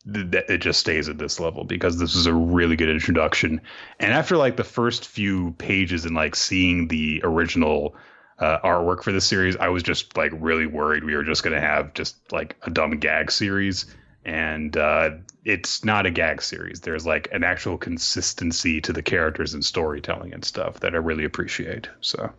[0.05, 3.61] that it just stays at this level because this is a really good introduction.
[3.99, 7.97] And after like the first few pages and like seeing the original
[8.39, 11.61] uh, artwork for the series, I was just like really worried we were just gonna
[11.61, 13.87] have just like a dumb gag series.
[14.29, 15.13] And uh,
[15.47, 16.83] it's not a gag series.
[16.83, 21.25] There's like an actual consistency to the characters and storytelling and stuff that I really
[21.25, 21.89] appreciate.
[22.03, 22.31] So,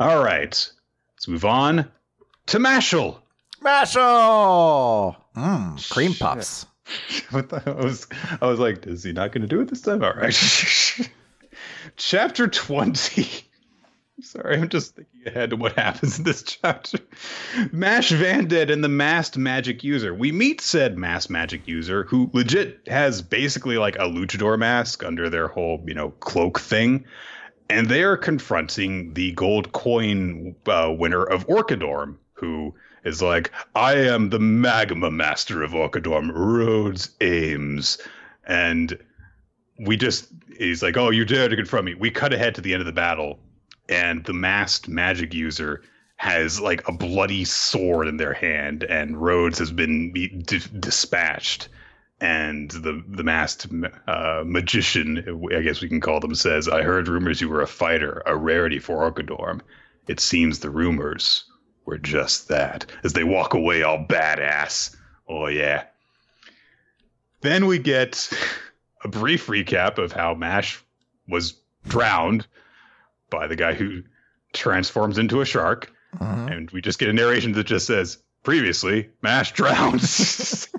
[0.00, 0.72] all right,
[1.14, 1.86] let's move on
[2.46, 3.18] to Mashle.
[3.62, 5.14] Mashle!
[5.36, 6.64] Mm, cream puffs.
[7.30, 8.06] I was,
[8.40, 10.02] I was like, is he not going to do it this time?
[10.02, 10.34] All right.
[11.98, 13.47] Chapter 20.
[14.22, 16.98] Sorry, I'm just thinking ahead to what happens in this chapter.
[17.70, 20.12] Mash Burnedead and the masked magic user.
[20.12, 25.30] We meet said masked magic user who legit has basically like a luchador mask under
[25.30, 27.04] their whole, you know, cloak thing.
[27.70, 32.74] And they are confronting the gold coin uh, winner of Orchidorm, who
[33.04, 37.98] is like, I am the magma master of Orchidorm, Rhodes Ames.
[38.46, 38.98] And
[39.78, 41.94] we just, he's like, oh, you dare to confront me.
[41.94, 43.38] We cut ahead to the end of the battle,
[43.88, 45.82] and the masked magic user
[46.16, 51.68] has like a bloody sword in their hand, and Rhodes has been d- dispatched.
[52.20, 53.68] And the the masked
[54.08, 57.66] uh, magician, I guess we can call them, says, "I heard rumors you were a
[57.68, 59.60] fighter, a rarity for Orchidorm.
[60.08, 61.44] It seems the rumors
[61.86, 64.96] were just that." As they walk away, all badass.
[65.28, 65.84] Oh yeah.
[67.40, 68.28] Then we get
[69.04, 70.82] a brief recap of how Mash
[71.28, 71.54] was
[71.86, 72.48] drowned
[73.30, 74.02] by the guy who
[74.52, 75.92] transforms into a shark.
[76.16, 76.50] Mhm.
[76.50, 80.78] And we just get a narration that just says, previously, Mash drowns." so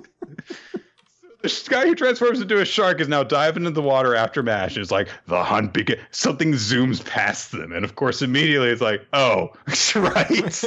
[1.42, 4.74] the guy who transforms into a shark is now diving into the water after Mash.
[4.76, 6.00] And it's like, the hunt begins.
[6.10, 7.72] Something zooms past them.
[7.72, 9.50] And of course, immediately it's like, oh,
[9.94, 10.64] right.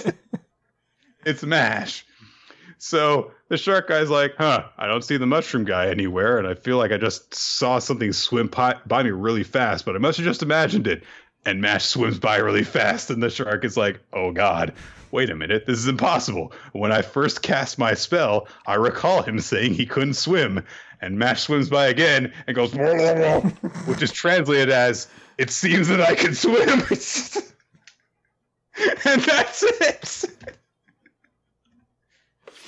[1.25, 2.05] it's Mash.
[2.79, 6.37] So the shark guy's like, huh, I don't see the mushroom guy anywhere.
[6.37, 9.99] And I feel like I just saw something swim by me really fast, but I
[9.99, 11.03] must have just imagined it.
[11.45, 13.09] And Mash swims by really fast.
[13.09, 14.73] And the shark is like, oh God,
[15.11, 15.65] wait a minute.
[15.65, 16.53] This is impossible.
[16.71, 20.63] When I first cast my spell, I recall him saying he couldn't swim.
[21.01, 23.41] And Mash swims by again and goes, "Whoa, whoa, whoa,"
[23.85, 25.07] which is translated as,
[25.37, 26.69] it seems that I can swim.
[29.05, 30.25] and that's it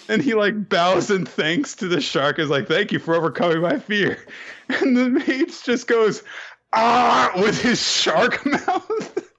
[0.08, 3.62] and he like bows and thanks to the shark is like thank you for overcoming
[3.62, 4.18] my fear
[4.70, 6.24] and the mage just goes
[6.76, 9.32] ah with his shark mouth?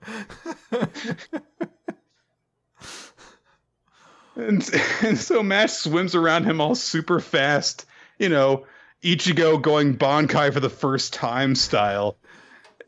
[4.36, 4.68] And,
[5.02, 7.86] and so mash swims around him all super fast
[8.18, 8.66] you know
[9.02, 12.16] ichigo going bankai for the first time style.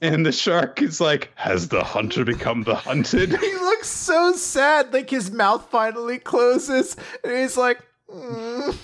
[0.00, 3.30] And the shark is like has the hunter become the hunted?
[3.40, 8.76] He looks so sad, like his mouth finally closes, and he's like, "Mm."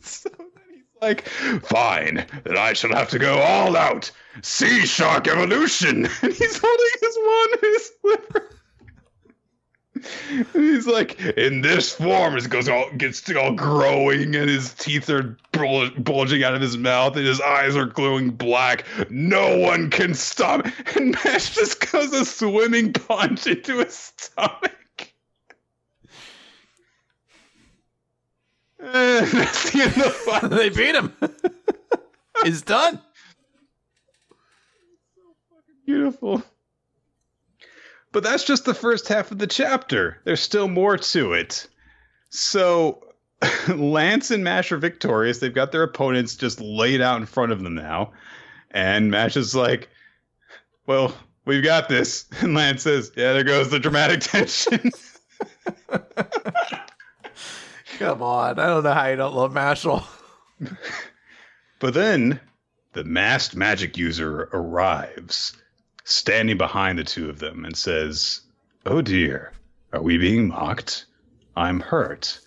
[0.00, 0.30] So
[1.06, 1.28] like,
[1.62, 4.10] fine, then I shall have to go all out.
[4.42, 6.08] Sea Shark Evolution!
[6.22, 7.16] And he's holding his
[7.52, 8.50] in his slipper.
[9.94, 15.08] And he's like, in this form, it goes all gets all growing, and his teeth
[15.08, 18.84] are bul- bulging out of his mouth, and his eyes are glowing black.
[19.10, 20.66] No one can stop.
[20.96, 24.76] And Mash just goes a swimming punch into his stomach.
[28.92, 30.50] That's the end of the fight.
[30.50, 31.12] they beat him.
[32.44, 33.00] it's done.
[35.86, 36.42] Beautiful.
[38.12, 40.20] But that's just the first half of the chapter.
[40.24, 41.68] There's still more to it.
[42.30, 43.04] So
[43.68, 45.38] Lance and Mash are victorious.
[45.38, 48.12] They've got their opponents just laid out in front of them now.
[48.70, 49.88] And Mash is like,
[50.86, 51.14] Well,
[51.44, 52.24] we've got this.
[52.40, 54.90] And Lance says, Yeah, there goes the dramatic tension.
[57.98, 60.04] Come on, I don't know how you don't love Mashle.
[61.78, 62.40] But then
[62.94, 65.52] the masked magic user arrives,
[66.04, 68.40] standing behind the two of them, and says,
[68.86, 69.52] Oh dear,
[69.92, 71.04] are we being mocked?
[71.54, 72.40] I'm hurt.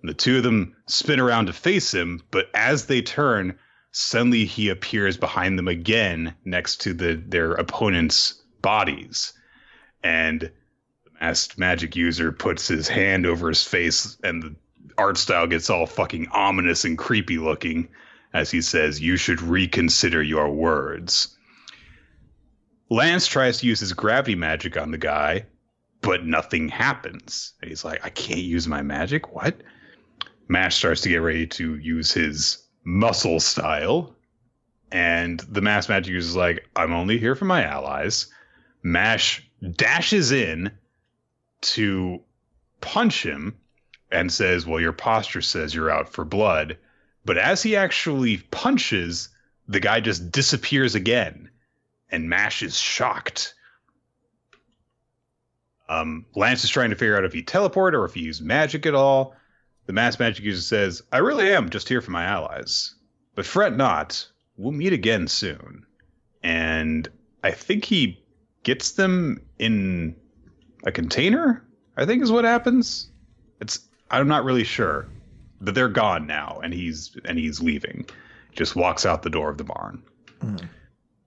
[0.00, 3.58] And the two of them spin around to face him, but as they turn,
[3.92, 9.34] suddenly he appears behind them again next to the their opponents' bodies.
[10.02, 14.56] And the masked magic user puts his hand over his face, and the
[15.00, 17.88] art style gets all fucking ominous and creepy looking
[18.34, 21.36] as he says, You should reconsider your words.
[22.90, 25.46] Lance tries to use his gravity magic on the guy,
[26.02, 27.54] but nothing happens.
[27.60, 29.32] And he's like, I can't use my magic?
[29.34, 29.62] What?
[30.48, 34.14] Mash starts to get ready to use his muscle style.
[34.92, 38.26] And the mass magic user is like, I'm only here for my allies.
[38.82, 40.72] Mash dashes in
[41.62, 42.20] to
[42.80, 43.56] punch him
[44.10, 46.76] and says, Well, your posture says you're out for blood.
[47.24, 49.28] But as he actually punches,
[49.68, 51.50] the guy just disappears again.
[52.10, 53.54] And Mash is shocked.
[55.88, 58.86] Um, Lance is trying to figure out if he teleported or if he used magic
[58.86, 59.34] at all.
[59.86, 62.94] The mass magic user says, I really am just here for my allies.
[63.34, 65.84] But fret not, we'll meet again soon.
[66.44, 67.08] And
[67.42, 68.22] I think he
[68.62, 70.14] gets them in
[70.84, 71.66] a container,
[71.96, 73.10] I think is what happens.
[73.60, 73.80] It's
[74.10, 75.08] I'm not really sure.
[75.60, 78.06] but they're gone now, and he's and he's leaving.
[78.52, 80.02] Just walks out the door of the barn.
[80.40, 80.68] Mm.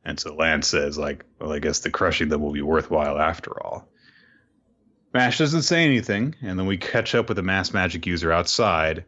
[0.06, 3.52] And so Lance says, like, well, I guess the crushing them will be worthwhile after
[3.64, 3.88] all.
[5.14, 9.06] Mash doesn't say anything, and then we catch up with the mass magic user outside,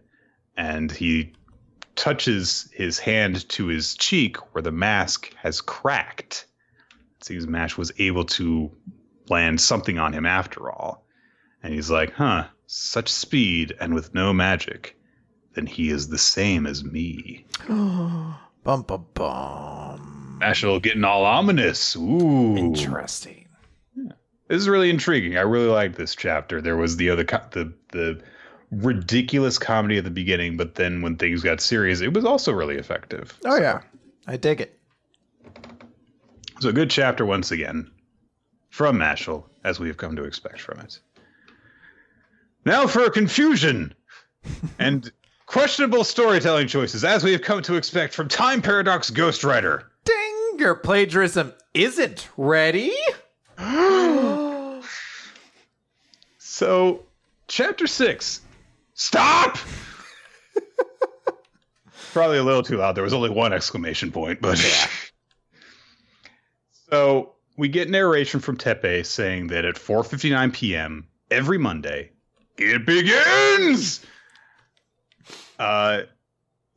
[0.55, 1.33] and he
[1.95, 6.45] touches his hand to his cheek where the mask has cracked.
[7.17, 8.71] It seems Mash was able to
[9.29, 11.05] land something on him after all.
[11.63, 14.97] And he's like, huh, such speed and with no magic.
[15.53, 17.45] Then he is the same as me.
[17.67, 20.39] bum bum bum.
[20.41, 21.95] Mashle getting all ominous.
[21.95, 22.57] Ooh.
[22.57, 23.47] Interesting.
[24.47, 25.37] This is really intriguing.
[25.37, 26.61] I really like this chapter.
[26.61, 28.21] There was the other co- the the
[28.71, 32.75] ridiculous comedy at the beginning, but then when things got serious, it was also really
[32.75, 33.37] effective.
[33.45, 33.81] Oh yeah,
[34.27, 34.79] I dig it.
[36.59, 37.89] So a good chapter once again
[38.69, 40.99] from Mashle, as we have come to expect from it.
[42.65, 43.93] Now for confusion
[44.79, 45.11] and
[45.45, 49.83] questionable storytelling choices, as we have come to expect from Time Paradox Ghostwriter.
[50.03, 50.59] Ding!
[50.59, 52.93] Your plagiarism isn't ready.
[56.37, 57.03] So,
[57.49, 58.39] chapter six.
[58.93, 59.57] Stop!
[62.13, 62.95] Probably a little too loud.
[62.95, 64.87] There was only one exclamation point, but yeah.
[66.89, 71.07] so we get narration from Teppei saying that at 4:59 p.m.
[71.29, 72.11] every Monday,
[72.57, 74.05] it begins.
[75.57, 76.01] Uh,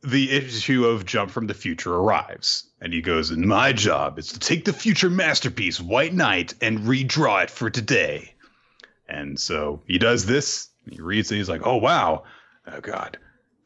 [0.01, 4.29] the issue of Jump from the Future arrives, and he goes, "And my job is
[4.29, 8.33] to take the future masterpiece, White Knight, and redraw it for today."
[9.07, 10.69] And so he does this.
[10.89, 11.37] He reads it.
[11.37, 12.23] He's like, "Oh wow,
[12.67, 13.17] oh god,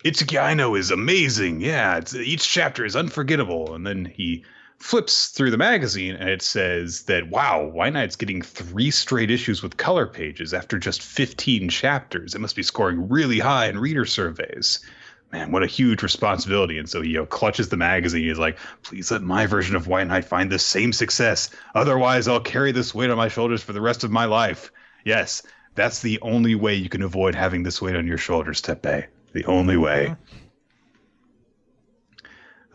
[0.03, 1.61] Itsuki Aino is amazing.
[1.61, 4.43] Yeah, each chapter is unforgettable." And then he
[4.83, 9.63] flips through the magazine, and it says that wow, White Knight's getting three straight issues
[9.63, 12.35] with color pages after just 15 chapters.
[12.35, 14.85] It must be scoring really high in reader surveys.
[15.31, 16.77] Man, what a huge responsibility.
[16.77, 18.27] And so he you know, clutches the magazine.
[18.27, 21.49] He's like, please let my version of White Knight find the same success.
[21.73, 24.69] Otherwise, I'll carry this weight on my shoulders for the rest of my life.
[25.05, 25.43] Yes,
[25.75, 29.05] that's the only way you can avoid having this weight on your shoulders, Teppei.
[29.31, 30.13] The only way.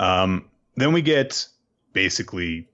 [0.01, 1.48] Um, then we get
[1.93, 2.69] basically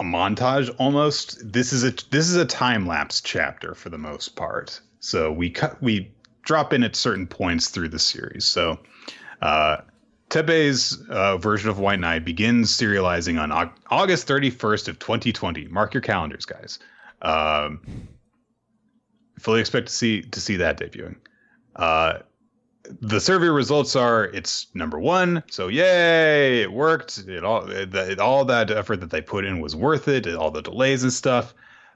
[0.00, 1.52] a montage almost.
[1.52, 4.80] This is a this is a time lapse chapter for the most part.
[5.00, 8.44] So we cut we drop in at certain points through the series.
[8.44, 8.78] So
[9.40, 9.78] uh,
[10.28, 15.68] Teppei's uh, version of White Knight begins serializing on Au- August 31st of 2020.
[15.68, 16.78] Mark your calendars, guys.
[17.20, 18.08] Um,
[19.38, 21.16] fully expect to see to see that debuting.
[21.76, 22.20] Uh,
[23.00, 27.18] the survey results are it's number one, so yay, it worked.
[27.18, 30.26] It all it, it, all that effort that they put in was worth it.
[30.26, 31.54] All the delays and stuff.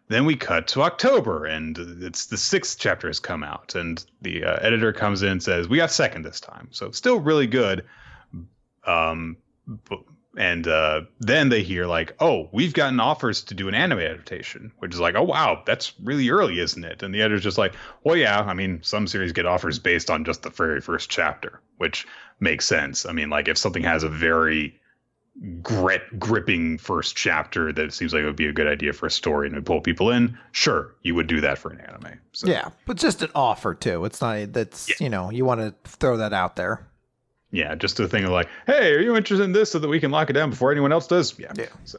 [0.09, 4.45] Then we cut to October, and it's the sixth chapter has come out, and the
[4.45, 7.85] uh, editor comes in and says we got second this time, so still really good.
[8.85, 9.37] Um,
[9.67, 10.01] but,
[10.37, 14.73] and uh, then they hear like, oh, we've gotten offers to do an anime adaptation,
[14.79, 17.03] which is like, oh wow, that's really early, isn't it?
[17.03, 20.25] And the editor's just like, well, yeah, I mean, some series get offers based on
[20.25, 22.07] just the very first chapter, which
[22.39, 23.07] makes sense.
[23.07, 24.79] I mean, like if something has a very
[25.63, 29.11] grit gripping first chapter that seems like it would be a good idea for a
[29.11, 32.19] story and to pull people in, sure, you would do that for an anime.
[32.33, 32.47] So.
[32.47, 34.05] Yeah, but just an offer too.
[34.05, 34.97] It's not that's yeah.
[35.01, 36.87] you know you want to throw that out there.
[37.57, 39.99] Yeah, just a thing of like, hey, are you interested in this so that we
[39.99, 41.39] can lock it down before anyone else does?
[41.39, 41.53] Yeah.
[41.57, 41.69] Yeah.
[41.85, 41.99] So.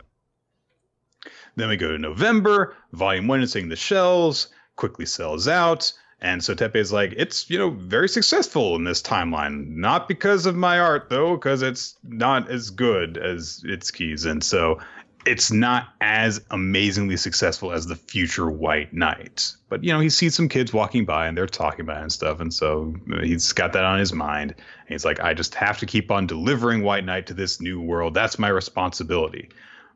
[1.56, 2.76] Then we go to November.
[2.94, 5.92] Volume one is seeing the shells quickly sells out.
[6.22, 9.68] And so Teppei is like, it's, you know, very successful in this timeline.
[9.70, 14.26] Not because of my art, though, because it's not as good as Itsuki's.
[14.26, 14.80] And so
[15.28, 19.54] it's not as amazingly successful as the future White Knight.
[19.68, 22.12] But, you know, he sees some kids walking by and they're talking about it and
[22.12, 22.40] stuff.
[22.40, 24.52] And so he's got that on his mind.
[24.52, 27.82] And he's like, I just have to keep on delivering White Knight to this new
[27.82, 28.14] world.
[28.14, 29.50] That's my responsibility.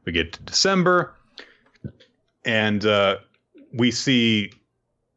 [0.04, 1.16] We get to December
[2.44, 3.18] and uh,
[3.74, 4.52] we see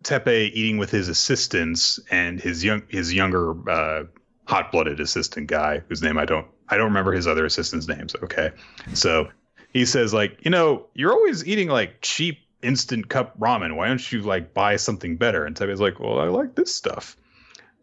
[0.04, 4.04] Teppei eating with his assistants and his young his younger uh,
[4.46, 8.14] hot blooded assistant guy whose name I don't I don't remember his other assistants' names.
[8.22, 8.50] Okay,
[8.92, 9.28] so
[9.74, 13.76] he says like you know you're always eating like cheap instant cup ramen.
[13.76, 15.44] Why don't you like buy something better?
[15.44, 17.16] And Teppei's like, well, I like this stuff.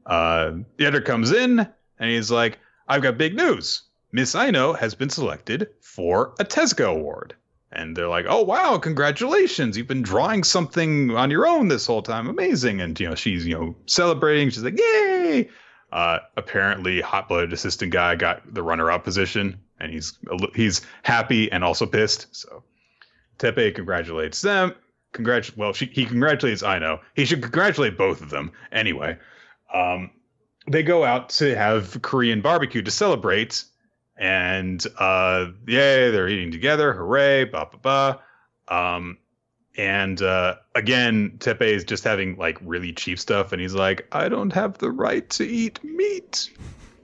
[0.08, 2.58] Uh, the editor comes in and he's like,
[2.88, 3.84] I've got big news.
[4.12, 7.36] Miss Aino has been selected for a Tezuka Award
[7.72, 9.78] and they're like, "Oh wow, congratulations!
[9.78, 13.46] You've been drawing something on your own this whole time, amazing!" And you know, she's
[13.46, 14.50] you know celebrating.
[14.50, 15.50] She's like, "Yay!"
[15.92, 20.18] Uh, apparently, hot blooded assistant guy got the runner up position, and he's
[20.56, 22.28] he's happy and also pissed.
[22.36, 22.64] So
[23.40, 24.74] Teppei congratulates them.
[25.14, 27.02] Congrat well, she, he congratulates Aino.
[27.16, 29.18] He should congratulate both of them anyway.
[29.74, 30.12] Um,
[30.68, 33.64] they go out to have Korean barbecue to celebrate,
[34.16, 37.78] and uh, yay, they're eating together, hooray, ba ba
[38.70, 38.74] ba.
[38.74, 39.18] Um,
[39.78, 44.30] and uh, again, Teppei is just having like really cheap stuff, and he's like, "I
[44.30, 46.52] don't have the right to eat meat,"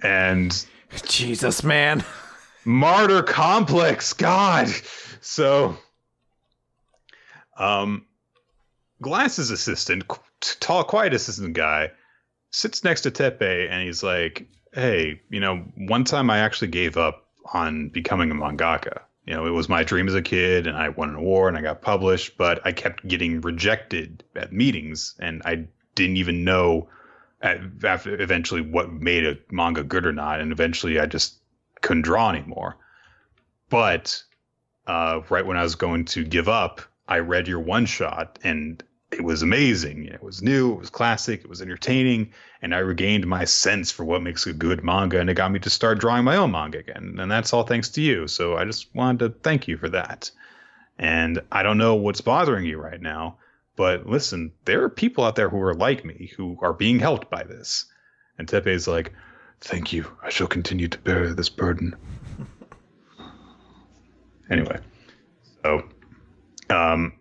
[0.02, 0.66] and
[1.06, 2.04] Jesus, man,
[2.68, 4.68] martyr complex, God.
[5.22, 5.78] So,
[7.58, 8.06] um,
[9.02, 10.04] Glass's assistant,
[10.60, 11.92] tall, quiet assistant guy,
[12.52, 16.98] sits next to Teppei and he's like, "Hey, you know, one time I actually gave
[16.98, 20.78] up on becoming a mangaka." you know, it was my dream as a kid and
[20.78, 25.16] I won an award and I got published, but I kept getting rejected at meetings
[25.20, 26.88] and I didn't even know
[27.42, 30.40] at, after eventually what made a manga good or not.
[30.40, 31.36] And eventually I just
[31.88, 32.76] couldn't draw anymore.
[33.70, 34.22] But
[34.86, 38.84] uh, right when I was going to give up, I read your one shot and
[39.12, 40.06] it was amazing.
[40.06, 44.04] It was new, it was classic, it was entertaining, and I regained my sense for
[44.04, 46.80] what makes a good manga, and it got me to start drawing my own manga
[46.80, 47.16] again.
[47.18, 48.28] And that's all thanks to you.
[48.28, 50.30] So I just wanted to thank you for that.
[51.00, 53.38] And I don't know what's bothering you right now,
[53.78, 57.30] but listen, there are people out there who are like me who are being helped
[57.30, 57.86] by this.
[58.38, 59.14] And is like,
[59.62, 60.10] Thank you.
[60.24, 61.96] I shall continue to bear this burden.
[64.50, 64.80] anyway,
[65.64, 65.84] so
[66.70, 67.14] um,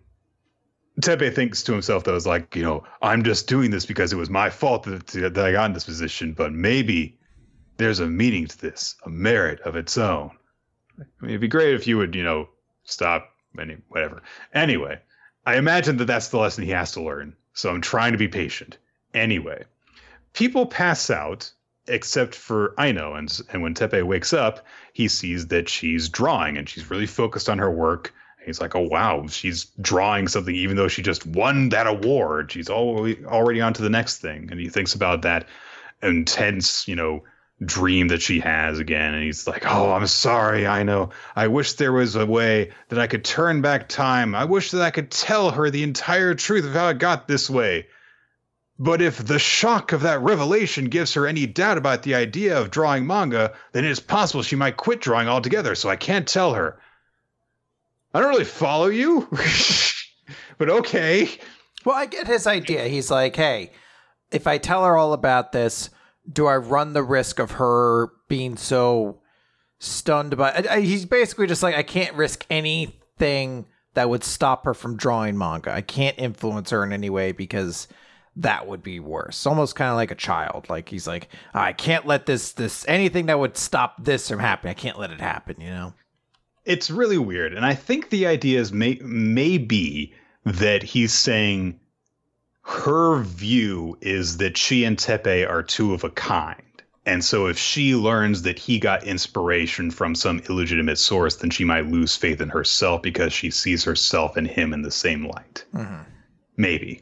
[1.01, 4.17] Teppei thinks to himself, though, is like, you know, I'm just doing this because it
[4.17, 7.17] was my fault that, that I got in this position, but maybe
[7.77, 10.31] there's a meaning to this, a merit of its own.
[10.99, 12.49] I mean, it'd be great if you would, you know,
[12.83, 14.23] stop any whatever.
[14.53, 14.99] Anyway,
[15.45, 17.35] I imagine that that's the lesson he has to learn.
[17.53, 18.77] So I'm trying to be patient.
[19.13, 19.63] Anyway,
[20.33, 21.51] people pass out
[21.87, 26.67] except for Aino, and and when Teppei wakes up, he sees that she's drawing and
[26.67, 28.13] she's really focused on her work
[28.47, 32.49] He's like, oh wow, she's drawing something even though she just won that award.
[32.49, 35.47] She's already already on to the next thing, and he thinks about that
[36.01, 37.25] intense, you know,
[37.65, 41.09] dream that she has again, and he's like, oh, I'm sorry, I know.
[41.35, 44.33] I wish there was a way that I could turn back time.
[44.33, 47.49] I wish that I could tell her the entire truth of how it got this
[47.49, 47.87] way.
[48.79, 52.69] But if the shock of that revelation gives her any doubt about the idea of
[52.69, 56.53] drawing manga, then it is possible she might quit drawing altogether, so I can't tell
[56.53, 56.79] her.
[58.13, 59.27] I don't really follow you,
[60.57, 61.29] but okay.
[61.85, 62.87] Well, I get his idea.
[62.87, 63.71] He's like, hey,
[64.31, 65.89] if I tell her all about this,
[66.31, 69.21] do I run the risk of her being so
[69.79, 74.65] stunned by I, I, he's basically just like I can't risk anything that would stop
[74.65, 75.71] her from drawing manga.
[75.71, 77.87] I can't influence her in any way because
[78.37, 79.45] that would be worse.
[79.45, 80.67] Almost kind of like a child.
[80.69, 84.71] Like he's like, I can't let this this anything that would stop this from happening.
[84.71, 85.93] I can't let it happen, you know
[86.67, 91.79] it's really weird, and I think the idea is may maybe that he's saying
[92.61, 96.61] her view is that she and Teppei are two of a kind.
[97.05, 101.63] And so if she learns that he got inspiration from some illegitimate source, then she
[101.63, 105.63] might lose faith in herself because she sees herself and him in the same light.
[105.73, 106.01] Mm-hmm.
[106.57, 107.01] Maybe.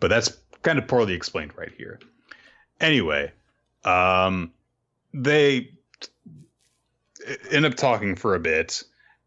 [0.00, 0.30] But that's
[0.66, 2.00] kind of poorly explained right here.
[2.80, 3.32] Anyway,
[3.84, 4.52] um,
[5.14, 5.70] they
[7.52, 8.82] end up talking for a bit,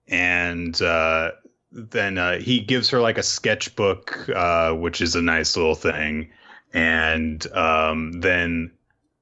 [0.09, 1.31] and uh,
[1.71, 6.29] then uh, he gives her like a sketchbook, uh, which is a nice little thing,
[6.73, 8.69] and um, then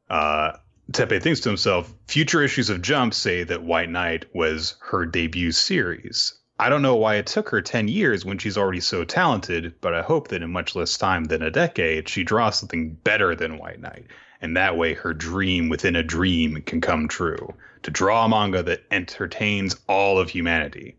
[0.10, 0.54] uh,
[0.94, 5.52] Teppei thinks to himself, future issues of Jump say that White Knight was her debut
[5.52, 6.34] series.
[6.60, 9.94] I don't know why it took her 10 years when she's already so talented, but
[9.94, 13.60] I hope that in much less time than a decade, she draws something better than
[13.60, 14.06] White Knight
[14.42, 17.54] and that way her dream within a dream can come true
[17.84, 20.98] to draw a manga that entertains all of humanity.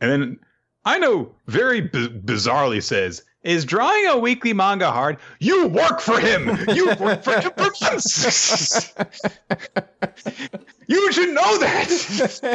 [0.00, 0.38] And then
[0.84, 5.18] Aino very b- bizarrely says, is drawing a weekly manga hard?
[5.38, 6.48] You work for him.
[6.74, 8.92] You work for him for months.
[10.88, 12.54] you should know that.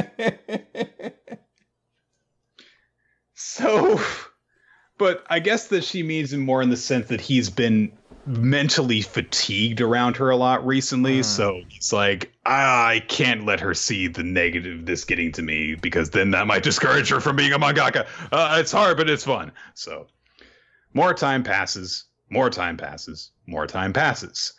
[3.41, 3.99] so,
[4.97, 7.91] but I guess that she means in more in the sense that he's been
[8.25, 11.21] mentally fatigued around her a lot recently.
[11.21, 11.25] Mm.
[11.25, 16.11] So it's like, I can't let her see the negative this getting to me because
[16.11, 18.07] then that might discourage her from being a mangaka.
[18.31, 19.51] Uh, it's hard, but it's fun.
[19.73, 20.07] So
[20.93, 24.53] more time passes, more time passes, more time passes.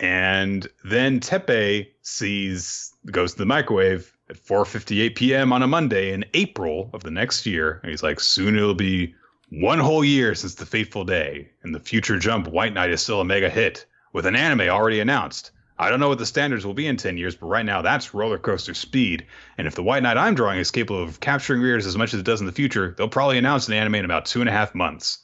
[0.00, 5.52] And then Teppei sees, goes to the microwave at 4.58 p.m.
[5.52, 7.80] on a Monday in April of the next year.
[7.82, 9.14] And he's like, soon it'll be
[9.50, 13.20] one whole year since the fateful day, and the future jump White Knight is still
[13.20, 15.52] a mega hit, with an anime already announced.
[15.78, 18.12] I don't know what the standards will be in 10 years, but right now that's
[18.12, 19.24] roller coaster speed.
[19.56, 22.20] And if the White Knight I'm drawing is capable of capturing readers as much as
[22.20, 24.52] it does in the future, they'll probably announce an anime in about two and a
[24.52, 25.18] half months.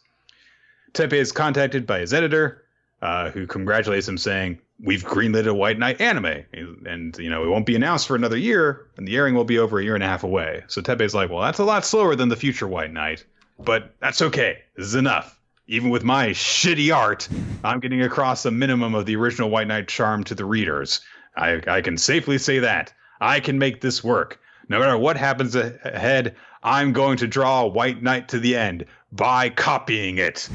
[0.92, 2.62] Teppei is contacted by his editor,
[3.02, 6.44] uh, who congratulates him, saying, we've greenlit a White Knight anime,
[6.86, 9.58] and you know it won't be announced for another year, and the airing will be
[9.58, 10.64] over a year and a half away.
[10.68, 13.24] So Teppei's like, well, that's a lot slower than the future White Knight,
[13.58, 14.58] but that's okay.
[14.76, 15.38] This is enough.
[15.66, 17.28] Even with my shitty art,
[17.62, 21.00] I'm getting across a minimum of the original White Knight charm to the readers.
[21.36, 22.92] I, I can safely say that.
[23.20, 24.40] I can make this work.
[24.68, 29.48] No matter what happens ahead, I'm going to draw White Knight to the end by
[29.48, 30.48] copying it.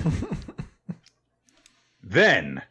[2.04, 2.62] then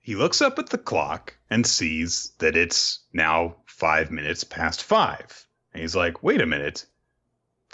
[0.00, 5.46] he looks up at the clock and sees that it's now five minutes past five.
[5.72, 6.86] And he's like, wait a minute.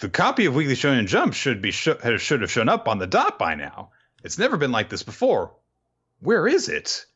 [0.00, 1.88] The copy of Weekly Shonen Jump should be sh-
[2.18, 3.90] should have shown up on the dot by now.
[4.22, 5.54] It's never been like this before.
[6.20, 7.06] Where is it?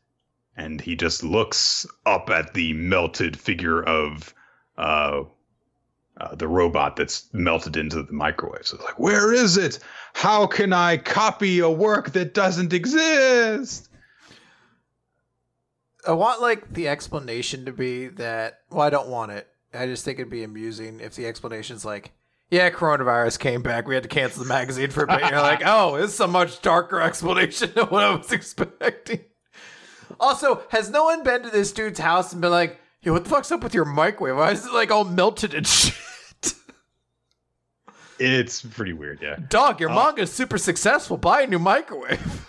[0.55, 4.33] And he just looks up at the melted figure of
[4.77, 5.23] uh,
[6.19, 8.65] uh, the robot that's melted into the microwave.
[8.65, 9.79] So it's like, where is it?
[10.13, 13.89] How can I copy a work that doesn't exist?
[16.07, 18.59] I want like the explanation to be that.
[18.69, 19.47] Well, I don't want it.
[19.73, 22.11] I just think it'd be amusing if the explanation's like,
[22.49, 23.87] "Yeah, coronavirus came back.
[23.87, 26.61] We had to cancel the magazine for a bit." You're like, "Oh, it's a much
[26.61, 29.21] darker explanation than what I was expecting."
[30.19, 33.29] Also, has no one been to this dude's house and been like, "Yo, what the
[33.29, 34.35] fuck's up with your microwave?
[34.37, 35.95] Why is it like all melted and shit?"
[38.19, 39.37] It's pretty weird, yeah.
[39.49, 41.17] Dog, your uh, manga is super successful.
[41.17, 42.47] Buy a new microwave.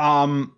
[0.00, 0.54] Um,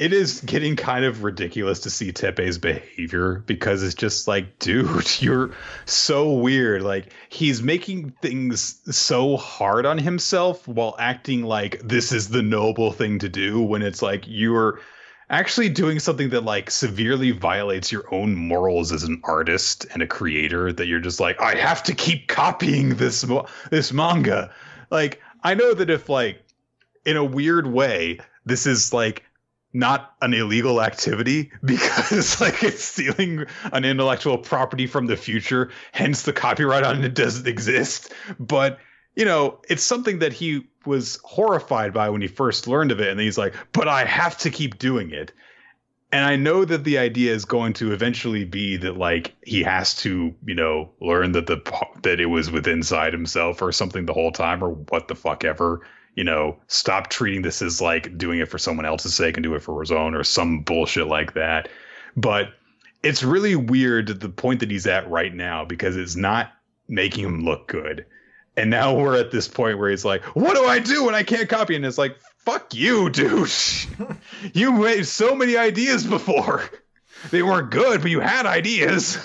[0.00, 5.22] it is getting kind of ridiculous to see Teppei's behavior because it's just like, dude,
[5.22, 5.52] you're
[5.84, 6.82] so weird.
[6.82, 12.92] Like he's making things so hard on himself while acting like this is the noble
[12.92, 14.80] thing to do when it's like you're
[15.28, 20.06] actually doing something that like severely violates your own morals as an artist and a
[20.06, 23.24] creator that you're just like I have to keep copying this
[23.70, 24.52] this manga.
[24.90, 26.42] Like I know that if like
[27.04, 28.18] in a weird way
[28.50, 29.24] this is like
[29.72, 36.22] not an illegal activity because like it's stealing an intellectual property from the future hence
[36.22, 38.78] the copyright on it doesn't exist but
[39.14, 43.08] you know, it's something that he was horrified by when he first learned of it.
[43.08, 45.32] And he's like, but I have to keep doing it.
[46.12, 49.94] And I know that the idea is going to eventually be that like he has
[49.96, 51.60] to, you know, learn that the
[52.02, 55.44] that it was within inside himself or something the whole time or what the fuck
[55.44, 55.82] ever.
[56.14, 59.54] You know, stop treating this as like doing it for someone else's sake and do
[59.54, 61.68] it for his own or some bullshit like that.
[62.16, 62.48] But
[63.02, 66.52] it's really weird the point that he's at right now because it's not
[66.88, 68.04] making him look good
[68.56, 71.22] and now we're at this point where he's like, "What do I do when I
[71.22, 73.50] can't copy?" And it's like, "Fuck you, dude!
[74.52, 76.62] you made so many ideas before.
[77.30, 79.18] They weren't good, but you had ideas."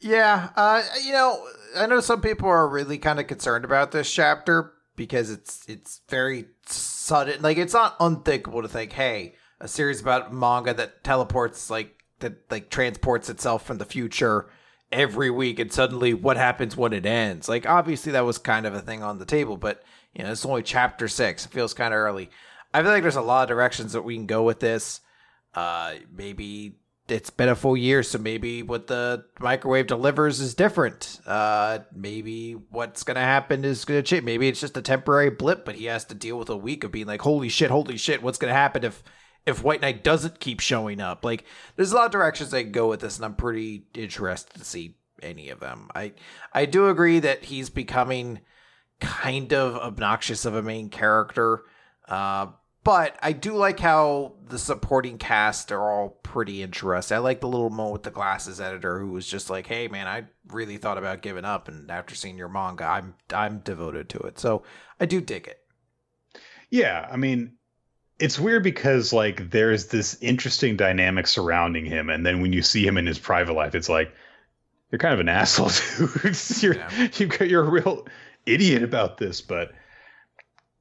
[0.00, 1.40] Yeah, uh, you know,
[1.76, 6.00] I know some people are really kind of concerned about this chapter because it's it's
[6.08, 7.42] very sudden.
[7.42, 12.50] Like, it's not unthinkable to think, "Hey, a series about manga that teleports like that
[12.50, 14.48] like transports itself from the future."
[14.92, 18.74] every week and suddenly what happens when it ends like obviously that was kind of
[18.74, 19.82] a thing on the table but
[20.14, 22.30] you know it's only chapter six it feels kind of early
[22.72, 25.00] i feel like there's a lot of directions that we can go with this
[25.54, 26.76] uh maybe
[27.08, 32.52] it's been a full year so maybe what the microwave delivers is different uh maybe
[32.70, 36.04] what's gonna happen is gonna change maybe it's just a temporary blip but he has
[36.04, 38.84] to deal with a week of being like holy shit holy shit what's gonna happen
[38.84, 39.02] if
[39.46, 41.24] if White Knight doesn't keep showing up.
[41.24, 41.44] Like
[41.76, 44.64] there's a lot of directions they can go with this, and I'm pretty interested to
[44.64, 45.88] see any of them.
[45.94, 46.12] I
[46.52, 48.40] I do agree that he's becoming
[49.00, 51.62] kind of obnoxious of a main character.
[52.08, 52.48] Uh,
[52.86, 57.16] but I do like how the supporting cast are all pretty interesting.
[57.16, 60.06] I like the little moment with the glasses editor who was just like, "Hey man,
[60.06, 64.18] I really thought about giving up, and after seeing your manga, I'm I'm devoted to
[64.20, 64.62] it." So
[65.00, 65.58] I do dig it.
[66.70, 67.54] Yeah, I mean,
[68.20, 72.86] it's weird because like there's this interesting dynamic surrounding him, and then when you see
[72.86, 74.14] him in his private life, it's like
[74.92, 76.36] you're kind of an asshole, dude.
[76.62, 77.44] you're yeah.
[77.44, 78.06] you're a real
[78.46, 79.40] idiot about this.
[79.40, 79.72] But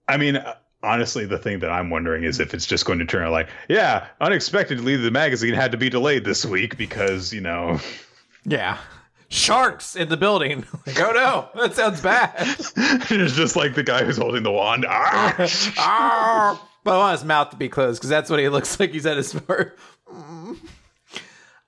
[0.07, 0.38] I mean,
[0.85, 3.49] honestly, the thing that I'm wondering is if it's just going to turn out like,
[3.67, 7.79] yeah, unexpectedly the magazine had to be delayed this week because you know,
[8.45, 8.77] yeah.
[9.27, 10.65] Sharks in the building.
[10.85, 12.33] Like, oh no, that sounds bad.
[12.37, 14.85] it's just like the guy who's holding the wand.
[16.85, 18.91] But I want his mouth to be closed because that's what he looks like.
[18.91, 19.73] He's at his fur.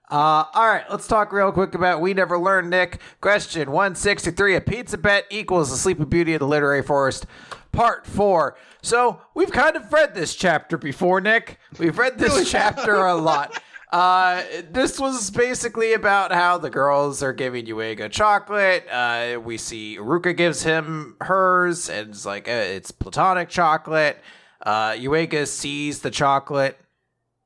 [0.09, 3.01] Uh, all right, let's talk real quick about We Never Learned, Nick.
[3.19, 7.25] Question 163 A pizza bet equals the Sleeping Beauty of the Literary Forest,
[7.71, 8.55] Part 4.
[8.87, 11.59] So, we've kind of read this chapter before, Nick.
[11.77, 13.61] We've read this chapter a lot.
[13.91, 18.87] Uh, this was basically about how the girls are giving Yuiga chocolate.
[18.89, 24.21] Uh, we see Ruka gives him hers, and it's like uh, it's platonic chocolate.
[24.61, 26.79] Uh, Yuiga sees the chocolate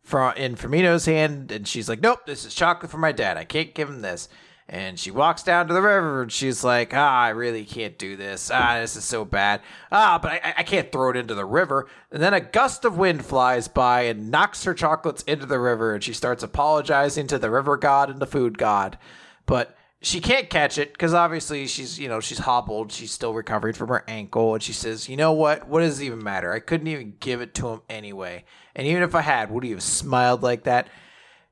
[0.03, 3.37] from in Fumino's hand, and she's like, "Nope, this is chocolate for my dad.
[3.37, 4.29] I can't give him this."
[4.71, 8.15] And she walks down to the river, and she's like, "Ah, I really can't do
[8.15, 8.49] this.
[8.49, 9.59] Ah, this is so bad.
[9.91, 12.97] Ah, but I, I can't throw it into the river." And then a gust of
[12.97, 17.37] wind flies by and knocks her chocolates into the river, and she starts apologizing to
[17.37, 18.97] the river god and the food god,
[19.45, 23.75] but she can't catch it because obviously she's you know she's hobbled she's still recovering
[23.75, 26.59] from her ankle and she says you know what what does it even matter i
[26.59, 28.43] couldn't even give it to him anyway
[28.75, 30.87] and even if i had would he have smiled like that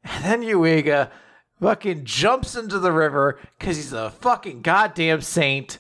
[0.04, 1.12] and then Yuiga
[1.60, 5.80] fucking jumps into the river because he's a fucking goddamn saint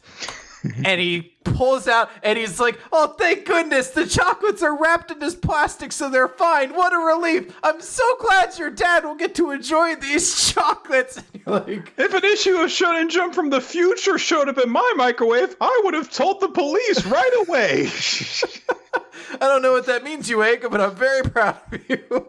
[0.63, 5.19] and he pulls out and he's like, "Oh, thank goodness the chocolates are wrapped in
[5.19, 6.73] this plastic, so they're fine.
[6.73, 7.55] What a relief!
[7.63, 12.13] I'm so glad your dad will get to enjoy these chocolates." And you're like, If
[12.13, 15.93] an issue of Shonen Jump from the future showed up in my microwave, I would
[15.93, 17.87] have told the police right away.
[19.33, 22.27] I don't know what that means, you Yuiga, but I'm very proud of you.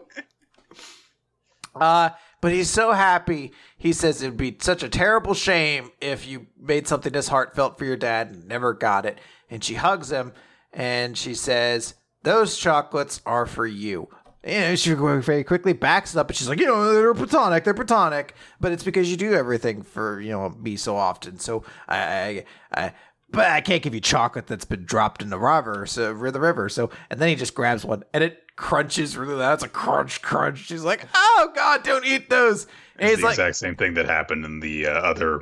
[1.75, 2.09] uh,
[2.41, 3.53] but he's so happy.
[3.77, 7.85] He says it'd be such a terrible shame if you made something this heartfelt for
[7.85, 9.19] your dad and never got it.
[9.49, 10.33] And she hugs him
[10.73, 14.09] and she says, Those chocolates are for you.
[14.43, 17.75] And she very quickly backs it up and she's like, you know, they're platonic, they're
[17.75, 21.37] platonic, but it's because you do everything for, you know, me so often.
[21.37, 22.93] So I, I, I
[23.31, 26.69] but I can't give you chocolate that's been dropped in the river, so the river.
[26.69, 29.53] So, and then he just grabs one and it crunches really loud.
[29.53, 30.59] It's a crunch, crunch.
[30.59, 32.67] She's like, "Oh God, don't eat those."
[32.97, 35.39] And it's the like, exact same thing that happened in the uh, other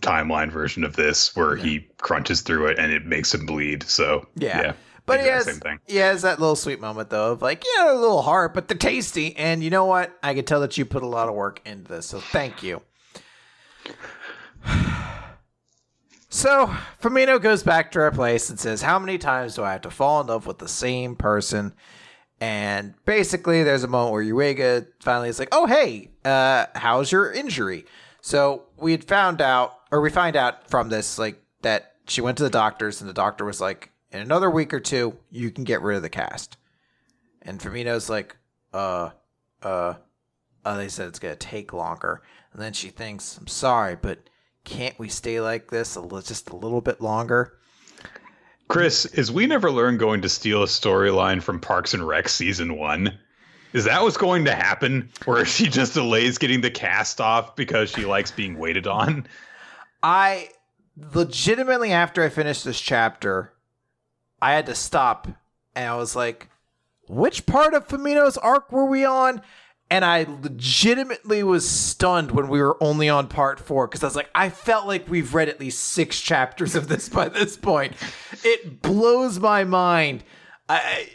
[0.00, 3.82] timeline version of this, where he crunches through it and it makes him bleed.
[3.82, 4.72] So Yeah.
[5.04, 5.80] But he has, same thing.
[5.88, 8.78] he has that little sweet moment though of like, yeah, a little hard, but they're
[8.78, 9.36] tasty.
[9.36, 10.16] And you know what?
[10.22, 12.82] I can tell that you put a lot of work into this, so thank you.
[16.32, 19.82] So Fumino goes back to her place and says, "How many times do I have
[19.82, 21.74] to fall in love with the same person?"
[22.40, 27.30] And basically, there's a moment where Yuiga finally is like, "Oh, hey, uh, how's your
[27.30, 27.84] injury?"
[28.22, 32.38] So we had found out, or we find out from this, like that she went
[32.38, 35.64] to the doctors, and the doctor was like, "In another week or two, you can
[35.64, 36.56] get rid of the cast."
[37.42, 38.38] And Fumino's like,
[38.72, 39.10] "Uh,
[39.62, 39.94] uh."
[40.64, 42.22] Oh, they said it's gonna take longer,
[42.54, 44.30] and then she thinks, "I'm sorry, but
[44.64, 47.58] can't we stay like this a just a little bit longer?"
[48.68, 52.78] Chris, is we never learn going to steal a storyline from Parks and Rec season
[52.78, 53.18] one?
[53.72, 55.10] Is that what's going to happen?
[55.24, 59.26] Where she just delays getting the cast off because she likes being waited on?
[60.02, 60.48] I
[60.96, 63.52] legitimately, after I finished this chapter,
[64.40, 65.28] I had to stop
[65.74, 66.48] and I was like,
[67.08, 69.42] which part of Fumino's arc were we on?
[69.92, 74.16] And I legitimately was stunned when we were only on part four because I was
[74.16, 77.92] like, I felt like we've read at least six chapters of this by this point.
[78.42, 80.24] It blows my mind.
[80.70, 81.10] I,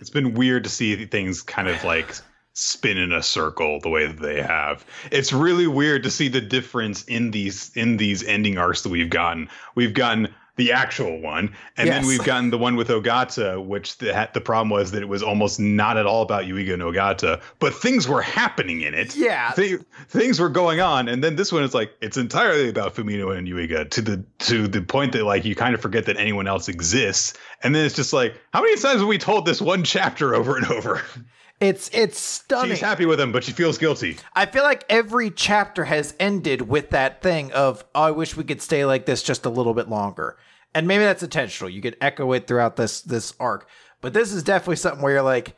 [0.00, 2.14] It's been weird to see things kind of like
[2.52, 4.86] spin in a circle the way that they have.
[5.10, 9.10] It's really weird to see the difference in these in these ending arcs that we've
[9.10, 9.48] gotten.
[9.74, 11.96] We've gotten the actual one, and Yes.
[12.00, 15.22] then we've gotten the one with Ogata, which the the problem was that it was
[15.22, 19.16] almost not at all about Yuiga and Ogata, but things were happening in it.
[19.16, 19.52] Yeah.
[19.52, 23.34] Thi- things were going on, and then this one is like it's entirely about Fumino
[23.36, 26.46] and Yuiga to the to the point that like you kind of forget that anyone
[26.46, 29.84] else exists, and then it's just like how many times have we told this one
[29.84, 31.00] chapter over and over?
[31.60, 32.70] it's it's stunning.
[32.70, 34.16] She's happy with him, but she feels guilty.
[34.34, 38.44] I feel like every chapter has ended with that thing of, oh, I wish we
[38.44, 40.36] could stay like this just a little bit longer.
[40.74, 41.70] And maybe that's intentional.
[41.70, 43.68] You could echo it throughout this this arc.
[44.00, 45.54] But this is definitely something where you're like,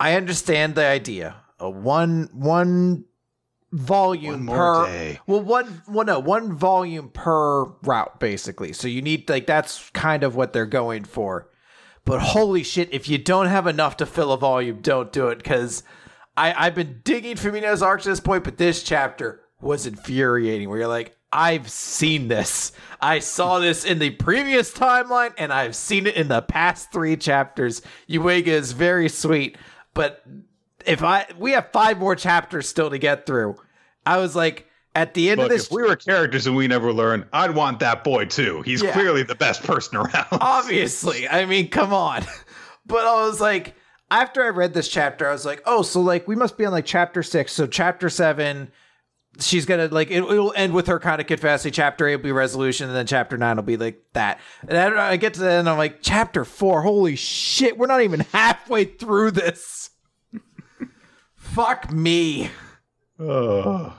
[0.00, 1.36] I understand the idea.
[1.58, 3.04] A one one
[3.72, 5.20] volume One per day.
[5.26, 8.72] well one one no one volume per route basically.
[8.72, 11.50] So you need like that's kind of what they're going for.
[12.06, 15.38] But holy shit, if you don't have enough to fill a volume, don't do it
[15.38, 15.82] because
[16.36, 20.88] I've been digging Fumino's arc to this point, but this chapter was infuriating where you're
[20.88, 22.72] like, I've seen this.
[23.00, 27.16] I saw this in the previous timeline, and I've seen it in the past three
[27.16, 27.82] chapters.
[28.08, 29.58] Yuiga is very sweet,
[29.92, 30.22] but
[30.86, 33.56] if I we have five more chapters still to get through.
[34.06, 36.66] I was like, at the end Look, of this if we were characters and we
[36.66, 38.62] never learn, I'd want that boy too.
[38.62, 38.92] He's Yeah.
[38.92, 40.26] clearly the best person around.
[40.32, 42.24] obviously i mean come on
[42.86, 43.74] but i was like
[44.10, 46.72] after i read this chapter i was like oh so like we must be on
[46.72, 48.70] like chapter six so chapter seven
[49.38, 52.32] she's gonna like it, it'll end with her kind of confessing chapter eight will be
[52.32, 55.60] resolution and then chapter nine will be like that and I, I get to that
[55.60, 59.90] and i'm like chapter four holy shit we're not even halfway through this
[61.36, 62.50] fuck me
[63.18, 63.94] Oh.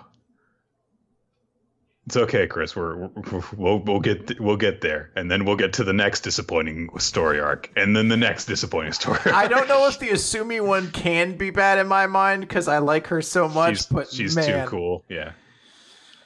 [2.08, 2.74] It's okay, Chris.
[2.74, 6.22] We're, we're we'll we'll get we'll get there, and then we'll get to the next
[6.22, 9.20] disappointing story arc, and then the next disappointing story.
[9.26, 9.36] Arc.
[9.36, 12.78] I don't know if the Asumi one can be bad in my mind because I
[12.78, 15.04] like her so much, she's, but she's man, too cool.
[15.10, 15.34] Yeah,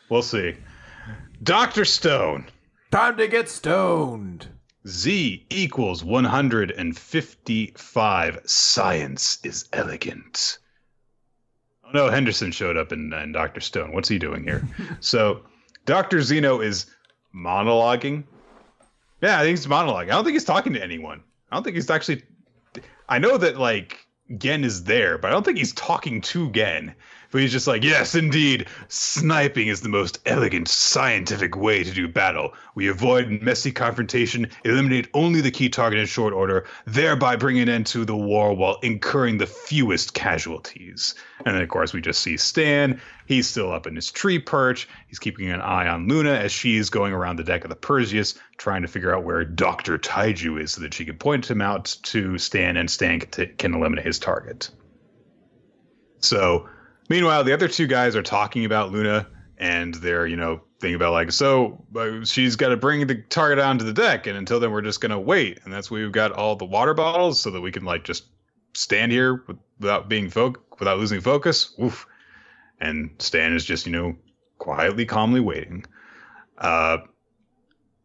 [0.07, 0.53] we'll see.
[1.41, 2.45] Doctor Stone.
[2.91, 4.49] Time to get stoned.
[4.87, 8.39] Z equals 155.
[8.45, 10.59] Science is elegant.
[11.83, 13.61] Oh no, Henderson showed up in, in Dr.
[13.61, 13.93] Stone.
[13.93, 14.67] What's he doing here?
[14.99, 15.41] so,
[15.85, 16.21] Dr.
[16.21, 16.85] Zeno is
[17.35, 18.23] monologuing.
[19.21, 20.09] Yeah, I think he's monologuing.
[20.09, 21.23] I don't think he's talking to anyone.
[21.51, 22.23] I don't think he's actually.
[23.09, 26.95] I know that, like, Gen is there, but I don't think he's talking to Gen.
[27.31, 32.09] But he's just like, yes, indeed, sniping is the most elegant, scientific way to do
[32.09, 32.53] battle.
[32.75, 37.69] We avoid messy confrontation, eliminate only the key target in short order, thereby bringing an
[37.69, 41.15] end to the war while incurring the fewest casualties.
[41.45, 42.99] And then, of course, we just see Stan.
[43.25, 44.89] He's still up in his tree perch.
[45.07, 48.35] He's keeping an eye on Luna as she's going around the deck of the Perseus,
[48.57, 49.97] trying to figure out where Dr.
[49.97, 53.73] Taiju is so that she can point him out to Stan and Stan can, can
[53.73, 54.69] eliminate his target.
[56.19, 56.67] So,
[57.11, 59.27] Meanwhile, the other two guys are talking about Luna
[59.57, 63.59] and they're, you know, thinking about like, so uh, she's got to bring the target
[63.59, 64.27] onto the deck.
[64.27, 65.59] And until then, we're just going to wait.
[65.65, 68.27] And that's why we've got all the water bottles so that we can like just
[68.73, 69.43] stand here
[69.77, 71.75] without being fo- without losing focus.
[71.83, 72.07] Oof.
[72.79, 74.15] And Stan is just, you know,
[74.57, 75.83] quietly, calmly waiting.
[76.57, 76.99] Uh,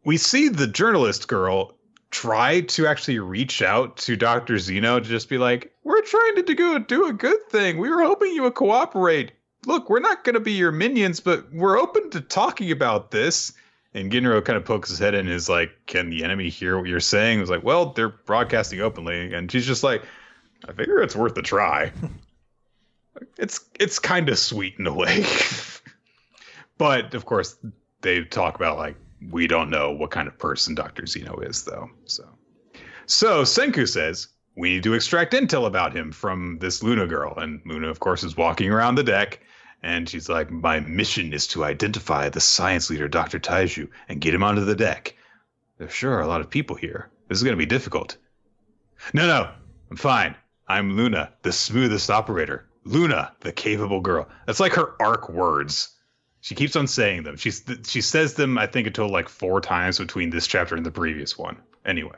[0.03, 1.77] we see the journalist girl
[2.11, 4.57] try to actually reach out to Dr.
[4.57, 7.77] Zeno to just be like, we're trying to do, do a good thing.
[7.77, 9.31] We were hoping you would cooperate.
[9.65, 13.53] Look, we're not going to be your minions, but we're open to talking about this.
[13.93, 16.77] And Ginro kind of pokes his head in and is like, Can the enemy hear
[16.77, 17.39] what you're saying?
[17.39, 19.33] He's like, Well, they're broadcasting openly.
[19.33, 20.03] And she's just like,
[20.67, 21.93] I figure it's worth a try.
[23.37, 25.25] it's it's kind of sweet in a way.
[26.77, 27.55] but of course,
[28.01, 28.97] they talk about like
[29.31, 31.05] we don't know what kind of person Dr.
[31.05, 31.89] Zeno is, though.
[32.05, 32.27] So,
[33.05, 34.27] so Senku says
[34.57, 38.23] we need to extract intel about him from this Luna girl, and Luna, of course,
[38.23, 39.39] is walking around the deck,
[39.83, 43.39] and she's like, "My mission is to identify the science leader, Dr.
[43.39, 45.15] Taiju, and get him onto the deck.
[45.77, 47.09] There sure are a lot of people here.
[47.27, 48.17] This is going to be difficult."
[49.13, 49.51] No, no,
[49.91, 50.35] I'm fine.
[50.67, 52.65] I'm Luna, the smoothest operator.
[52.83, 54.27] Luna, the capable girl.
[54.47, 55.95] That's like her arc words.
[56.41, 57.35] She keeps on saying them.
[57.37, 60.91] She's she says them I think until like four times between this chapter and the
[60.91, 61.57] previous one.
[61.85, 62.17] Anyway.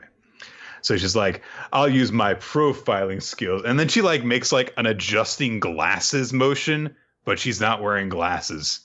[0.82, 1.42] So she's like,
[1.72, 3.62] I'll use my profiling skills.
[3.64, 8.80] And then she like makes like an adjusting glasses motion, but she's not wearing glasses.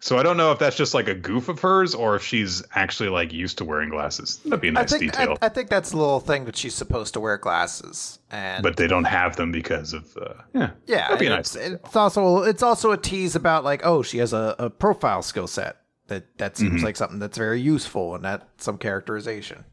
[0.00, 2.62] So I don't know if that's just like a goof of hers or if she's
[2.74, 4.38] actually like used to wearing glasses.
[4.44, 5.36] That'd be a nice I think, detail.
[5.42, 8.76] I, I, think that's a little thing that she's supposed to wear glasses, and but
[8.76, 10.70] they don't have them because of uh, yeah.
[10.86, 11.72] Yeah, that'd be a it's, nice.
[11.72, 15.48] It's also it's also a tease about like oh she has a, a profile skill
[15.48, 15.78] set
[16.08, 16.84] that that seems mm-hmm.
[16.84, 19.64] like something that's very useful and that some characterization.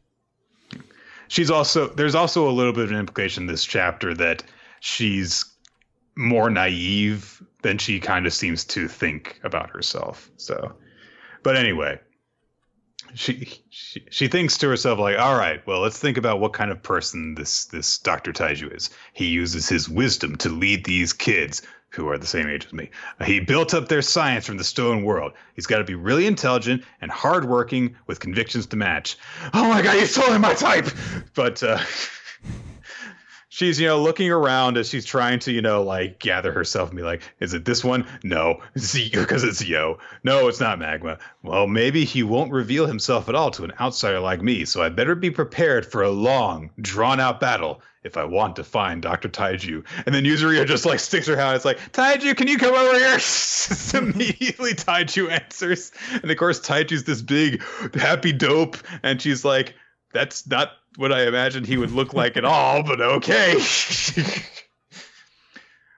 [1.28, 4.44] She's also there's also a little bit of an implication in this chapter that
[4.80, 5.46] she's
[6.16, 10.30] more naive than she kind of seems to think about herself.
[10.38, 10.76] So,
[11.44, 12.00] but anyway,
[13.16, 16.72] she, she she thinks to herself like, all right, well, let's think about what kind
[16.72, 18.34] of person this this Dr.
[18.34, 18.90] Taiju is.
[19.14, 21.62] He uses his wisdom to lead these kids
[21.96, 22.90] who are the same age as me.
[23.26, 25.32] He built up their science from the stone world.
[25.56, 29.18] He's got to be really intelligent and hardworking with convictions to match.
[29.54, 30.88] Oh my god, he's totally my type.
[31.34, 31.80] But uh
[33.56, 36.98] she's you know looking around as she's trying to you know like gather herself and
[36.98, 38.06] be like is it this one?
[38.24, 38.62] No.
[38.74, 41.18] Because it's yo no it's not magma.
[41.42, 44.90] Well maybe he won't reveal himself at all to an outsider like me so i
[44.90, 49.30] better be prepared for a long drawn out battle if i want to find dr
[49.30, 49.86] taiju.
[50.06, 51.56] And then yuzuriha just like sticks her hand.
[51.56, 53.20] It's like taiju can you come over here?
[53.94, 55.94] Immediately taiju answers.
[56.12, 57.64] And of course taiju's this big
[57.96, 58.78] happy dope.
[59.02, 59.76] And she's like
[60.16, 63.56] that's not what I imagined he would look like at all, but okay.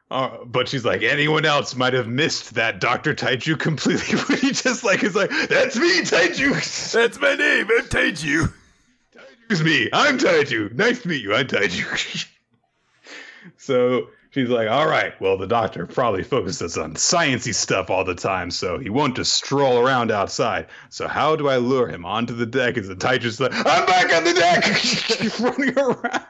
[0.10, 3.14] Uh, but she's like, anyone else might have missed that Dr.
[3.14, 4.18] Taiju completely.
[4.30, 6.94] But he just like is like, that's me, Taiju.
[6.94, 7.68] That's my name.
[7.70, 8.54] I'm Taiju.
[9.50, 9.90] Taiju's me.
[9.92, 10.74] I'm Taiju.
[10.76, 11.36] Nice to meet you.
[11.36, 12.26] I'm Taiju.
[13.58, 14.08] so
[14.38, 18.52] she's like, all right, well, the doctor probably focuses on sciency stuff all the time,
[18.52, 20.68] so he won't just stroll around outside.
[20.90, 22.78] So how do I lure him onto the deck?
[22.78, 26.26] As the Taiju's like, I'm back on the deck, running around.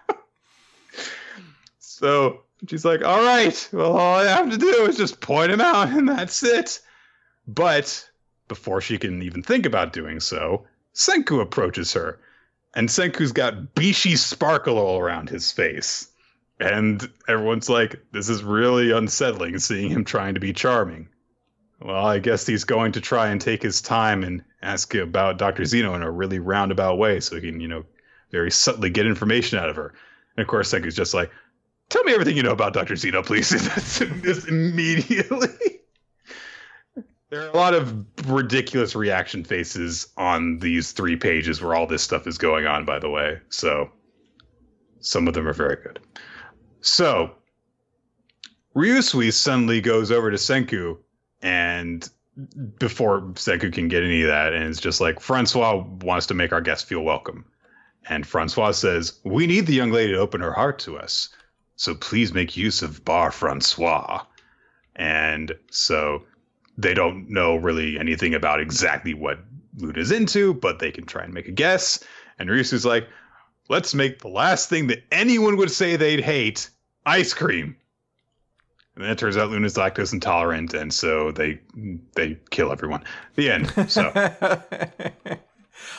[1.79, 5.59] So she's like, all right, well, all I have to do is just point him
[5.59, 6.79] out, and that's it.
[7.45, 8.09] But
[8.47, 10.65] before she can even think about doing so,
[10.95, 12.21] Senku approaches her,
[12.73, 16.07] and Senku's got Bishi sparkle all around his face.
[16.59, 21.09] And everyone's like, this is really unsettling seeing him trying to be charming.
[21.79, 25.65] Well, I guess he's going to try and take his time and ask about Dr.
[25.65, 27.85] Zeno in a really roundabout way so he can, you know,
[28.31, 29.93] very subtly get information out of her.
[30.35, 31.29] And of course, Senku's just like,
[31.89, 32.95] tell me everything you know about Dr.
[32.95, 33.49] Zeno, please.
[34.23, 35.49] just immediately.
[37.29, 42.01] there are a lot of ridiculous reaction faces on these three pages where all this
[42.01, 43.39] stuff is going on, by the way.
[43.49, 43.91] So
[44.99, 45.99] some of them are very good.
[46.81, 47.31] So
[48.75, 50.97] Ryusui suddenly goes over to Senku
[51.41, 52.07] and
[52.79, 56.53] before Senku can get any of that, and it's just like Francois wants to make
[56.53, 57.45] our guest feel welcome.
[58.09, 61.29] And Francois says, We need the young lady to open her heart to us.
[61.75, 64.23] So please make use of Bar Francois.
[64.95, 66.23] And so
[66.77, 69.39] they don't know really anything about exactly what
[69.77, 72.03] Luna's into, but they can try and make a guess.
[72.39, 73.07] And Ryusui's like,
[73.69, 76.69] let's make the last thing that anyone would say they'd hate
[77.05, 77.75] ice cream.
[78.95, 81.59] And then it turns out Luna's lactose intolerant, and so they
[82.15, 83.03] they kill everyone.
[83.35, 83.71] The end.
[83.91, 84.09] So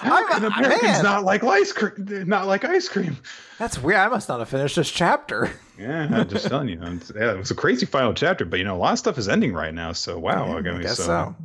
[0.03, 1.05] Americans man.
[1.05, 2.28] not like ice cream?
[2.28, 3.16] Not like ice cream.
[3.59, 4.01] That's weird.
[4.01, 5.51] I must not have finished this chapter.
[5.78, 6.81] Yeah, I'm just telling you.
[7.15, 9.28] Yeah, it was a crazy final chapter, but you know, a lot of stuff is
[9.28, 9.93] ending right now.
[9.93, 11.36] So wow, yeah, I guess so.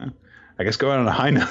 [0.00, 0.10] so.
[0.58, 1.50] I guess going on a high note.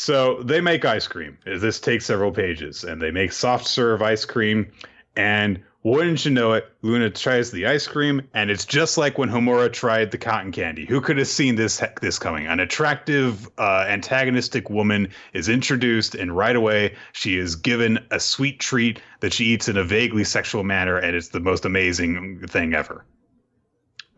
[0.00, 1.36] So they make ice cream.
[1.44, 4.72] This takes several pages, and they make soft serve ice cream.
[5.14, 9.28] And wouldn't you know it, Luna tries the ice cream, and it's just like when
[9.28, 10.86] Homura tried the cotton candy.
[10.86, 12.46] Who could have seen this this coming?
[12.46, 18.58] An attractive, uh, antagonistic woman is introduced, and right away she is given a sweet
[18.58, 22.72] treat that she eats in a vaguely sexual manner, and it's the most amazing thing
[22.72, 23.04] ever.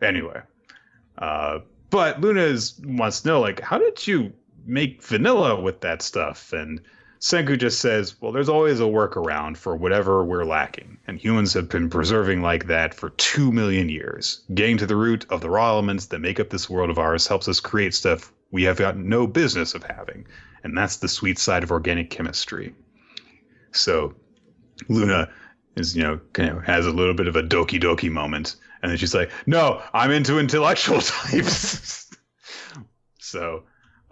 [0.01, 0.39] Anyway,
[1.17, 4.31] uh, but Luna is, wants to know, like, how did you
[4.65, 6.53] make vanilla with that stuff?
[6.53, 6.81] And
[7.19, 10.97] Senku just says, well, there's always a workaround for whatever we're lacking.
[11.07, 14.41] And humans have been preserving like that for two million years.
[14.53, 17.27] Getting to the root of the raw elements that make up this world of ours
[17.27, 20.27] helps us create stuff we have got no business of having.
[20.63, 22.75] And that's the sweet side of organic chemistry.
[23.71, 24.13] So
[24.89, 25.29] Luna
[25.75, 28.55] is, you know, kind of has a little bit of a doki doki moment.
[28.81, 32.11] And then she's like, no, I'm into intellectual types.
[33.17, 33.63] so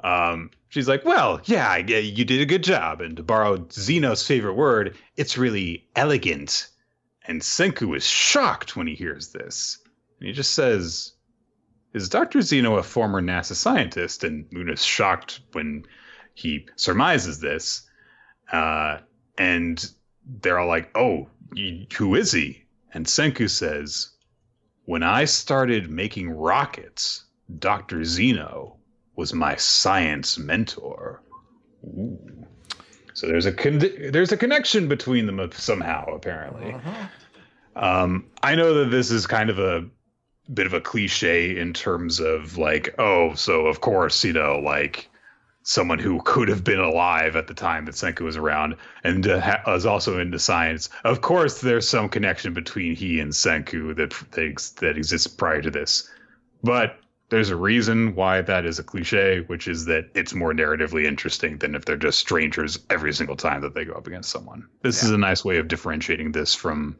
[0.03, 4.55] um, she's like, "Well, yeah, you did a good job." And to borrow Zeno's favorite
[4.55, 6.67] word, it's really elegant.
[7.27, 9.77] And Senku is shocked when he hears this.
[10.19, 11.13] And he just says,
[11.93, 12.41] "Is Dr.
[12.41, 15.85] Zeno a former NASA scientist?" And Luna's shocked when
[16.33, 17.87] he surmises this.
[18.51, 18.99] Uh,
[19.37, 19.91] and
[20.41, 21.29] they're all like, "Oh,
[21.95, 24.11] who is he?" And Senku says,
[24.85, 27.25] "When I started making rockets,
[27.59, 28.03] Dr.
[28.03, 28.77] Zeno
[29.15, 31.21] was my science mentor.
[31.83, 32.19] Ooh.
[33.13, 33.79] So there's a con-
[34.11, 36.73] there's a connection between them somehow apparently.
[36.73, 37.07] Uh-huh.
[37.75, 39.85] Um, I know that this is kind of a
[40.53, 45.09] bit of a cliche in terms of like, oh, so of course you know like
[45.63, 49.39] someone who could have been alive at the time that Senku was around and uh,
[49.39, 50.89] ha- was also into science.
[51.03, 55.69] Of course, there's some connection between he and Senku that that, that exists prior to
[55.69, 56.09] this,
[56.63, 56.97] but
[57.31, 61.57] there's a reason why that is a cliche, which is that it's more narratively interesting
[61.57, 64.67] than if they're just strangers every single time that they go up against someone.
[64.81, 65.07] This yeah.
[65.07, 66.97] is a nice way of differentiating this from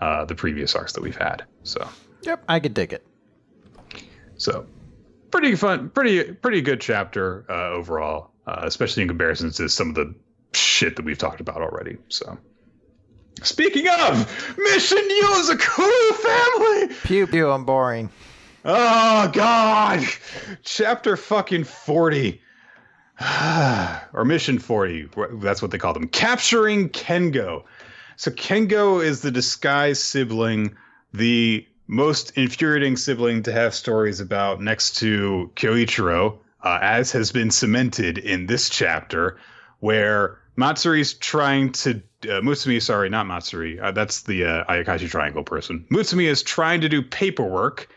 [0.00, 1.44] uh, the previous arcs that we've had.
[1.64, 1.86] So,
[2.22, 3.06] yep, I could dig it.
[4.38, 4.66] So,
[5.30, 9.96] pretty fun, pretty pretty good chapter uh, overall, uh, especially in comparison to some of
[9.96, 10.14] the
[10.54, 11.98] shit that we've talked about already.
[12.08, 12.38] So.
[13.42, 16.96] Speaking of, Mission Yozakura family!
[17.02, 18.08] Pew pew, I'm boring.
[18.64, 20.04] Oh God!
[20.62, 22.40] Chapter fucking forty.
[24.12, 27.62] or mission 40 that's what they call them capturing kengo
[28.16, 30.74] so kengo is the disguised sibling
[31.12, 37.52] the most infuriating sibling to have stories about next to kyoichiro uh, as has been
[37.52, 39.38] cemented in this chapter
[39.78, 45.44] where matsuri's trying to uh, mutsumi sorry not matsuri uh, that's the uh, ayakashi triangle
[45.44, 47.88] person mutsumi is trying to do paperwork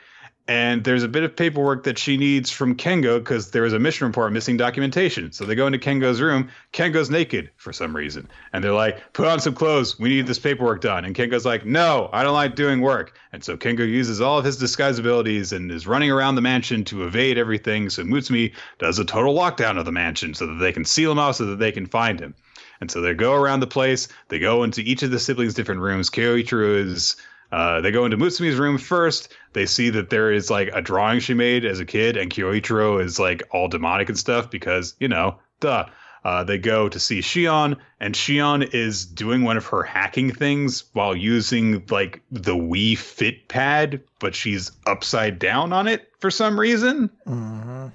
[0.48, 3.80] and there's a bit of paperwork that she needs from Kengo because there is a
[3.80, 5.32] mission report missing documentation.
[5.34, 6.50] So they go into Kengo's room.
[6.72, 8.30] Kengo's naked for some reason.
[8.54, 10.00] And they're like, put on some clothes.
[10.00, 11.04] We need this paperwork done.
[11.04, 13.18] And Kengo's like, no, I don't like doing work.
[13.34, 16.86] And so Kengo uses all of his disguise abilities and is running around the mansion
[16.86, 17.90] to evade everything.
[17.90, 21.20] So Mutsumi does a total lockdown of the mansion so that they can seal him
[21.20, 22.34] off so that they can find him.
[22.80, 24.08] And so they go around the place.
[24.30, 26.10] They go into each of the siblings' different rooms.
[26.10, 27.18] Kyoichiro is
[27.52, 29.34] uh, they go into Mutsumi's room first.
[29.54, 33.02] They see that there is like a drawing she made as a kid, and Kyoichiro
[33.04, 35.86] is like all demonic and stuff because you know, duh.
[36.26, 40.84] Uh, they go to see Shion, and Shion is doing one of her hacking things
[40.92, 46.60] while using like the Wii Fit pad, but she's upside down on it for some
[46.60, 47.10] reason.
[47.26, 47.88] Mm-hmm.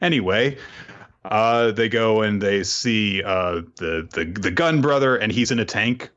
[0.00, 0.56] Anyway,
[1.24, 5.58] uh, they go and they see uh, the the the gun brother, and he's in
[5.58, 6.10] a tank.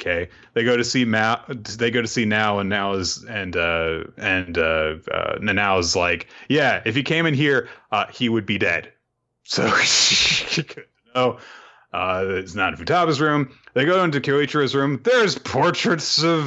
[0.00, 1.40] Okay, they go to see Ma.
[1.48, 5.96] They go to see now, and now is and uh, and uh, uh, now is
[5.96, 8.92] like, yeah, if he came in here, uh, he would be dead.
[9.48, 9.62] So
[11.14, 11.38] no,
[11.92, 13.56] uh, it's not in Futaba's room.
[13.74, 15.00] They go into Kyoichiro's room.
[15.02, 16.42] There's portraits of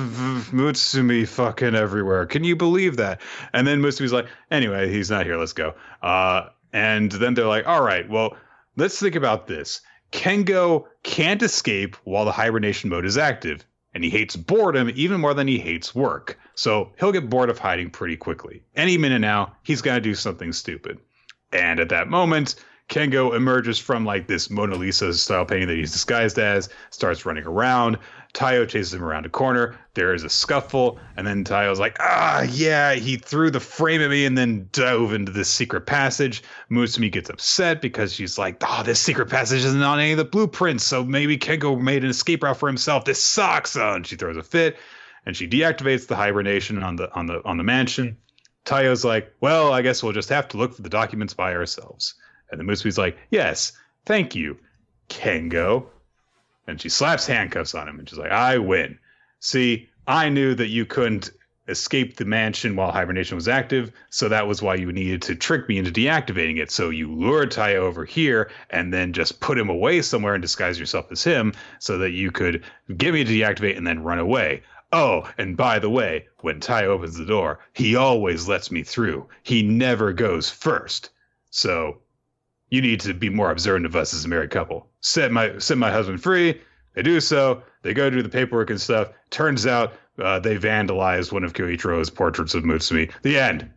[0.52, 2.26] Mutsumi fucking everywhere.
[2.26, 3.22] Can you believe that?
[3.54, 5.38] And then Mutsumi's like, anyway, he's not here.
[5.38, 5.74] Let's go.
[6.04, 8.36] Uh, and then they're like, all right, well,
[8.76, 9.82] let's think about this.
[10.12, 15.34] Kengo can't escape while the hibernation mode is active, and he hates boredom even more
[15.34, 16.38] than he hates work.
[16.56, 18.64] So he'll get bored of hiding pretty quickly.
[18.76, 21.00] Any minute now, he's going to do something stupid.
[21.52, 22.56] And at that moment,
[22.90, 27.46] Kengo emerges from like this Mona Lisa style painting that he's disguised as, starts running
[27.46, 27.98] around.
[28.34, 29.76] Taiyo chases him around a corner.
[29.96, 34.12] There is a scuffle, and then Taiyo's like, ah, yeah, he threw the frame at
[34.12, 36.44] me and then dove into this secret passage.
[36.70, 40.26] Mutsumi gets upset because she's like, oh, this secret passage isn't on any of the
[40.26, 43.04] blueprints, so maybe Kengo made an escape route for himself.
[43.04, 43.76] This sucks.
[43.76, 44.78] Oh, and she throws a fit,
[45.26, 48.16] and she deactivates the hibernation on the on the on the mansion.
[48.66, 52.14] Taiyo's like, well, I guess we'll just have to look for the documents by ourselves.
[52.52, 53.72] And the Mutsumi's like, yes,
[54.06, 54.58] thank you,
[55.10, 55.88] Kengo.
[56.70, 59.00] And she slaps handcuffs on him and she's like, I win.
[59.40, 61.32] See, I knew that you couldn't
[61.68, 65.68] escape the mansion while hibernation was active, so that was why you needed to trick
[65.70, 66.72] me into deactivating it.
[66.72, 70.80] So you lured Taiyo over here and then just put him away somewhere and disguise
[70.80, 72.64] yourself as him so that you could
[72.98, 74.64] get me to deactivate and then run away.
[74.92, 79.28] Oh, and by the way, when Ty opens the door, he always lets me through.
[79.44, 81.12] He never goes first.
[81.52, 82.02] So
[82.70, 84.88] you need to be more observant of us as a married couple.
[85.02, 86.60] Set my set my husband free.
[86.96, 87.64] They do so.
[87.82, 89.10] They go do the paperwork and stuff.
[89.30, 93.12] Turns out uh, they vandalized one of Kyoichiro's portraits of Mutsumi.
[93.22, 93.70] The end.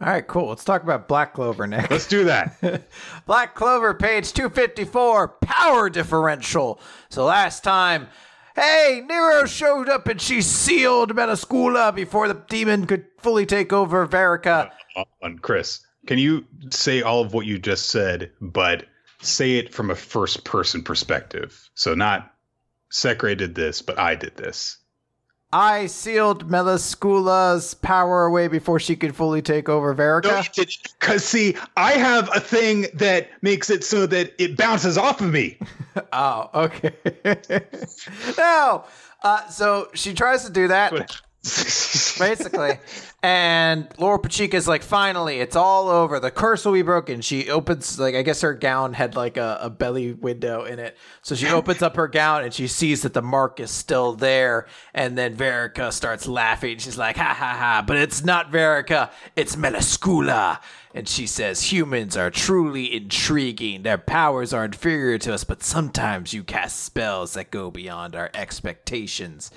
[0.00, 0.48] All right, cool.
[0.48, 1.90] Let's talk about Black Clover next.
[1.90, 2.82] Let's do that.
[3.26, 6.80] Black Clover, page 254, power differential.
[7.08, 8.08] So last time,
[8.56, 14.04] hey, Nero showed up and she sealed Melascula before the demon could fully take over
[14.08, 14.72] Verica.
[14.96, 18.86] Uh, on Chris, can you say all of what you just said, but
[19.20, 21.68] say it from a first person perspective?
[21.74, 22.32] So not
[22.90, 24.78] Secre did this, but I did this.
[25.54, 30.56] I sealed Melascula's power away before she could fully take over Verica.
[30.56, 30.64] No.
[30.98, 35.30] Because, see, I have a thing that makes it so that it bounces off of
[35.30, 35.58] me.
[36.12, 36.94] oh, okay.
[38.38, 38.84] no.
[39.22, 40.92] Uh, so she tries to do that.
[42.18, 42.78] basically.
[43.24, 46.18] And Lolopechka's like, finally, it's all over.
[46.18, 47.20] The curse will be broken.
[47.20, 50.96] She opens, like, I guess her gown had like a, a belly window in it.
[51.22, 54.66] So she opens up her gown and she sees that the mark is still there.
[54.92, 56.78] And then Verica starts laughing.
[56.78, 60.58] She's like, ha ha ha, but it's not Verica, it's Melascula.
[60.92, 63.82] And she says, Humans are truly intriguing.
[63.82, 68.30] Their powers are inferior to us, but sometimes you cast spells that go beyond our
[68.34, 69.52] expectations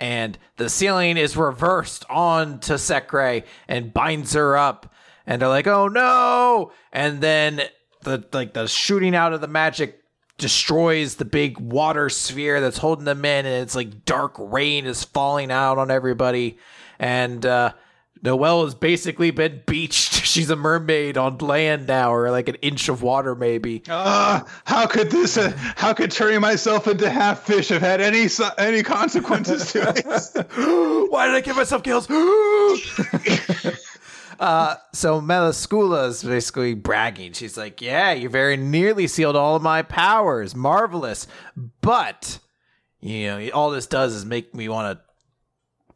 [0.00, 4.92] and the ceiling is reversed onto Secre and binds her up.
[5.26, 7.62] And they're like, "Oh no!" And then
[8.02, 10.02] the like the shooting out of the magic
[10.38, 15.04] destroys the big water sphere that's holding them in, and it's like dark rain is
[15.04, 16.58] falling out on everybody.
[16.98, 17.74] And uh,
[18.22, 20.14] Noelle has basically been beached.
[20.26, 23.82] She's a mermaid on land now, or like an inch of water, maybe.
[23.88, 25.36] Uh, how could this?
[25.36, 28.28] Uh, how could turning myself into half fish have had any
[28.58, 30.06] any consequences to it?
[31.10, 32.08] Why did I give myself gills?
[34.40, 37.32] uh, so Melascula is basically bragging.
[37.32, 40.54] She's like, "Yeah, you very nearly sealed all of my powers.
[40.54, 41.26] Marvelous,
[41.80, 42.38] but."
[43.02, 45.09] You know, all this does is make me want to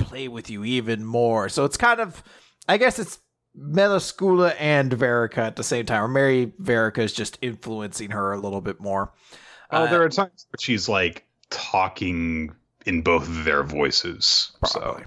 [0.05, 1.49] play with you even more.
[1.49, 2.23] So it's kind of,
[2.69, 3.19] I guess it's
[3.59, 6.03] Melascula and Verica at the same time.
[6.03, 9.13] Or Mary Verica is just influencing her a little bit more.
[9.71, 12.55] Oh, uh, there are times where she's like talking
[12.87, 14.53] in both of their voices.
[14.61, 15.05] Probably.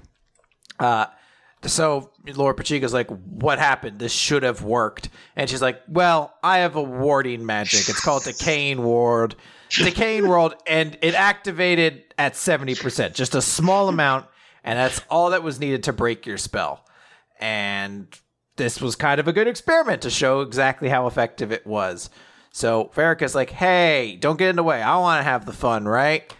[0.79, 0.85] So.
[0.85, 1.05] Uh,
[1.63, 3.99] so Lolopechka's like, "What happened?
[3.99, 7.89] This should have worked." And she's like, "Well, I have a warding magic.
[7.89, 9.35] It's called Decaying Ward,
[9.71, 14.27] Decaying World, and it activated at seventy percent, just a small amount
[14.67, 16.85] and that's all that was needed to break your spell.
[17.39, 18.07] And
[18.57, 22.09] this was kind of a good experiment to show exactly how effective it was.
[22.51, 24.81] So Verica's like, "Hey, don't get in the way.
[24.81, 26.35] I want to have the fun, right?"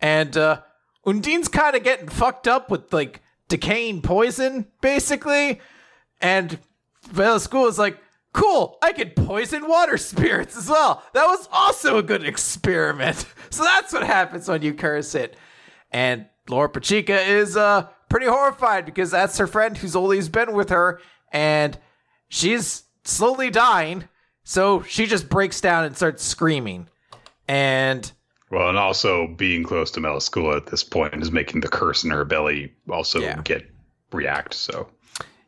[0.00, 0.62] And uh,
[1.04, 5.60] Undine's kind of getting fucked up with like decaying poison, basically.
[6.20, 6.58] And
[7.12, 7.98] Melascula is like,
[8.32, 11.02] cool, I could poison water spirits as well.
[11.12, 13.26] That was also a good experiment.
[13.48, 15.34] So that's what happens when you curse it.
[15.90, 21.00] And Lolopechka is uh pretty horrified because that's her friend who's always been with her
[21.32, 21.78] and
[22.28, 24.04] she's slowly dying.
[24.44, 26.88] So she just breaks down and starts screaming.
[27.48, 28.10] And
[28.50, 32.10] well, and also being close to Melascula at this point is making the curse in
[32.10, 33.40] her belly also Yeah.
[33.42, 33.68] get
[34.12, 34.54] react.
[34.54, 34.88] So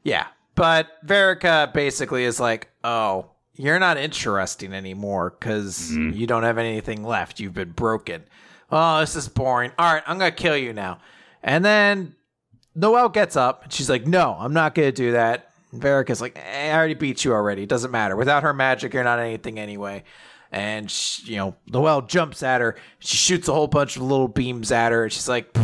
[0.03, 0.27] Yeah.
[0.57, 7.05] But Verica basically is like, oh, you're not interesting anymore because you don't have anything
[7.05, 7.39] left.
[7.39, 8.25] You've been broken.
[8.71, 9.73] Oh, this is boring.
[9.79, 10.99] All right, I'm going to kill you now.
[11.43, 12.15] And then
[12.75, 15.51] Noelle gets up and she's like, no, I'm not going to do that.
[15.73, 17.63] And Verica's like, eh, I already beat you already.
[17.63, 18.17] It doesn't matter.
[18.17, 20.05] Without her magic, you're not anything anyway.
[20.51, 22.77] And, she, you know, Noelle jumps at her.
[23.01, 25.05] She shoots a whole bunch of little beams at her.
[25.05, 25.55] And she's like,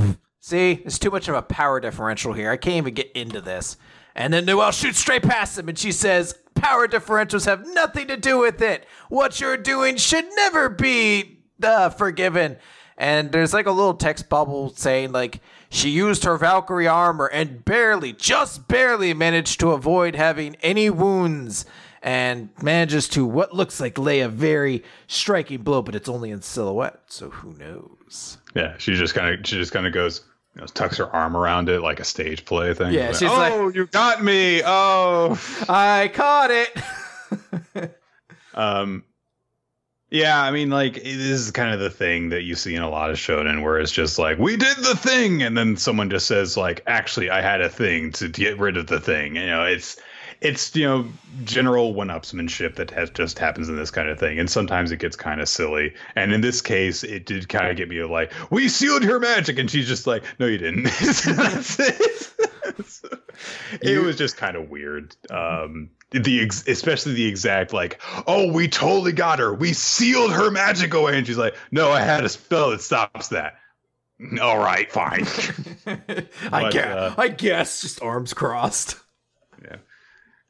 [0.40, 2.51] see, there's too much of a power differential here.
[2.51, 3.76] I can't even get into this.
[4.14, 8.16] And then Noelle shoots straight past him and she says, Power differentials have nothing to
[8.16, 8.86] do with it.
[9.09, 12.56] What you're doing should never be uh, forgiven.
[12.96, 17.64] And there's like a little text bubble saying, like, she used her Valkyrie armor and
[17.64, 21.66] barely, just barely managed to avoid having any wounds
[22.02, 26.42] and manages to what looks like lay a very striking blow, but it's only in
[26.42, 28.38] silhouette, so who knows?
[28.54, 30.20] yeah, she just kind of she just kind of goes,
[30.54, 32.92] you know, tucks her arm around it like a stage play thing.
[32.92, 34.60] Yeah, Like, she's like- oh, you got me.
[34.64, 37.90] Oh, I caught it.
[38.56, 39.02] Um,
[40.14, 42.88] yeah, I mean, like this is kind of the thing that you see in a
[42.88, 46.28] lot of shonen, where it's just like we did the thing, and then someone just
[46.28, 49.64] says like, "Actually, I had a thing to get rid of the thing." You know,
[49.64, 49.96] it's
[50.40, 51.08] it's you know
[51.42, 55.16] general one-upsmanship that has just happens in this kind of thing, and sometimes it gets
[55.16, 55.92] kind of silly.
[56.14, 59.58] And in this case, it did kind of get me like, "We sealed her magic,"
[59.58, 60.84] and she's just like, "No, you didn't."
[61.24, 62.30] That's it.
[63.82, 65.16] it was just kind of weird.
[65.28, 65.90] Um,
[66.22, 69.52] the ex- especially the exact like, oh, we totally got her.
[69.52, 73.28] We sealed her magic away, and she's like, no, I had a spell that stops
[73.28, 73.54] that.
[74.40, 75.26] All right, fine.
[75.86, 76.86] I But, guess.
[76.86, 77.82] uh, I guess.
[77.82, 78.96] Just arms crossed.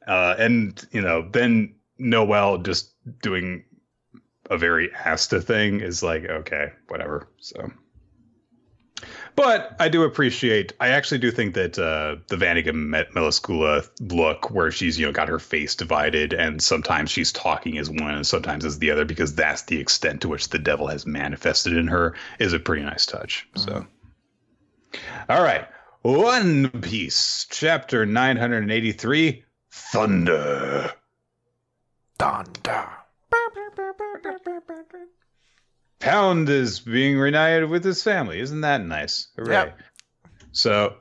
[0.07, 3.63] uh, and you know, then Noel just doing
[4.49, 7.27] a very Asta thing is like, okay, whatever.
[7.39, 7.71] So.
[9.35, 10.73] But I do appreciate.
[10.79, 15.11] I actually do think that uh, the Vanagon Met Melascula look, where she's you know
[15.11, 19.03] got her face divided, and sometimes she's talking as one, and sometimes as the other,
[19.03, 22.83] because that's the extent to which the devil has manifested in her, is a pretty
[22.83, 23.47] nice touch.
[23.55, 23.85] So,
[25.27, 25.67] all right,
[26.01, 30.93] One Piece, chapter nine hundred and eighty-three, Thunder.
[32.17, 32.87] Thunder.
[35.99, 38.39] Pound is being reunited with his family.
[38.39, 39.29] Isn't that nice?
[39.37, 39.53] Hooray.
[39.53, 39.79] Yep.
[40.51, 40.95] So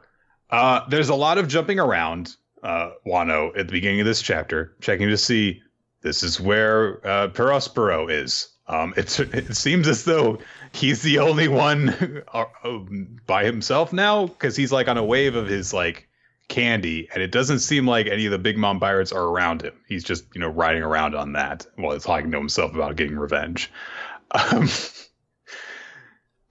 [0.51, 4.77] uh, there's a lot of jumping around, uh, Wano, at the beginning of this chapter,
[4.81, 5.63] checking to see
[6.03, 8.49] this is where uh, Perospero is.
[8.67, 10.39] Um, it's, it seems as though
[10.73, 12.79] he's the only one uh, uh,
[13.27, 16.09] by himself now because he's like on a wave of his like
[16.49, 19.75] candy, and it doesn't seem like any of the big mom pirates are around him.
[19.89, 23.17] He's just you know riding around on that while he's talking to himself about getting
[23.17, 23.71] revenge.
[24.35, 24.69] Um,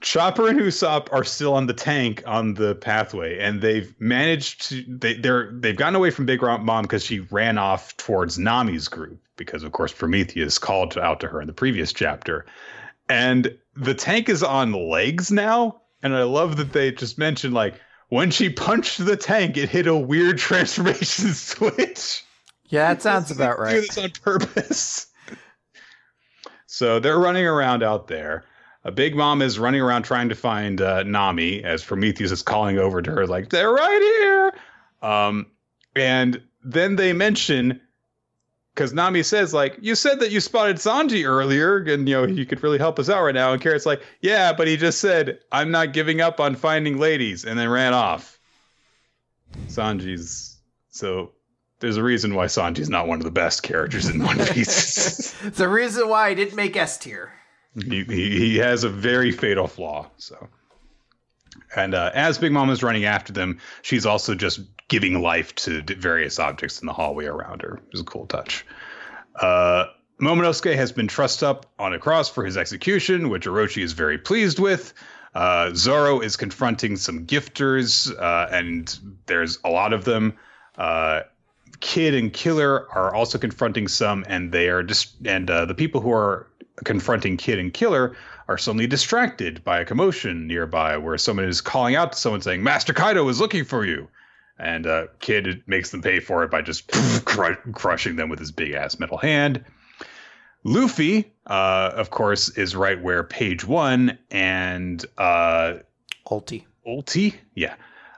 [0.04, 4.84] Chopper and Usopp are still on the tank on the pathway, and they've managed to
[4.88, 9.20] they they're they've gotten away from Big Mom because she ran off towards Nami's group
[9.38, 12.46] because of course Prometheus called out to her in the previous chapter,
[13.08, 17.80] and the tank is on legs now, and I love that they just mentioned like
[18.10, 22.24] when she punched the tank, it hit a weird transformation switch.
[22.68, 23.76] Yeah, that sounds about right.
[23.76, 25.08] Do this on purpose.
[26.74, 28.46] So they're running around out there.
[28.84, 32.80] A big mom is running around trying to find uh, Nami as Prometheus is calling
[32.80, 34.54] over to her, like they're right here.
[35.08, 35.46] Um,
[35.96, 37.80] and then they mention
[38.74, 42.44] because Nami says, like, you said that you spotted Sanji earlier, and you know he
[42.44, 43.54] could really help us out right now.
[43.54, 47.46] And Carrot's like, yeah, but he just said I'm not giving up on finding ladies,
[47.46, 48.40] and then ran off.
[49.68, 50.58] Sanji's
[50.90, 51.34] so
[51.82, 55.20] there's a reason why Sanji's not one of the best characters in One Piece.
[55.44, 57.34] It's the reason why I didn't make S tier.
[57.76, 60.10] he, he he has a very fatal flaw.
[60.18, 60.48] So,
[61.76, 65.82] and uh, as Big Mom is running after them, she's also just giving life to
[65.82, 67.76] various objects in the hallway around her.
[67.76, 68.66] It was a cool touch.
[69.40, 69.86] Uh,
[70.22, 74.18] Momonosuke has been trussed up on a cross for his execution, which Orochi is very
[74.18, 74.94] pleased with.
[75.34, 80.38] Uh, Zoro is confronting some gifters, uh, and there's a lot of them.
[80.78, 81.22] Uh,
[81.84, 86.00] Kid and Killer are also confronting some, and they are just and uh, the people
[86.00, 86.48] who are
[86.86, 88.16] confronting Kid and Killer
[88.48, 92.64] are suddenly distracted by a commotion nearby, where someone is calling out to someone saying,
[92.64, 94.08] "Master Kaido is looking for you,"
[94.58, 96.88] and uh, Kid makes them pay for it by just
[97.26, 99.66] cr- crushing them with his big ass metal hand.
[100.64, 105.80] Luffy, uh, of course, is right where Page One and uh,
[106.26, 106.64] Ulti.
[106.88, 107.76] Ulti, yeah,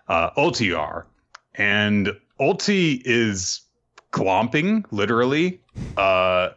[0.08, 1.08] uh, Ulti are,
[1.56, 3.62] and Ulti is
[4.12, 5.62] glomping literally
[5.98, 6.50] uh,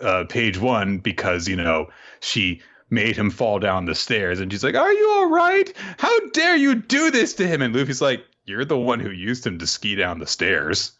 [0.00, 1.88] uh, Page One because you know
[2.20, 5.72] she made him fall down the stairs, and she's like, "Are you all right?
[5.98, 9.46] How dare you do this to him?" And Luffy's like, "You're the one who used
[9.46, 10.92] him to ski down the stairs."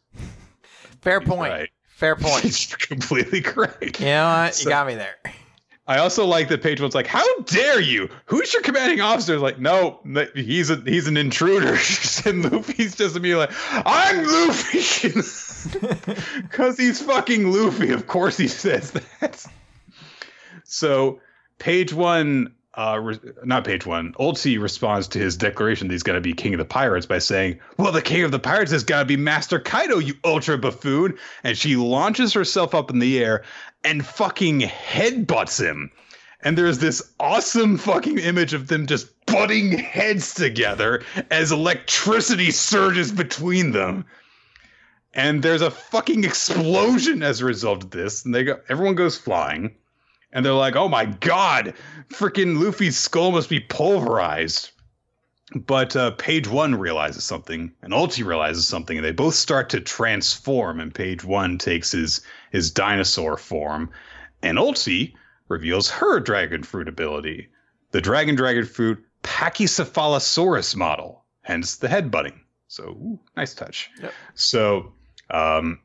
[1.01, 1.53] Fair He's point.
[1.53, 1.69] right.
[1.89, 2.43] Fair point.
[2.43, 4.01] He's completely correct.
[4.01, 4.55] You know what?
[4.55, 5.16] So- you got me there.
[5.86, 8.09] I also like that Page One's like, "How dare you?
[8.26, 10.00] Who's your commanding officer?" Like, no,
[10.34, 11.70] he's a he's an intruder.
[12.24, 15.09] and Luffy's just me like, "I'm Luffy,"
[16.42, 17.90] because he's fucking Luffy.
[17.90, 19.44] Of course, he says that.
[20.64, 21.20] So,
[21.59, 26.16] Page One, uh, re- not Page One, Ulti responds to his declaration that he's going
[26.16, 28.85] to be king of the pirates by saying, "Well, the king of the pirates has
[28.85, 33.23] got to be Master Kaido, you ultra buffoon!" And she launches herself up in the
[33.23, 33.43] air
[33.85, 35.90] and fucking headbutts him.
[36.40, 43.12] And there's this awesome fucking image of them just butting heads together as electricity surges
[43.12, 44.05] between them.
[45.15, 48.24] And there's a fucking explosion as a result of this.
[48.24, 49.74] And they go everyone goes flying.
[50.32, 51.74] And they're like, oh my god,
[52.09, 54.70] freaking Luffy's skull must be pulverized.
[55.54, 59.80] But uh, Page One realizes something, and Ulti realizes something, and they both start to
[59.80, 60.80] transform.
[60.80, 63.90] And Page One takes his his dinosaur form,
[64.42, 65.12] and Ulti
[65.48, 67.48] reveals her dragon fruit ability,
[67.90, 72.40] the dragon dragon fruit Pachycephalosaurus model, hence the headbutting.
[72.68, 73.90] So ooh, nice touch.
[74.00, 74.14] Yep.
[74.34, 74.94] So
[75.28, 75.80] um,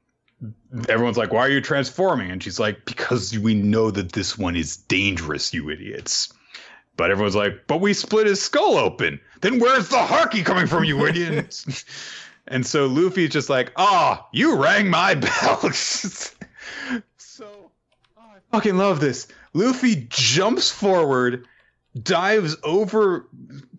[0.88, 4.56] everyone's like, "Why are you transforming?" And she's like, "Because we know that this one
[4.56, 6.34] is dangerous, you idiots."
[6.96, 9.20] But everyone's like, "But we split his skull open.
[9.42, 11.86] Then where's the haki coming from, you idiots?
[12.48, 16.32] and so Luffy's just like, "Ah, you rang my bell." so
[17.46, 17.70] oh,
[18.18, 19.28] I fucking love this.
[19.54, 21.46] Luffy jumps forward,
[22.04, 23.28] dives over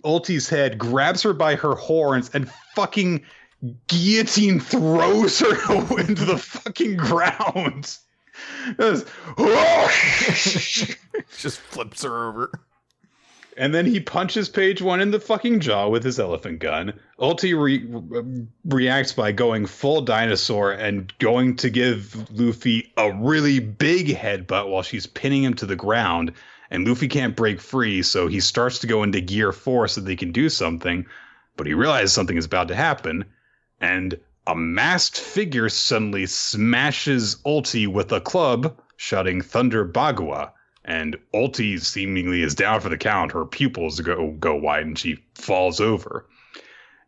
[0.04, 3.24] Ulti's head, grabs her by her horns, and fucking
[3.88, 7.96] guillotine throws her into the fucking ground.
[8.78, 9.06] Just,
[11.38, 12.52] Just flips her over.
[13.56, 16.92] and then he punches Page One in the fucking jaw with his elephant gun.
[17.18, 23.58] Ulti re- re- reacts by going full dinosaur and going to give Luffy a really
[23.58, 26.32] big headbutt while she's pinning him to the ground.
[26.70, 30.16] And Luffy can't break free, so he starts to go into gear four so they
[30.16, 31.06] can do something.
[31.56, 33.24] But he realizes something is about to happen,
[33.80, 40.52] and a masked figure suddenly smashes Ulti with a club, shouting Thunder Bagua.
[40.84, 43.32] And Ulti seemingly is down for the count.
[43.32, 46.26] Her pupils go go wide and she falls over.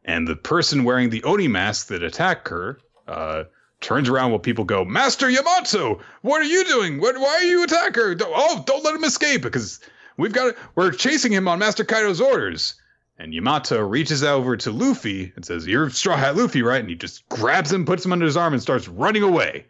[0.05, 2.79] And the person wearing the Oni mask that attacked her
[3.09, 3.45] uh,
[3.81, 7.01] turns around while people go, Master Yamato, what are you doing?
[7.01, 8.15] What, why are you attack her?
[8.21, 9.81] Oh, don't let him escape because
[10.19, 12.75] we've got we're chasing him on Master Kaido's orders.
[13.21, 16.81] And Yamato reaches over to Luffy and says, You're Straw Hat Luffy, right?
[16.81, 19.67] And he just grabs him, puts him under his arm, and starts running away.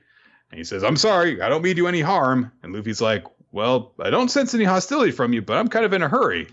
[0.53, 2.53] And he says, I'm sorry, I don't mean you any harm.
[2.63, 5.93] And Luffy's like, Well, I don't sense any hostility from you, but I'm kind of
[5.93, 6.47] in a hurry.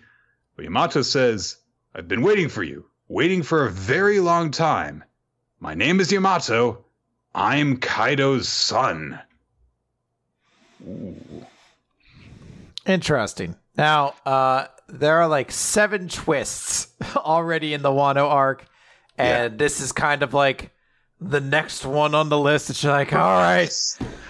[0.55, 1.57] But Yamato says,
[1.93, 5.03] I've been waiting for you, waiting for a very long time.
[5.59, 6.83] My name is Yamato.
[7.35, 9.19] I'm Kaido's son.
[10.83, 11.45] Ooh.
[12.87, 13.55] Interesting.
[13.75, 18.65] Now, uh, there are like seven twists already in the Wano arc,
[19.17, 20.71] and this is kind of like
[21.19, 22.69] the next one on the list.
[22.69, 23.71] It's like, all right,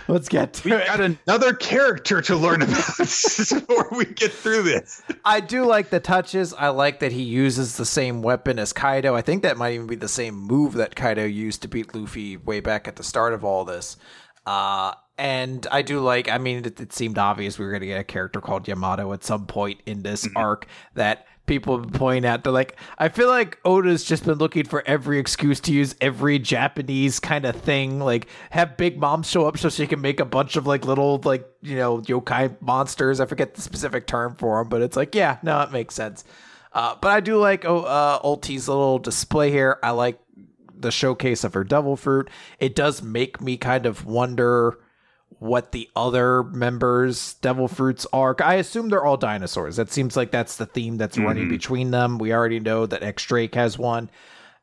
[0.08, 0.88] let's get We to it.
[0.88, 5.02] got another character to learn about before we get through this.
[5.26, 6.54] I do like the touches.
[6.54, 9.16] I like that he uses the same weapon as Kaido.
[9.16, 12.38] I think that might even be the same move that Kaido used to beat Luffy
[12.38, 13.98] way back at the start of all this.
[14.46, 17.88] Uh, and I do like, I mean, it, it seemed obvious we were going to
[17.88, 22.44] get a character called Yamato at some point in this arc that people point out.
[22.44, 26.38] They're like, I feel like Oda's just been looking for every excuse to use every
[26.38, 28.00] Japanese kind of thing.
[28.00, 31.20] Like, have Big Mom show up so she can make a bunch of like little,
[31.24, 33.20] like, you know, yokai monsters.
[33.20, 36.24] I forget the specific term for them, but it's like, yeah, no, it makes sense.
[36.74, 39.80] Uh, but I do like oh, uh, Ulti's little display here.
[39.82, 40.20] I like
[40.80, 42.30] the showcase of her devil fruit.
[42.60, 44.78] It does make me kind of wonder
[45.40, 48.36] what the other members' devil fruits are.
[48.44, 49.76] I assume they're all dinosaurs.
[49.76, 52.18] That seems like that's the theme that's running between them.
[52.18, 54.10] We already know that X Drake has one,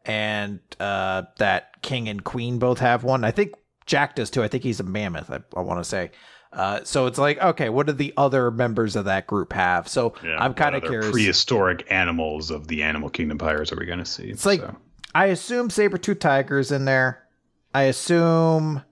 [0.05, 3.25] and uh, that King and Queen both have one.
[3.25, 3.55] I think
[3.87, 4.43] Jack does too.
[4.43, 5.31] I think he's a mammoth.
[5.31, 6.11] I, I want to say.
[6.53, 9.89] Uh, so it's like, okay, what do the other members of that group have?
[9.89, 11.11] So I'm kind of curious.
[11.11, 14.31] Prehistoric animals of the animal kingdom pirates are we going to see?
[14.31, 14.77] It's like So,
[15.15, 17.27] I assume saber tooth tiger's in there.
[17.75, 18.83] I assume.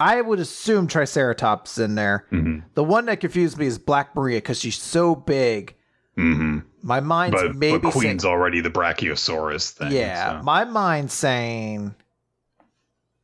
[0.00, 2.26] I would assume Triceratops in there.
[2.32, 2.62] Mhm.
[2.74, 5.74] The one that confused me is Black Maria because she's so big.
[6.16, 9.92] hmm My mind's But, maybe but saying- Queen's already the Brachiosaurus thing.
[9.92, 10.44] yeah, so.
[10.44, 11.94] my mind's saying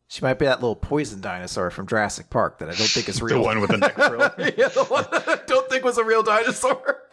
[0.08, 3.20] she might be that little poison dinosaur from Jurassic Park that I don't think is
[3.22, 3.38] real.
[3.38, 4.30] the one with the neck frill.
[4.38, 7.00] yeah, the one that I don't think was a real dinosaur.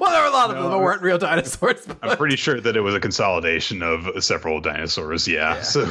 [0.00, 1.84] Well, there were a lot of them that weren't real dinosaurs.
[1.86, 5.28] But I'm pretty sure that it was a consolidation of several dinosaurs.
[5.28, 5.56] Yeah.
[5.56, 5.60] Yeah.
[5.62, 5.84] So,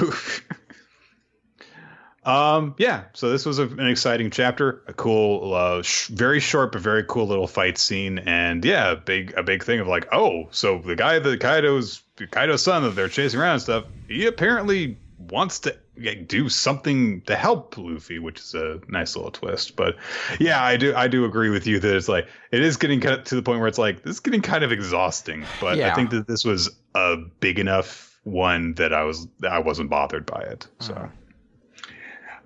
[2.26, 3.04] um, yeah.
[3.14, 7.04] So this was a, an exciting chapter, a cool, uh, sh- very short but very
[7.08, 10.80] cool little fight scene, and yeah, a big a big thing of like, oh, so
[10.80, 12.02] the guy that Kaido's
[12.32, 14.98] Kaido's son that they're chasing around and stuff, he apparently
[15.30, 19.76] wants to like, do something to help Luffy, which is a nice little twist.
[19.76, 19.96] But
[20.40, 23.26] yeah, I do I do agree with you that it's like it is getting cut
[23.28, 25.46] to the point where it's like this is getting kind of exhausting.
[25.60, 29.90] But I think that this was a big enough one that I was I wasn't
[29.90, 30.68] bothered by it.
[30.80, 31.12] So Mhm.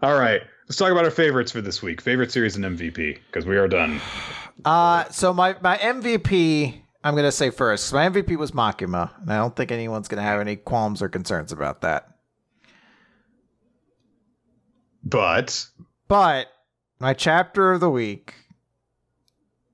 [0.02, 0.42] All right.
[0.68, 2.02] Let's talk about our favorites for this week.
[2.02, 4.02] Favorite series and MVP, because we are done.
[4.66, 7.94] Uh, so my my MVP, I'm gonna say first.
[7.94, 11.52] My MVP was Makima, and I don't think anyone's gonna have any qualms or concerns
[11.52, 12.10] about that.
[15.04, 15.68] But
[16.08, 16.48] But
[17.00, 18.34] my chapter of the week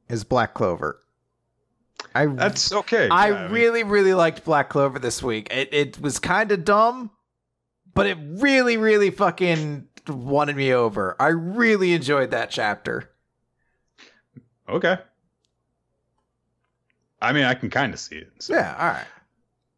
[0.10, 1.00] is Black Clover.
[2.14, 3.08] I that's okay.
[3.10, 5.48] I Yeah, mean, really really liked Black Clover this week.
[5.52, 7.10] It it was kind of dumb,
[7.96, 11.16] but it really really fucking won me over.
[11.20, 13.10] I really enjoyed that chapter.
[14.68, 14.98] okay.
[17.22, 18.32] I mean, I can kind of see it.
[18.40, 18.54] so.
[18.54, 19.06] Yeah, all right.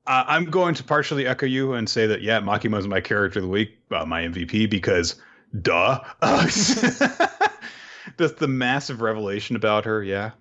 [0.08, 3.40] Uh, I'm going to partially echo you and say that yeah, Makima is my character
[3.40, 5.16] of the week, uh, my MVP because
[5.62, 6.00] duh.
[8.18, 10.32] Just the massive revelation about her, yeah.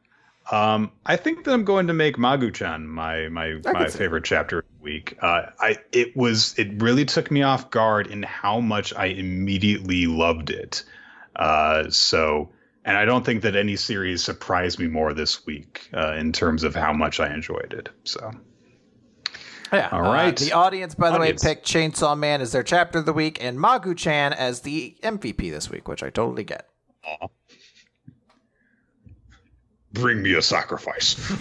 [0.50, 4.58] Um, I think that I'm going to make Magu-chan my my I my favorite chapter
[4.58, 5.16] of the week.
[5.22, 10.06] Uh, I it was it really took me off guard in how much I immediately
[10.06, 10.84] loved it.
[11.36, 12.50] Uh, so
[12.84, 16.62] and I don't think that any series surprised me more this week uh, in terms
[16.62, 17.88] of how much I enjoyed it.
[18.04, 18.30] So.
[19.72, 19.88] Yeah.
[19.90, 20.40] All right.
[20.40, 21.42] uh, the audience, by the Audience.
[21.42, 24.94] way, picked Chainsaw Man as their chapter of the week and Magu Chan as the
[25.02, 26.68] MVP this week, which I totally get.
[29.94, 31.32] Bring me a sacrifice.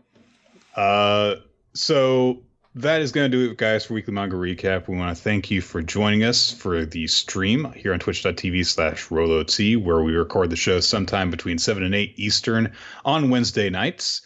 [0.76, 1.36] uh,
[1.74, 2.42] so
[2.74, 4.88] that is going to do it, guys, for Weekly Manga Recap.
[4.88, 9.08] We want to thank you for joining us for the stream here on twitch.tv slash
[9.08, 12.72] RoloT, where we record the show sometime between 7 and 8 Eastern
[13.04, 14.22] on Wednesday nights.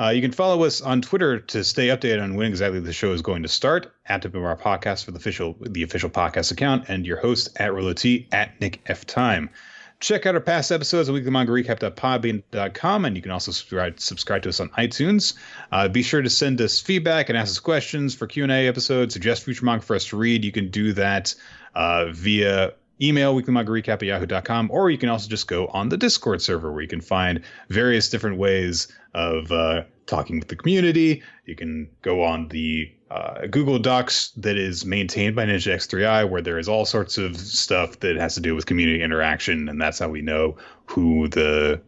[0.00, 3.12] Uh, you can follow us on Twitter to stay updated on when exactly the show
[3.12, 3.92] is going to start.
[4.06, 7.72] At the our podcast for the official the official podcast account, and your host at
[7.72, 9.50] RoloT at Nick F Time.
[10.00, 14.60] Check out our past episodes at weeklymangarecap.podbean.com, and you can also subscribe, subscribe to us
[14.60, 15.34] on iTunes.
[15.72, 19.42] Uh, be sure to send us feedback and ask us questions for Q&A episodes, suggest
[19.42, 20.44] future manga for us to read.
[20.44, 21.34] You can do that
[21.74, 26.42] uh, via email, weeklymangarecap at yahoo.com, or you can also just go on the Discord
[26.42, 31.24] server where you can find various different ways of uh, talking with the community.
[31.44, 36.42] You can go on the uh, Google Docs that is maintained by Ninja X3i, where
[36.42, 39.98] there is all sorts of stuff that has to do with community interaction, and that's
[39.98, 40.56] how we know
[40.86, 41.80] who the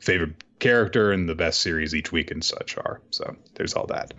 [0.00, 3.00] favorite character and the best series each week and such are.
[3.10, 4.14] So there's all that.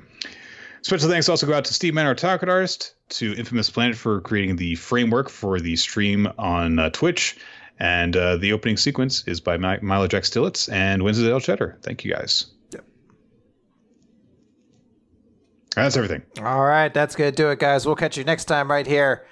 [0.84, 4.20] Special thanks also go out to Steve Mann, our target artist, to Infamous Planet for
[4.20, 7.38] creating the framework for the stream on uh, Twitch.
[7.80, 11.78] And uh, the opening sequence is by Mi- Milo Jack Stillitz and Winston Cheddar.
[11.82, 12.48] Thank you guys.
[12.72, 12.84] Yep.
[15.76, 16.24] That's everything.
[16.40, 17.86] All right, that's going to do it, guys.
[17.86, 19.26] We'll catch you next time right here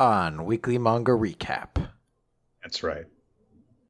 [0.00, 1.90] on Weekly Manga Recap.
[2.62, 3.04] That's right.